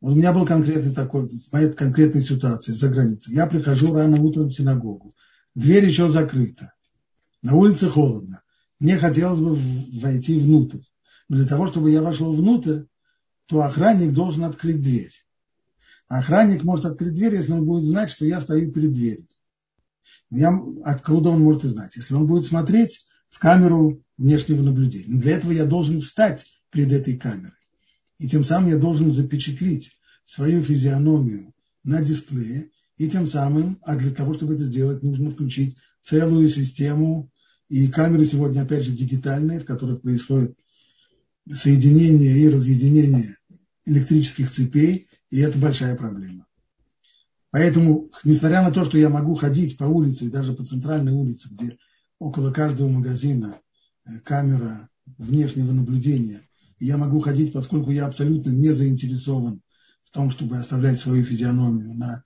вот 0.00 0.12
у 0.12 0.16
меня 0.16 0.32
был 0.32 0.46
конкретный 0.46 0.94
такой, 0.94 1.28
моя 1.52 1.70
конкретная 1.70 2.22
ситуация 2.22 2.74
за 2.74 2.88
границей, 2.88 3.34
я 3.34 3.46
прихожу 3.46 3.92
рано 3.92 4.20
утром 4.20 4.48
в 4.48 4.54
синагогу, 4.54 5.14
дверь 5.54 5.86
еще 5.86 6.08
закрыта, 6.08 6.72
на 7.42 7.54
улице 7.54 7.88
холодно, 7.88 8.42
мне 8.78 8.96
хотелось 8.96 9.40
бы 9.40 9.58
войти 10.00 10.38
внутрь, 10.38 10.78
но 11.28 11.36
для 11.36 11.46
того, 11.46 11.66
чтобы 11.66 11.90
я 11.90 12.00
вошел 12.00 12.32
внутрь, 12.32 12.82
то 13.46 13.62
охранник 13.62 14.12
должен 14.12 14.44
открыть 14.44 14.80
дверь. 14.80 15.12
Охранник 16.06 16.64
может 16.64 16.86
открыть 16.86 17.14
дверь, 17.14 17.34
если 17.34 17.52
он 17.52 17.64
будет 17.64 17.84
знать, 17.84 18.10
что 18.10 18.24
я 18.24 18.40
стою 18.40 18.72
перед 18.72 18.92
дверью 18.92 19.26
я, 20.30 20.58
откуда 20.84 21.30
он 21.30 21.40
может 21.40 21.64
знать? 21.64 21.96
Если 21.96 22.14
он 22.14 22.26
будет 22.26 22.46
смотреть 22.46 23.06
в 23.28 23.38
камеру 23.38 24.02
внешнего 24.16 24.62
наблюдения. 24.62 25.18
Для 25.18 25.36
этого 25.36 25.52
я 25.52 25.64
должен 25.64 26.00
встать 26.00 26.46
перед 26.70 26.92
этой 26.92 27.16
камерой. 27.16 27.52
И 28.18 28.28
тем 28.28 28.44
самым 28.44 28.70
я 28.70 28.76
должен 28.76 29.10
запечатлить 29.10 29.92
свою 30.24 30.62
физиономию 30.62 31.52
на 31.84 32.02
дисплее. 32.02 32.70
И 32.96 33.08
тем 33.08 33.26
самым, 33.26 33.78
а 33.82 33.96
для 33.96 34.10
того, 34.10 34.34
чтобы 34.34 34.54
это 34.54 34.64
сделать, 34.64 35.02
нужно 35.02 35.30
включить 35.30 35.76
целую 36.02 36.48
систему. 36.48 37.30
И 37.68 37.88
камеры 37.88 38.26
сегодня, 38.26 38.62
опять 38.62 38.84
же, 38.84 38.92
дигитальные, 38.92 39.60
в 39.60 39.64
которых 39.64 40.02
происходит 40.02 40.56
соединение 41.50 42.36
и 42.36 42.48
разъединение 42.48 43.36
электрических 43.86 44.52
цепей, 44.52 45.08
и 45.30 45.40
это 45.40 45.58
большая 45.58 45.96
проблема. 45.96 46.46
Поэтому, 47.50 48.10
несмотря 48.24 48.62
на 48.62 48.70
то, 48.70 48.84
что 48.84 48.96
я 48.96 49.08
могу 49.08 49.34
ходить 49.34 49.76
по 49.76 49.84
улице, 49.84 50.30
даже 50.30 50.52
по 50.52 50.64
центральной 50.64 51.12
улице, 51.12 51.48
где 51.50 51.78
около 52.18 52.52
каждого 52.52 52.88
магазина 52.88 53.58
э, 54.04 54.20
камера 54.20 54.88
внешнего 55.18 55.72
наблюдения, 55.72 56.42
я 56.78 56.96
могу 56.96 57.20
ходить, 57.20 57.52
поскольку 57.52 57.90
я 57.90 58.06
абсолютно 58.06 58.50
не 58.50 58.70
заинтересован 58.70 59.62
в 60.04 60.10
том, 60.10 60.30
чтобы 60.30 60.58
оставлять 60.58 61.00
свою 61.00 61.24
физиономию 61.24 61.94
на 61.94 62.24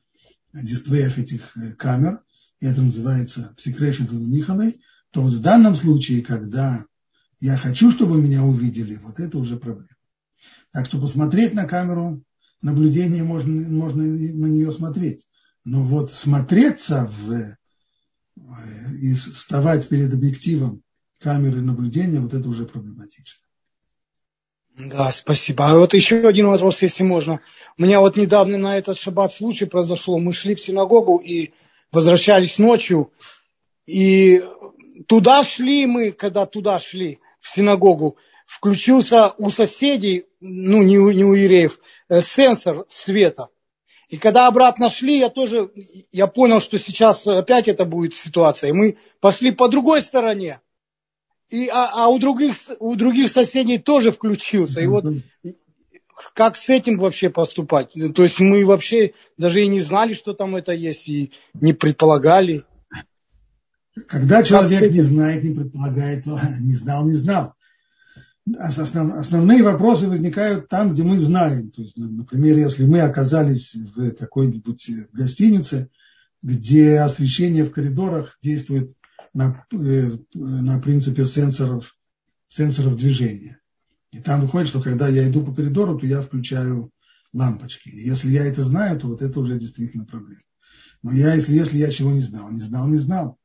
дисплеях 0.52 1.18
этих 1.18 1.56
э, 1.56 1.72
камер, 1.72 2.22
и 2.60 2.66
это 2.66 2.82
называется 2.82 3.54
секрешн 3.58 4.04
Ниханой, 4.10 4.80
то 5.10 5.22
вот 5.22 5.32
в 5.32 5.40
данном 5.40 5.74
случае, 5.74 6.22
когда 6.22 6.84
я 7.40 7.56
хочу, 7.56 7.90
чтобы 7.90 8.20
меня 8.20 8.42
увидели, 8.42 8.96
вот 8.96 9.20
это 9.20 9.38
уже 9.38 9.56
проблема. 9.56 9.88
Так 10.70 10.86
что 10.86 11.00
посмотреть 11.00 11.54
на 11.54 11.64
камеру 11.64 12.22
наблюдения 12.64 13.22
можно, 13.22 13.68
можно 13.68 14.02
на 14.02 14.46
нее 14.46 14.72
смотреть. 14.72 15.26
Но 15.64 15.82
вот 15.82 16.10
смотреться 16.12 17.10
в, 17.12 17.32
э, 17.32 17.56
и 19.00 19.14
вставать 19.14 19.88
перед 19.88 20.12
объективом 20.12 20.82
камеры 21.20 21.60
наблюдения, 21.60 22.20
вот 22.20 22.34
это 22.34 22.48
уже 22.48 22.64
проблематично. 22.64 23.40
Да, 24.76 25.12
спасибо. 25.12 25.68
А 25.68 25.78
вот 25.78 25.94
еще 25.94 26.26
один 26.26 26.48
вопрос, 26.48 26.82
если 26.82 27.04
можно. 27.04 27.40
У 27.78 27.82
меня 27.82 28.00
вот 28.00 28.16
недавно 28.16 28.58
на 28.58 28.76
этот 28.76 28.98
шаббат 28.98 29.32
случай 29.32 29.66
произошел. 29.66 30.18
Мы 30.18 30.32
шли 30.32 30.54
в 30.54 30.60
синагогу 30.60 31.18
и 31.18 31.52
возвращались 31.92 32.58
ночью. 32.58 33.12
И 33.86 34.42
туда 35.06 35.44
шли 35.44 35.86
мы, 35.86 36.10
когда 36.10 36.46
туда 36.46 36.80
шли, 36.80 37.20
в 37.40 37.54
синагогу, 37.54 38.16
включился 38.46 39.32
у 39.38 39.50
соседей, 39.50 40.24
ну 40.44 40.82
не 40.82 40.98
у, 40.98 41.10
не 41.10 41.24
у 41.24 41.34
евреев, 41.34 41.80
э, 42.08 42.20
сенсор 42.20 42.84
света. 42.88 43.48
И 44.08 44.18
когда 44.18 44.46
обратно 44.46 44.90
шли, 44.90 45.18
я 45.18 45.30
тоже, 45.30 45.70
я 46.12 46.26
понял, 46.26 46.60
что 46.60 46.78
сейчас 46.78 47.26
опять 47.26 47.66
это 47.66 47.86
будет 47.86 48.14
ситуация. 48.14 48.70
И 48.70 48.74
мы 48.74 48.98
пошли 49.20 49.50
по 49.50 49.68
другой 49.68 50.02
стороне. 50.02 50.60
И, 51.48 51.68
а, 51.68 51.90
а 52.04 52.08
у, 52.08 52.18
других, 52.18 52.54
у 52.78 52.94
других 52.94 53.30
соседей 53.30 53.78
тоже 53.78 54.12
включился. 54.12 54.80
И 54.80 54.86
вот 54.86 55.06
как 56.34 56.56
с 56.56 56.68
этим 56.68 56.98
вообще 56.98 57.30
поступать? 57.30 57.92
То 58.14 58.22
есть 58.22 58.38
мы 58.38 58.64
вообще 58.66 59.14
даже 59.38 59.62
и 59.62 59.68
не 59.68 59.80
знали, 59.80 60.14
что 60.14 60.34
там 60.34 60.54
это 60.56 60.72
есть, 60.72 61.08
и 61.08 61.32
не 61.54 61.72
предполагали. 61.72 62.64
Когда 64.06 64.42
человек 64.42 64.90
не 64.90 65.02
знает, 65.02 65.42
не 65.42 65.54
предполагает, 65.54 66.24
то 66.24 66.38
не 66.60 66.74
знал, 66.74 67.04
не 67.06 67.14
знал. 67.14 67.54
Основ, 68.58 69.14
основные 69.14 69.62
вопросы 69.62 70.06
возникают 70.06 70.68
там, 70.68 70.92
где 70.92 71.02
мы 71.02 71.18
знаем. 71.18 71.70
То 71.70 71.80
есть, 71.80 71.96
например, 71.96 72.58
если 72.58 72.84
мы 72.84 73.00
оказались 73.00 73.74
в 73.74 74.10
какой-нибудь 74.12 74.90
гостинице, 75.12 75.88
где 76.42 77.00
освещение 77.00 77.64
в 77.64 77.72
коридорах 77.72 78.38
действует 78.42 78.94
на, 79.32 79.64
э, 79.72 80.10
на 80.34 80.78
принципе 80.78 81.24
сенсоров, 81.24 81.96
сенсоров 82.48 82.96
движения. 82.96 83.60
И 84.12 84.20
там 84.20 84.42
выходит, 84.42 84.68
что 84.68 84.82
когда 84.82 85.08
я 85.08 85.28
иду 85.28 85.42
по 85.42 85.54
коридору, 85.54 85.98
то 85.98 86.06
я 86.06 86.20
включаю 86.20 86.90
лампочки. 87.32 87.88
И 87.88 88.06
если 88.06 88.28
я 88.30 88.44
это 88.44 88.62
знаю, 88.62 89.00
то 89.00 89.08
вот 89.08 89.22
это 89.22 89.40
уже 89.40 89.58
действительно 89.58 90.04
проблема. 90.04 90.42
Но 91.02 91.12
я, 91.12 91.34
если, 91.34 91.54
если 91.54 91.78
я 91.78 91.90
чего 91.90 92.12
не 92.12 92.20
знал, 92.20 92.50
не 92.50 92.60
знал, 92.60 92.86
не 92.88 92.98
знал, 92.98 93.38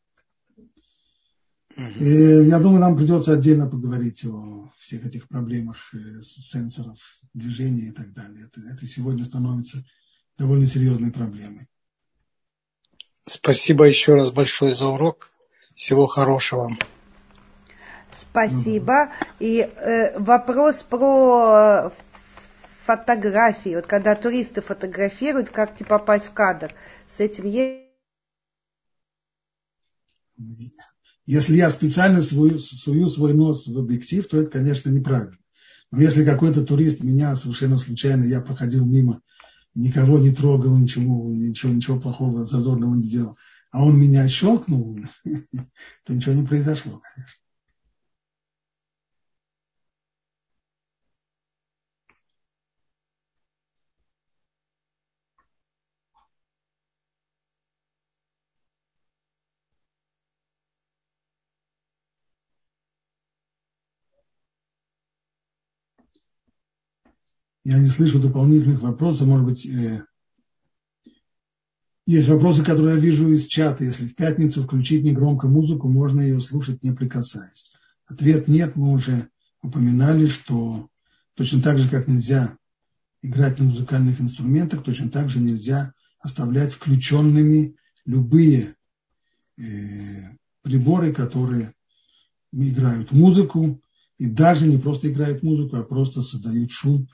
и 2.00 2.48
я 2.48 2.60
думаю, 2.60 2.80
нам 2.80 2.98
придется 2.98 3.34
отдельно 3.34 3.70
поговорить 3.70 4.26
о 4.26 4.72
всех 4.80 5.06
этих 5.06 5.28
проблемах 5.28 5.78
э, 5.94 6.22
сенсоров 6.22 6.98
движения 7.34 7.90
и 7.90 7.92
так 7.92 8.14
далее. 8.14 8.46
Это, 8.48 8.62
это 8.68 8.86
сегодня 8.86 9.24
становится 9.24 9.86
довольно 10.38 10.66
серьезной 10.66 11.12
проблемой. 11.12 11.68
Спасибо 13.26 13.86
еще 13.86 14.16
раз 14.16 14.32
большое 14.32 14.74
за 14.74 14.88
урок. 14.88 15.32
Всего 15.76 16.08
хорошего. 16.08 16.70
Спасибо. 18.12 19.10
И 19.40 19.60
э, 19.60 20.20
вопрос 20.20 20.84
про 20.84 21.94
фотографии. 22.86 23.76
Вот 23.76 23.86
когда 23.86 24.16
туристы 24.16 24.62
фотографируют, 24.62 25.50
как 25.52 25.80
не 25.80 25.86
попасть 25.86 26.28
в 26.28 26.34
кадр. 26.34 26.74
С 27.08 27.20
этим 27.20 27.46
есть 27.46 27.90
если 31.32 31.58
я 31.58 31.70
специально 31.70 32.24
свою, 32.24 32.58
сую 32.58 33.08
свой 33.08 33.36
нос 33.36 33.68
в 33.68 33.78
объектив, 33.78 34.28
то 34.28 34.42
это, 34.42 34.50
конечно, 34.50 34.90
неправильно. 34.90 35.38
Но 35.92 36.02
если 36.02 36.26
какой-то 36.26 36.66
турист 36.66 37.02
меня 37.04 37.36
совершенно 37.36 37.78
случайно, 37.78 38.24
я 38.24 38.42
проходил 38.42 38.84
мимо, 38.84 39.22
никого 39.76 40.18
не 40.18 40.32
трогал, 40.32 40.76
ничего, 40.76 41.32
ничего, 41.32 41.72
ничего 41.72 42.00
плохого, 42.00 42.48
зазорного 42.48 42.96
не 42.96 43.08
делал, 43.08 43.38
а 43.70 43.86
он 43.86 44.00
меня 44.00 44.28
щелкнул, 44.28 44.98
то 46.06 46.16
ничего 46.16 46.34
не 46.34 46.48
произошло, 46.48 47.00
конечно. 47.14 47.39
Я 67.64 67.78
не 67.78 67.88
слышу 67.88 68.20
дополнительных 68.20 68.82
вопросов. 68.82 69.28
Может 69.28 69.46
быть, 69.46 69.66
э, 69.66 70.04
есть 72.06 72.28
вопросы, 72.28 72.64
которые 72.64 72.96
я 72.96 73.02
вижу 73.02 73.30
из 73.30 73.46
чата. 73.46 73.84
Если 73.84 74.08
в 74.08 74.16
пятницу 74.16 74.64
включить 74.64 75.04
негромко 75.04 75.48
музыку, 75.48 75.90
можно 75.90 76.22
ее 76.22 76.40
слушать, 76.42 76.82
не 76.84 76.92
прикасаясь. 76.92 77.70
Ответ 78.08 78.48
нет. 78.48 78.76
Мы 78.76 78.94
уже 78.94 79.30
упоминали, 79.62 80.28
что 80.28 80.90
точно 81.36 81.62
так 81.62 81.78
же, 81.80 81.90
как 81.90 82.08
нельзя 82.08 82.58
играть 83.22 83.60
на 83.60 83.66
музыкальных 83.66 84.22
инструментах, 84.22 84.84
точно 84.84 85.10
так 85.10 85.30
же 85.30 85.40
нельзя 85.40 85.94
оставлять 86.20 86.74
включенными 86.74 87.76
любые 88.06 88.76
э, 89.58 89.64
приборы, 90.62 91.14
которые 91.14 91.74
играют 92.52 93.12
музыку, 93.12 93.82
и 94.18 94.26
даже 94.26 94.68
не 94.68 94.78
просто 94.78 95.10
играют 95.10 95.44
музыку, 95.44 95.78
а 95.78 95.84
просто 95.84 96.22
создают 96.22 96.72
шум 96.72 97.08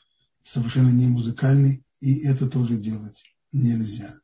совершенно 0.45 0.89
не 0.89 1.07
музыкальный, 1.07 1.83
и 1.99 2.19
это 2.19 2.47
тоже 2.47 2.77
делать 2.77 3.23
нельзя. 3.51 4.19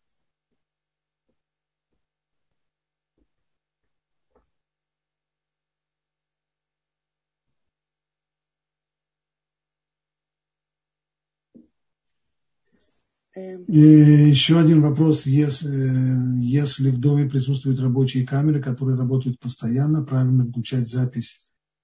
Эм. 13.33 13.63
И 13.63 13.79
еще 13.79 14.59
один 14.59 14.81
вопрос. 14.81 15.25
Если, 15.25 16.43
если 16.43 16.91
в 16.91 16.99
доме 16.99 17.29
присутствуют 17.29 17.79
рабочие 17.79 18.27
камеры, 18.27 18.61
которые 18.61 18.97
работают 18.97 19.39
постоянно, 19.39 20.03
правильно 20.03 20.45
включать 20.45 20.89
запись 20.89 21.39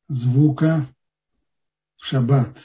звука 0.09 0.87
в 1.97 2.05
шаббат. 2.05 2.57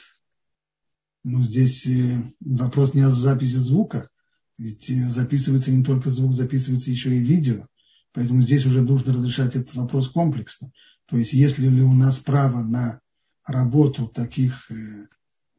Но 1.23 1.39
здесь 1.39 1.85
э, 1.87 2.33
вопрос 2.41 2.93
не 2.93 3.01
о 3.01 3.11
записи 3.11 3.55
звука, 3.55 4.09
ведь 4.57 4.89
э, 4.89 4.93
записывается 5.09 5.71
не 5.71 5.83
только 5.83 6.09
звук, 6.09 6.33
записывается 6.33 6.91
еще 6.91 7.15
и 7.15 7.19
видео. 7.19 7.67
Поэтому 8.11 8.41
здесь 8.41 8.65
уже 8.65 8.81
нужно 8.81 9.13
разрешать 9.13 9.55
этот 9.55 9.73
вопрос 9.75 10.09
комплексно. 10.09 10.71
То 11.05 11.17
есть, 11.17 11.33
если 11.33 11.67
ли 11.67 11.81
у 11.81 11.93
нас 11.93 12.19
право 12.19 12.63
на 12.63 12.99
работу 13.45 14.07
таких 14.07 14.69
э, 14.69 15.07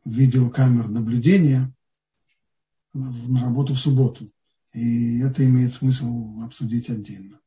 видеокамер 0.05 0.89
наблюдения, 0.89 1.75
на 2.93 3.41
работу 3.41 3.75
в 3.75 3.79
субботу. 3.79 4.31
И 4.73 5.21
это 5.21 5.45
имеет 5.45 5.75
смысл 5.75 6.41
обсудить 6.43 6.91
отдельно. 6.91 7.41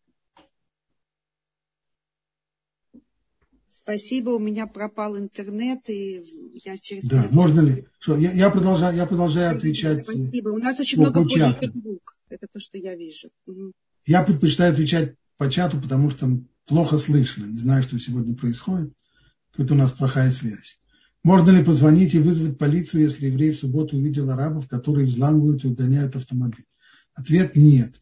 Спасибо, 3.81 4.31
у 4.31 4.39
меня 4.39 4.65
пропал 4.67 5.17
интернет, 5.17 5.89
и 5.89 6.23
я 6.65 6.77
через... 6.77 7.05
Да, 7.05 7.27
можно 7.31 7.61
ли? 7.61 7.85
Что, 7.99 8.17
я, 8.17 8.31
я, 8.31 8.49
продолжаю, 8.49 8.95
я 8.95 9.05
продолжаю 9.05 9.55
отвечать. 9.55 10.03
Спасибо. 10.03 10.49
У 10.49 10.57
нас 10.57 10.79
очень 10.79 10.99
много 10.99 11.23
поднятых 11.23 11.71
рук. 11.85 12.15
Это 12.29 12.47
то, 12.51 12.59
что 12.59 12.77
я 12.77 12.95
вижу. 12.95 13.29
Я 14.05 14.23
предпочитаю 14.23 14.73
отвечать 14.73 15.13
по 15.37 15.49
чату, 15.49 15.79
потому 15.79 16.09
что 16.09 16.39
плохо 16.65 16.97
слышно. 16.97 17.45
Не 17.45 17.59
знаю, 17.59 17.83
что 17.83 17.99
сегодня 17.99 18.35
происходит. 18.35 18.91
Тут 19.55 19.71
у 19.71 19.75
нас 19.75 19.91
плохая 19.91 20.31
связь. 20.31 20.79
Можно 21.23 21.51
ли 21.51 21.63
позвонить 21.63 22.15
и 22.15 22.19
вызвать 22.19 22.57
полицию, 22.57 23.03
если 23.03 23.27
еврей 23.27 23.51
в 23.51 23.59
субботу 23.59 23.95
увидел 23.95 24.29
арабов, 24.31 24.67
которые 24.67 25.05
взламывают 25.05 25.63
и 25.63 25.67
угоняют 25.67 26.15
автомобиль? 26.15 26.65
Ответ– 27.13 27.53
нет. 27.55 27.93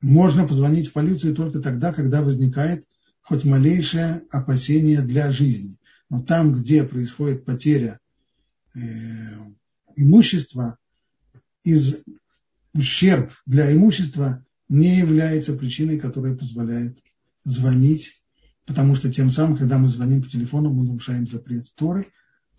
Можно 0.00 0.46
позвонить 0.46 0.88
в 0.88 0.92
полицию 0.92 1.34
только 1.34 1.60
тогда, 1.60 1.92
когда 1.92 2.22
возникает 2.22 2.84
хоть 3.22 3.44
малейшее 3.44 4.22
опасение 4.30 5.02
для 5.02 5.32
жизни. 5.32 5.78
Но 6.10 6.22
там, 6.22 6.54
где 6.54 6.84
происходит 6.84 7.44
потеря 7.44 7.98
э, 8.74 8.80
имущества 9.96 10.78
из 11.64 11.96
ущерб 12.74 13.32
для 13.46 13.72
имущества 13.72 14.44
не 14.68 14.98
является 14.98 15.54
причиной, 15.54 15.98
которая 15.98 16.36
позволяет 16.36 16.98
звонить, 17.44 18.22
потому 18.64 18.96
что 18.96 19.12
тем 19.12 19.30
самым, 19.30 19.56
когда 19.56 19.78
мы 19.78 19.88
звоним 19.88 20.22
по 20.22 20.28
телефону, 20.28 20.72
мы 20.72 20.84
нарушаем 20.84 21.26
запрет 21.26 21.66
Торы, 21.74 22.06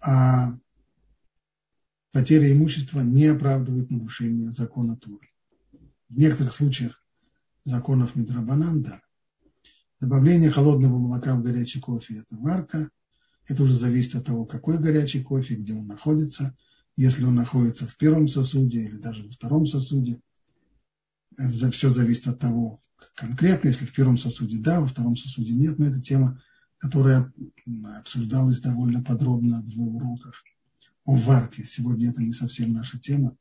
а 0.01 0.57
потеря 2.11 2.51
имущества 2.51 3.01
не 3.01 3.27
оправдывает 3.27 3.89
нарушение 3.89 4.51
закона 4.51 4.95
Торы. 4.97 5.29
В 6.09 6.17
некоторых 6.17 6.53
случаях 6.53 7.03
законов 7.65 8.15
Мидрабанан, 8.15 8.83
да. 8.83 9.01
Добавление 10.03 10.51
холодного 10.51 10.99
молока 10.99 11.33
в 11.33 11.41
горячий 11.41 11.79
кофе– 11.79 12.15
это 12.27 12.35
варка. 12.35 12.89
Это 13.47 13.63
уже 13.63 13.77
зависит 13.77 14.15
от 14.15 14.25
того, 14.25 14.43
какой 14.43 14.77
горячий 14.77 15.23
кофе, 15.23 15.55
где 15.55 15.73
он 15.73 15.87
находится. 15.87 16.57
Если 16.97 17.23
он 17.23 17.35
находится 17.35 17.87
в 17.87 17.95
первом 17.95 18.27
сосуде 18.27 18.81
или 18.81 18.97
даже 18.97 19.23
во 19.23 19.29
втором 19.29 19.65
сосуде, 19.65 20.19
это 21.37 21.71
все 21.71 21.89
зависит 21.89 22.27
от 22.27 22.37
того, 22.37 22.81
конкретно, 23.15 23.69
если 23.69 23.85
в 23.85 23.93
первом 23.93 24.17
сосуде 24.17 24.57
да, 24.57 24.81
во 24.81 24.87
втором 24.87 25.15
сосуде 25.15 25.53
нет, 25.53 25.79
но 25.79 25.85
это 25.85 26.01
тема, 26.01 26.43
которая 26.79 27.31
обсуждалась 27.97 28.59
довольно 28.59 29.01
подробно 29.01 29.63
в 29.65 29.95
уроках 29.95 30.43
о 31.05 31.15
варке. 31.15 31.63
Сегодня 31.63 32.09
это 32.09 32.21
не 32.21 32.33
совсем 32.33 32.73
наша 32.73 32.99
тема. 32.99 33.37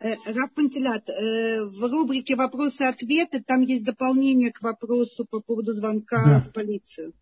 Э, 0.00 0.14
Раб 0.26 0.54
Пантелят, 0.54 1.08
э, 1.08 1.64
в 1.64 1.82
рубрике 1.90 2.36
«Вопросы-ответы» 2.36 3.42
там 3.42 3.62
есть 3.62 3.84
дополнение 3.84 4.52
к 4.52 4.62
вопросу 4.62 5.26
по 5.28 5.40
поводу 5.40 5.74
звонка 5.74 6.22
да. 6.24 6.40
в 6.40 6.52
полицию. 6.52 7.14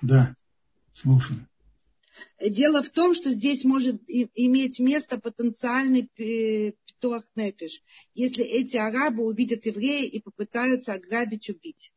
Да, 0.00 0.34
слушаю. 0.92 1.46
Дело 2.40 2.82
в 2.82 2.88
том, 2.88 3.14
что 3.14 3.30
здесь 3.30 3.64
может 3.64 4.02
иметь 4.06 4.80
место 4.80 5.20
потенциальный 5.20 6.08
питуах 6.14 7.24
нефиш, 7.34 7.82
если 8.14 8.42
эти 8.42 8.78
арабы 8.78 9.24
увидят 9.24 9.66
еврея 9.66 10.08
и 10.08 10.20
попытаются 10.20 10.94
ограбить, 10.94 11.50
убить. 11.50 11.92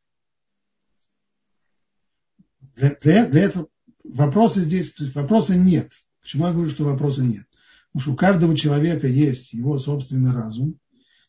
Для, 2.76 2.94
для, 2.96 3.26
для 3.26 3.42
этого 3.44 3.68
вопроса 4.04 4.60
здесь, 4.60 4.92
вопроса 5.14 5.54
нет. 5.54 5.90
Почему 6.20 6.46
я 6.46 6.52
говорю, 6.52 6.70
что 6.70 6.84
вопроса 6.84 7.22
нет? 7.22 7.46
Потому 7.92 8.02
что 8.02 8.12
у 8.12 8.16
каждого 8.16 8.56
человека 8.56 9.08
есть 9.08 9.52
его 9.52 9.78
собственный 9.78 10.32
разум 10.32 10.76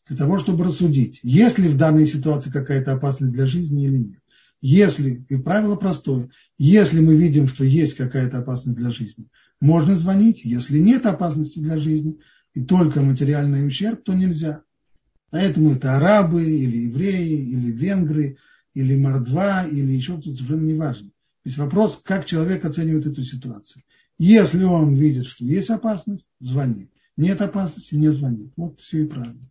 для 0.08 0.16
того, 0.16 0.38
чтобы 0.38 0.64
рассудить, 0.64 1.20
есть 1.22 1.58
ли 1.58 1.68
в 1.68 1.76
данной 1.76 2.06
ситуации 2.06 2.50
какая-то 2.50 2.92
опасность 2.92 3.32
для 3.32 3.46
жизни 3.46 3.84
или 3.84 3.98
нет. 3.98 4.20
Если, 4.60 5.24
и 5.28 5.36
правило 5.36 5.74
простое, 5.74 6.30
если 6.56 7.00
мы 7.00 7.16
видим, 7.16 7.48
что 7.48 7.64
есть 7.64 7.94
какая-то 7.94 8.38
опасность 8.38 8.78
для 8.78 8.92
жизни, 8.92 9.28
можно 9.60 9.96
звонить. 9.96 10.44
Если 10.44 10.78
нет 10.78 11.04
опасности 11.06 11.58
для 11.58 11.78
жизни 11.78 12.18
и 12.54 12.62
только 12.62 13.02
материальный 13.02 13.66
ущерб, 13.66 14.04
то 14.04 14.14
нельзя. 14.14 14.62
Поэтому 15.30 15.72
это 15.72 15.96
арабы 15.96 16.44
или 16.44 16.88
евреи, 16.88 17.50
или 17.50 17.72
венгры, 17.72 18.36
или 18.74 18.94
мордва, 18.96 19.64
или 19.64 19.92
еще 19.92 20.12
кто-то, 20.12 20.36
совершенно 20.36 20.66
не 20.66 20.74
важно. 20.74 21.08
То 21.08 21.48
есть 21.48 21.58
вопрос, 21.58 22.00
как 22.04 22.26
человек 22.26 22.64
оценивает 22.64 23.06
эту 23.06 23.24
ситуацию. 23.24 23.82
Если 24.18 24.62
он 24.62 24.94
видит, 24.94 25.26
что 25.26 25.44
есть 25.44 25.70
опасность, 25.70 26.28
звонит. 26.38 26.90
Нет 27.16 27.40
опасности, 27.40 27.94
не 27.94 28.08
звонит. 28.08 28.52
Вот 28.56 28.80
все 28.80 29.04
и 29.04 29.06
правильно. 29.06 29.50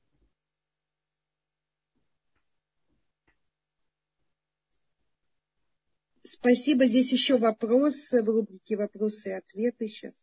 Спасибо. 6.23 6.85
Здесь 6.85 7.11
еще 7.11 7.37
вопрос 7.37 8.11
в 8.11 8.25
рубрике 8.25 8.77
«Вопросы 8.77 9.29
и 9.29 9.33
ответы». 9.33 9.87
Сейчас. 9.87 10.13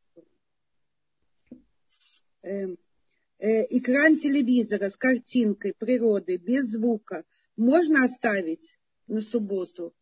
Э, 2.43 2.67
э, 3.39 3.77
экран 3.77 4.19
телевизора 4.19 4.91
с 4.91 4.97
картинкой 4.97 5.75
природы 5.75 6.39
без 6.39 6.71
звука 6.71 7.25
можно 7.57 8.05
оставить 8.05 8.79
на 9.07 9.21
субботу? 9.21 9.95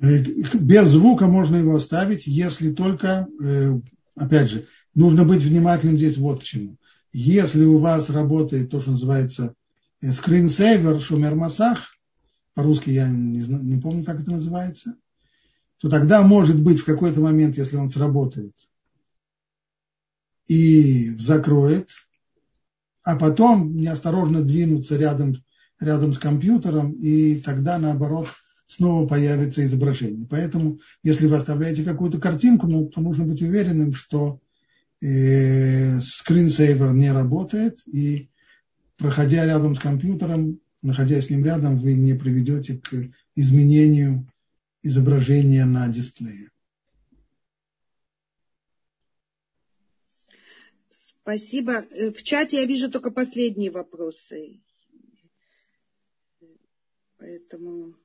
Э, 0.00 0.22
без 0.54 0.88
звука 0.88 1.26
можно 1.26 1.56
его 1.56 1.74
оставить, 1.74 2.26
если 2.26 2.72
только, 2.72 3.26
э, 3.42 3.80
опять 4.14 4.50
же, 4.50 4.66
нужно 4.94 5.24
быть 5.24 5.42
внимательным 5.42 5.98
здесь 5.98 6.18
вот 6.18 6.40
к 6.40 6.44
чему. 6.44 6.76
Если 7.12 7.64
у 7.64 7.78
вас 7.78 8.10
работает 8.10 8.70
то, 8.70 8.80
что 8.80 8.92
называется 8.92 9.54
screensaver, 10.02 11.00
шумер 11.00 11.34
масах, 11.34 11.96
по-русски 12.54 12.90
я 12.90 13.08
не, 13.08 13.42
знаю, 13.42 13.64
не 13.64 13.80
помню, 13.80 14.04
как 14.04 14.20
это 14.20 14.30
называется, 14.30 14.96
то 15.80 15.88
тогда, 15.88 16.22
может 16.22 16.60
быть, 16.60 16.80
в 16.80 16.84
какой-то 16.84 17.20
момент, 17.20 17.56
если 17.56 17.76
он 17.76 17.88
сработает 17.88 18.54
и 20.46 21.10
закроет, 21.18 21.90
а 23.02 23.16
потом 23.16 23.76
неосторожно 23.76 24.42
двинуться 24.42 24.96
рядом, 24.96 25.36
рядом 25.78 26.12
с 26.12 26.18
компьютером, 26.18 26.92
и 26.92 27.40
тогда, 27.40 27.78
наоборот, 27.78 28.28
снова 28.68 29.06
появится 29.06 29.64
изображение. 29.64 30.26
Поэтому, 30.30 30.78
если 31.02 31.26
вы 31.26 31.36
оставляете 31.36 31.82
какую-то 31.82 32.20
картинку, 32.20 32.68
ну, 32.68 32.86
то 32.86 33.00
нужно 33.00 33.24
быть 33.24 33.42
уверенным, 33.42 33.94
что 33.94 34.40
э, 35.00 35.98
скринсейвер 36.00 36.92
не 36.92 37.10
работает, 37.10 37.78
и 37.86 38.28
проходя 38.96 39.46
рядом 39.46 39.74
с 39.74 39.80
компьютером, 39.80 40.60
находясь 40.82 41.26
с 41.26 41.30
ним 41.30 41.44
рядом, 41.44 41.78
вы 41.78 41.94
не 41.94 42.14
приведете 42.14 42.78
к 42.78 42.94
изменению 43.34 44.30
изображения 44.82 45.64
на 45.64 45.88
дисплее. 45.88 46.50
Спасибо. 50.90 51.72
Э, 51.72 52.12
в 52.12 52.22
чате 52.22 52.58
я 52.58 52.66
вижу 52.66 52.90
только 52.90 53.10
последние 53.10 53.70
вопросы. 53.70 54.60
Поэтому. 57.18 57.96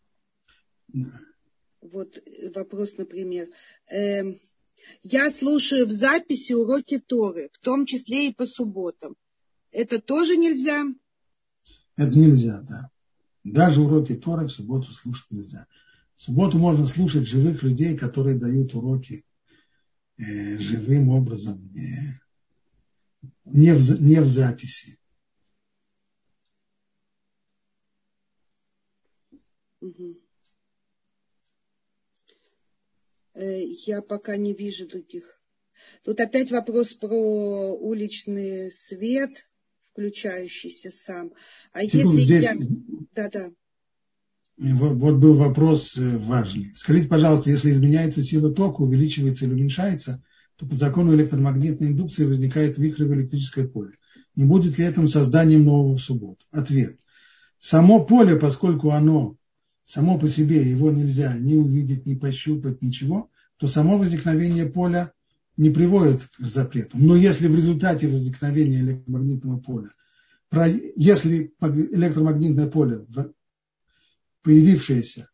Вот 1.81 2.17
вопрос, 2.55 2.97
например. 2.97 3.49
Эм, 3.89 4.39
я 5.03 5.31
слушаю 5.31 5.87
в 5.87 5.91
записи 5.91 6.53
уроки 6.53 6.99
Торы, 6.99 7.49
в 7.51 7.59
том 7.59 7.85
числе 7.85 8.29
и 8.29 8.33
по 8.33 8.45
субботам. 8.45 9.15
Это 9.71 9.99
тоже 9.99 10.37
нельзя? 10.37 10.85
Это 11.95 12.17
нельзя, 12.17 12.61
да. 12.61 12.89
Даже 13.43 13.81
уроки 13.81 14.15
Торы 14.15 14.47
в 14.47 14.51
субботу 14.51 14.91
слушать 14.91 15.29
нельзя. 15.31 15.67
В 16.15 16.21
субботу 16.21 16.57
можно 16.57 16.85
слушать 16.85 17.27
живых 17.27 17.63
людей, 17.63 17.97
которые 17.97 18.37
дают 18.37 18.73
уроки 18.75 19.25
э, 20.17 20.57
живым 20.57 21.09
образом, 21.09 21.69
не, 21.73 22.19
не, 23.45 23.73
в, 23.73 24.01
не 24.01 24.21
в 24.21 24.27
записи. 24.27 24.99
Э, 29.81 29.87
я 33.35 34.01
пока 34.01 34.37
не 34.37 34.53
вижу 34.53 34.87
других. 34.87 35.39
Тут 36.03 36.19
опять 36.19 36.51
вопрос 36.51 36.93
про 36.93 37.75
уличный 37.75 38.71
свет 38.71 39.45
включающийся 39.93 40.89
сам. 40.89 41.31
А 41.71 41.83
Секунду, 41.83 42.17
если 42.17 42.21
здесь... 42.21 42.43
я... 42.43 42.55
Да, 43.15 43.29
да. 43.29 43.51
Вот, 44.57 44.93
вот 44.97 45.15
был 45.15 45.35
вопрос 45.35 45.97
э, 45.97 46.17
важный. 46.17 46.71
Скажите, 46.75 47.07
пожалуйста, 47.07 47.49
если 47.49 47.71
изменяется 47.71 48.23
сила 48.23 48.51
тока, 48.51 48.81
увеличивается 48.81 49.45
или 49.45 49.53
уменьшается, 49.53 50.23
то 50.57 50.65
по 50.65 50.75
закону 50.75 51.15
электромагнитной 51.15 51.89
индукции 51.89 52.25
возникает 52.25 52.77
вихрь 52.77 53.05
в 53.05 53.13
электрическое 53.13 53.67
поле. 53.67 53.93
Не 54.35 54.45
будет 54.45 54.77
ли 54.77 54.85
этим 54.85 55.07
созданием 55.07 55.63
нового 55.63 55.95
в 55.95 56.01
субботу? 56.01 56.45
Ответ. 56.51 56.99
Само 57.59 58.05
поле, 58.05 58.35
поскольку 58.35 58.91
оно 58.91 59.37
само 59.85 60.17
по 60.17 60.27
себе, 60.27 60.61
его 60.61 60.91
нельзя 60.91 61.37
ни 61.37 61.55
увидеть, 61.55 62.05
ни 62.05 62.15
пощупать, 62.15 62.81
ничего, 62.81 63.29
то 63.57 63.67
само 63.67 63.97
возникновение 63.97 64.65
поля 64.65 65.13
не 65.57 65.69
приводит 65.69 66.21
к 66.37 66.45
запрету. 66.45 66.97
Но 66.97 67.15
если 67.15 67.47
в 67.47 67.55
результате 67.55 68.07
возникновения 68.07 68.79
электромагнитного 68.79 69.59
поля, 69.59 69.89
если 70.95 71.53
электромагнитное 71.61 72.67
поле, 72.67 73.05
появившееся, 74.43 75.29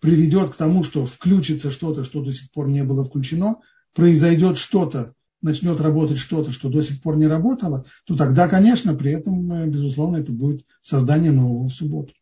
приведет 0.00 0.50
к 0.50 0.56
тому, 0.56 0.84
что 0.84 1.06
включится 1.06 1.70
что-то, 1.70 2.04
что 2.04 2.22
до 2.22 2.32
сих 2.32 2.50
пор 2.50 2.68
не 2.68 2.84
было 2.84 3.04
включено, 3.04 3.56
произойдет 3.94 4.58
что-то, 4.58 5.14
начнет 5.42 5.80
работать 5.80 6.18
что-то, 6.18 6.52
что 6.52 6.68
до 6.68 6.82
сих 6.82 7.00
пор 7.00 7.16
не 7.16 7.26
работало, 7.26 7.84
то 8.04 8.16
тогда, 8.16 8.48
конечно, 8.48 8.94
при 8.94 9.12
этом, 9.12 9.70
безусловно, 9.70 10.18
это 10.18 10.32
будет 10.32 10.64
создание 10.82 11.30
нового 11.30 11.68
в 11.68 11.72
субботу. 11.72 12.12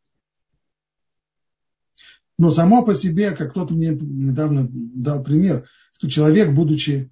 Но 2.38 2.50
само 2.50 2.84
по 2.84 2.94
себе, 2.94 3.30
как 3.32 3.50
кто-то 3.50 3.74
мне 3.74 3.90
недавно 3.90 4.68
дал 4.70 5.22
пример, 5.22 5.66
что 5.96 6.10
человек, 6.10 6.52
будучи 6.52 7.10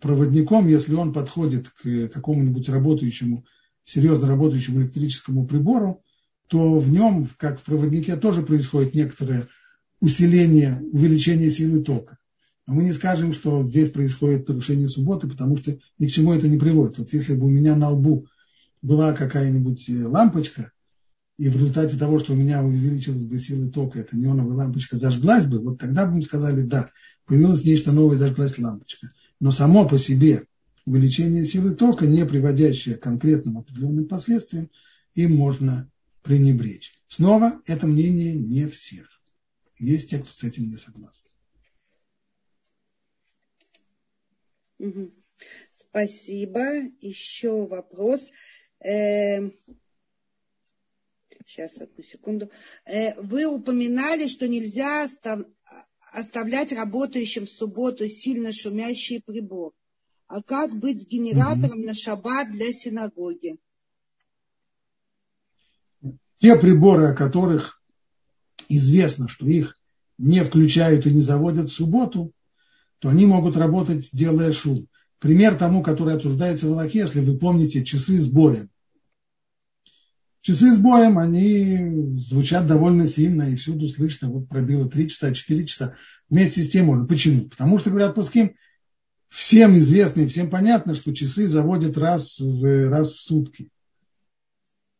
проводником, 0.00 0.66
если 0.68 0.94
он 0.94 1.12
подходит 1.12 1.68
к 1.68 2.08
какому-нибудь 2.08 2.68
работающему, 2.68 3.44
серьезно 3.84 4.28
работающему 4.28 4.80
электрическому 4.80 5.46
прибору, 5.46 6.02
то 6.48 6.78
в 6.78 6.90
нем, 6.90 7.28
как 7.36 7.60
в 7.60 7.64
проводнике, 7.64 8.16
тоже 8.16 8.42
происходит 8.42 8.94
некоторое 8.94 9.48
усиление, 10.00 10.80
увеличение 10.92 11.50
силы 11.50 11.82
тока. 11.82 12.18
Но 12.66 12.74
мы 12.74 12.84
не 12.84 12.92
скажем, 12.92 13.34
что 13.34 13.66
здесь 13.66 13.90
происходит 13.90 14.48
нарушение 14.48 14.88
субботы, 14.88 15.28
потому 15.28 15.56
что 15.58 15.76
ни 15.98 16.06
к 16.06 16.10
чему 16.10 16.32
это 16.32 16.48
не 16.48 16.58
приводит. 16.58 16.98
Вот 16.98 17.12
если 17.12 17.34
бы 17.34 17.46
у 17.46 17.50
меня 17.50 17.76
на 17.76 17.90
лбу 17.90 18.26
была 18.80 19.12
какая-нибудь 19.12 19.88
э, 19.90 20.06
лампочка, 20.06 20.72
и 21.36 21.48
в 21.48 21.56
результате 21.56 21.96
того, 21.96 22.20
что 22.20 22.32
у 22.32 22.36
меня 22.36 22.62
увеличилась 22.62 23.24
бы 23.24 23.38
сила 23.38 23.70
тока, 23.70 24.00
эта 24.00 24.16
неоновая 24.16 24.56
лампочка 24.56 24.96
зажглась 24.96 25.46
бы, 25.46 25.58
вот 25.58 25.78
тогда 25.78 26.06
бы 26.06 26.16
мы 26.16 26.22
сказали, 26.22 26.62
да, 26.62 26.90
появилось 27.26 27.64
нечто 27.64 27.92
новое, 27.92 28.16
зажглась 28.16 28.56
лампочка. 28.56 29.10
Но 29.40 29.50
само 29.50 29.88
по 29.88 29.98
себе 29.98 30.46
увеличение 30.86 31.44
силы 31.46 31.74
тока, 31.74 32.06
не 32.06 32.24
приводящее 32.24 32.96
к 32.96 33.02
конкретным 33.02 33.58
определенным 33.58 34.06
последствиям, 34.06 34.70
им 35.14 35.34
можно 35.34 35.90
пренебречь. 36.22 36.92
Снова, 37.08 37.60
это 37.66 37.86
мнение 37.86 38.34
не 38.34 38.68
всех. 38.68 39.08
Есть 39.78 40.10
те, 40.10 40.18
кто 40.18 40.32
с 40.32 40.42
этим 40.44 40.66
не 40.66 40.76
согласен. 40.76 41.24
Спасибо. 45.70 46.60
Еще 47.00 47.66
вопрос. 47.66 48.28
Сейчас, 51.46 51.80
одну 51.80 52.02
секунду. 52.02 52.50
Э, 52.86 53.20
вы 53.20 53.44
упоминали, 53.46 54.28
что 54.28 54.48
нельзя 54.48 55.06
оставлять 56.12 56.72
работающим 56.72 57.44
в 57.44 57.50
субботу 57.50 58.08
сильно 58.08 58.52
шумящий 58.52 59.22
прибор. 59.24 59.72
А 60.26 60.42
как 60.42 60.74
быть 60.74 61.02
с 61.02 61.06
генератором 61.06 61.82
mm 61.82 61.86
на 61.86 61.94
шаббат 61.94 62.50
для 62.50 62.72
синагоги? 62.72 63.56
Те 66.38 66.56
приборы, 66.56 67.06
о 67.06 67.14
которых 67.14 67.82
известно, 68.68 69.28
что 69.28 69.46
их 69.46 69.78
не 70.18 70.42
включают 70.42 71.06
и 71.06 71.10
не 71.10 71.20
заводят 71.20 71.68
в 71.68 71.72
субботу, 71.72 72.32
то 72.98 73.10
они 73.10 73.26
могут 73.26 73.56
работать, 73.56 74.08
делая 74.12 74.52
шум. 74.52 74.88
Пример 75.18 75.56
тому, 75.56 75.82
который 75.82 76.14
обсуждается 76.14 76.66
в 76.66 76.72
Аллахе, 76.72 77.00
если 77.00 77.20
вы 77.20 77.38
помните 77.38 77.84
часы 77.84 78.18
с 78.18 78.26
боем. 78.26 78.70
Часы 80.44 80.74
с 80.74 80.78
боем, 80.78 81.18
они 81.18 82.18
звучат 82.18 82.66
довольно 82.66 83.06
сильно, 83.06 83.44
и 83.44 83.56
всюду 83.56 83.88
слышно, 83.88 84.28
вот 84.28 84.46
пробило 84.46 84.86
3 84.86 85.08
часа, 85.08 85.32
4 85.32 85.66
часа. 85.66 85.94
Вместе 86.28 86.62
с 86.62 86.68
тем 86.68 86.84
можно. 86.84 87.06
Почему? 87.06 87.48
Потому 87.48 87.78
что, 87.78 87.88
говорят 87.88 88.14
Пуским, 88.14 88.54
всем 89.30 89.78
известно 89.78 90.20
и 90.20 90.26
всем 90.26 90.50
понятно, 90.50 90.96
что 90.96 91.14
часы 91.14 91.48
заводят 91.48 91.96
раз 91.96 92.38
в, 92.38 92.90
раз 92.90 93.12
в 93.12 93.22
сутки. 93.22 93.70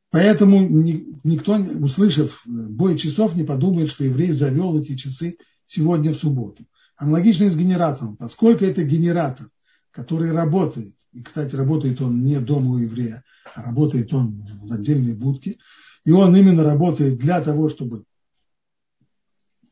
Поэтому 0.09 0.67
никто, 0.67 1.57
услышав 1.57 2.41
бой 2.47 2.97
часов, 2.99 3.35
не 3.35 3.45
подумает, 3.45 3.91
что 3.91 4.05
еврей 4.05 4.33
завел 4.33 4.81
эти 4.81 4.97
часы 4.97 5.37
сегодня 5.67 6.15
в 6.15 6.17
субботу. 6.17 6.65
Аналогично 6.97 7.45
и 7.45 7.51
с 7.51 7.57
генератором. 7.57 8.17
Поскольку 8.17 8.65
это 8.65 8.83
генератор, 8.83 9.51
который 9.91 10.33
работает, 10.33 10.95
и, 11.15 11.23
кстати, 11.23 11.55
работает 11.55 12.01
он 12.01 12.25
не 12.25 12.41
дома 12.41 12.73
у 12.73 12.79
еврея, 12.79 13.25
а 13.55 13.63
работает 13.63 14.13
он 14.13 14.45
в 14.63 14.73
отдельной 14.73 15.15
будке, 15.15 15.59
и 16.05 16.11
он 16.11 16.37
именно 16.37 16.65
работает 16.65 17.19
для 17.19 17.41
того, 17.41 17.69
чтобы 17.69 18.05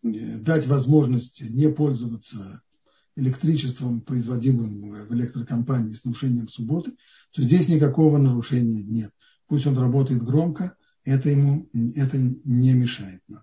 дать 0.03 0.67
возможность 0.67 1.43
не 1.51 1.69
пользоваться 1.69 2.63
электричеством, 3.17 4.01
производимым 4.01 5.07
в 5.07 5.15
электрокомпании 5.15 5.95
с 5.95 6.05
нарушением 6.05 6.49
субботы, 6.49 6.93
то 7.33 7.43
здесь 7.43 7.69
никакого 7.69 8.19
нарушения 8.19 8.83
нет. 8.83 9.11
Пусть 9.49 9.67
он 9.67 9.77
работает 9.77 10.23
громко, 10.23 10.77
это 11.05 11.29
ему 11.29 11.69
это 11.97 12.19
не 12.19 12.73
мешает 12.73 13.21
нам. 13.29 13.43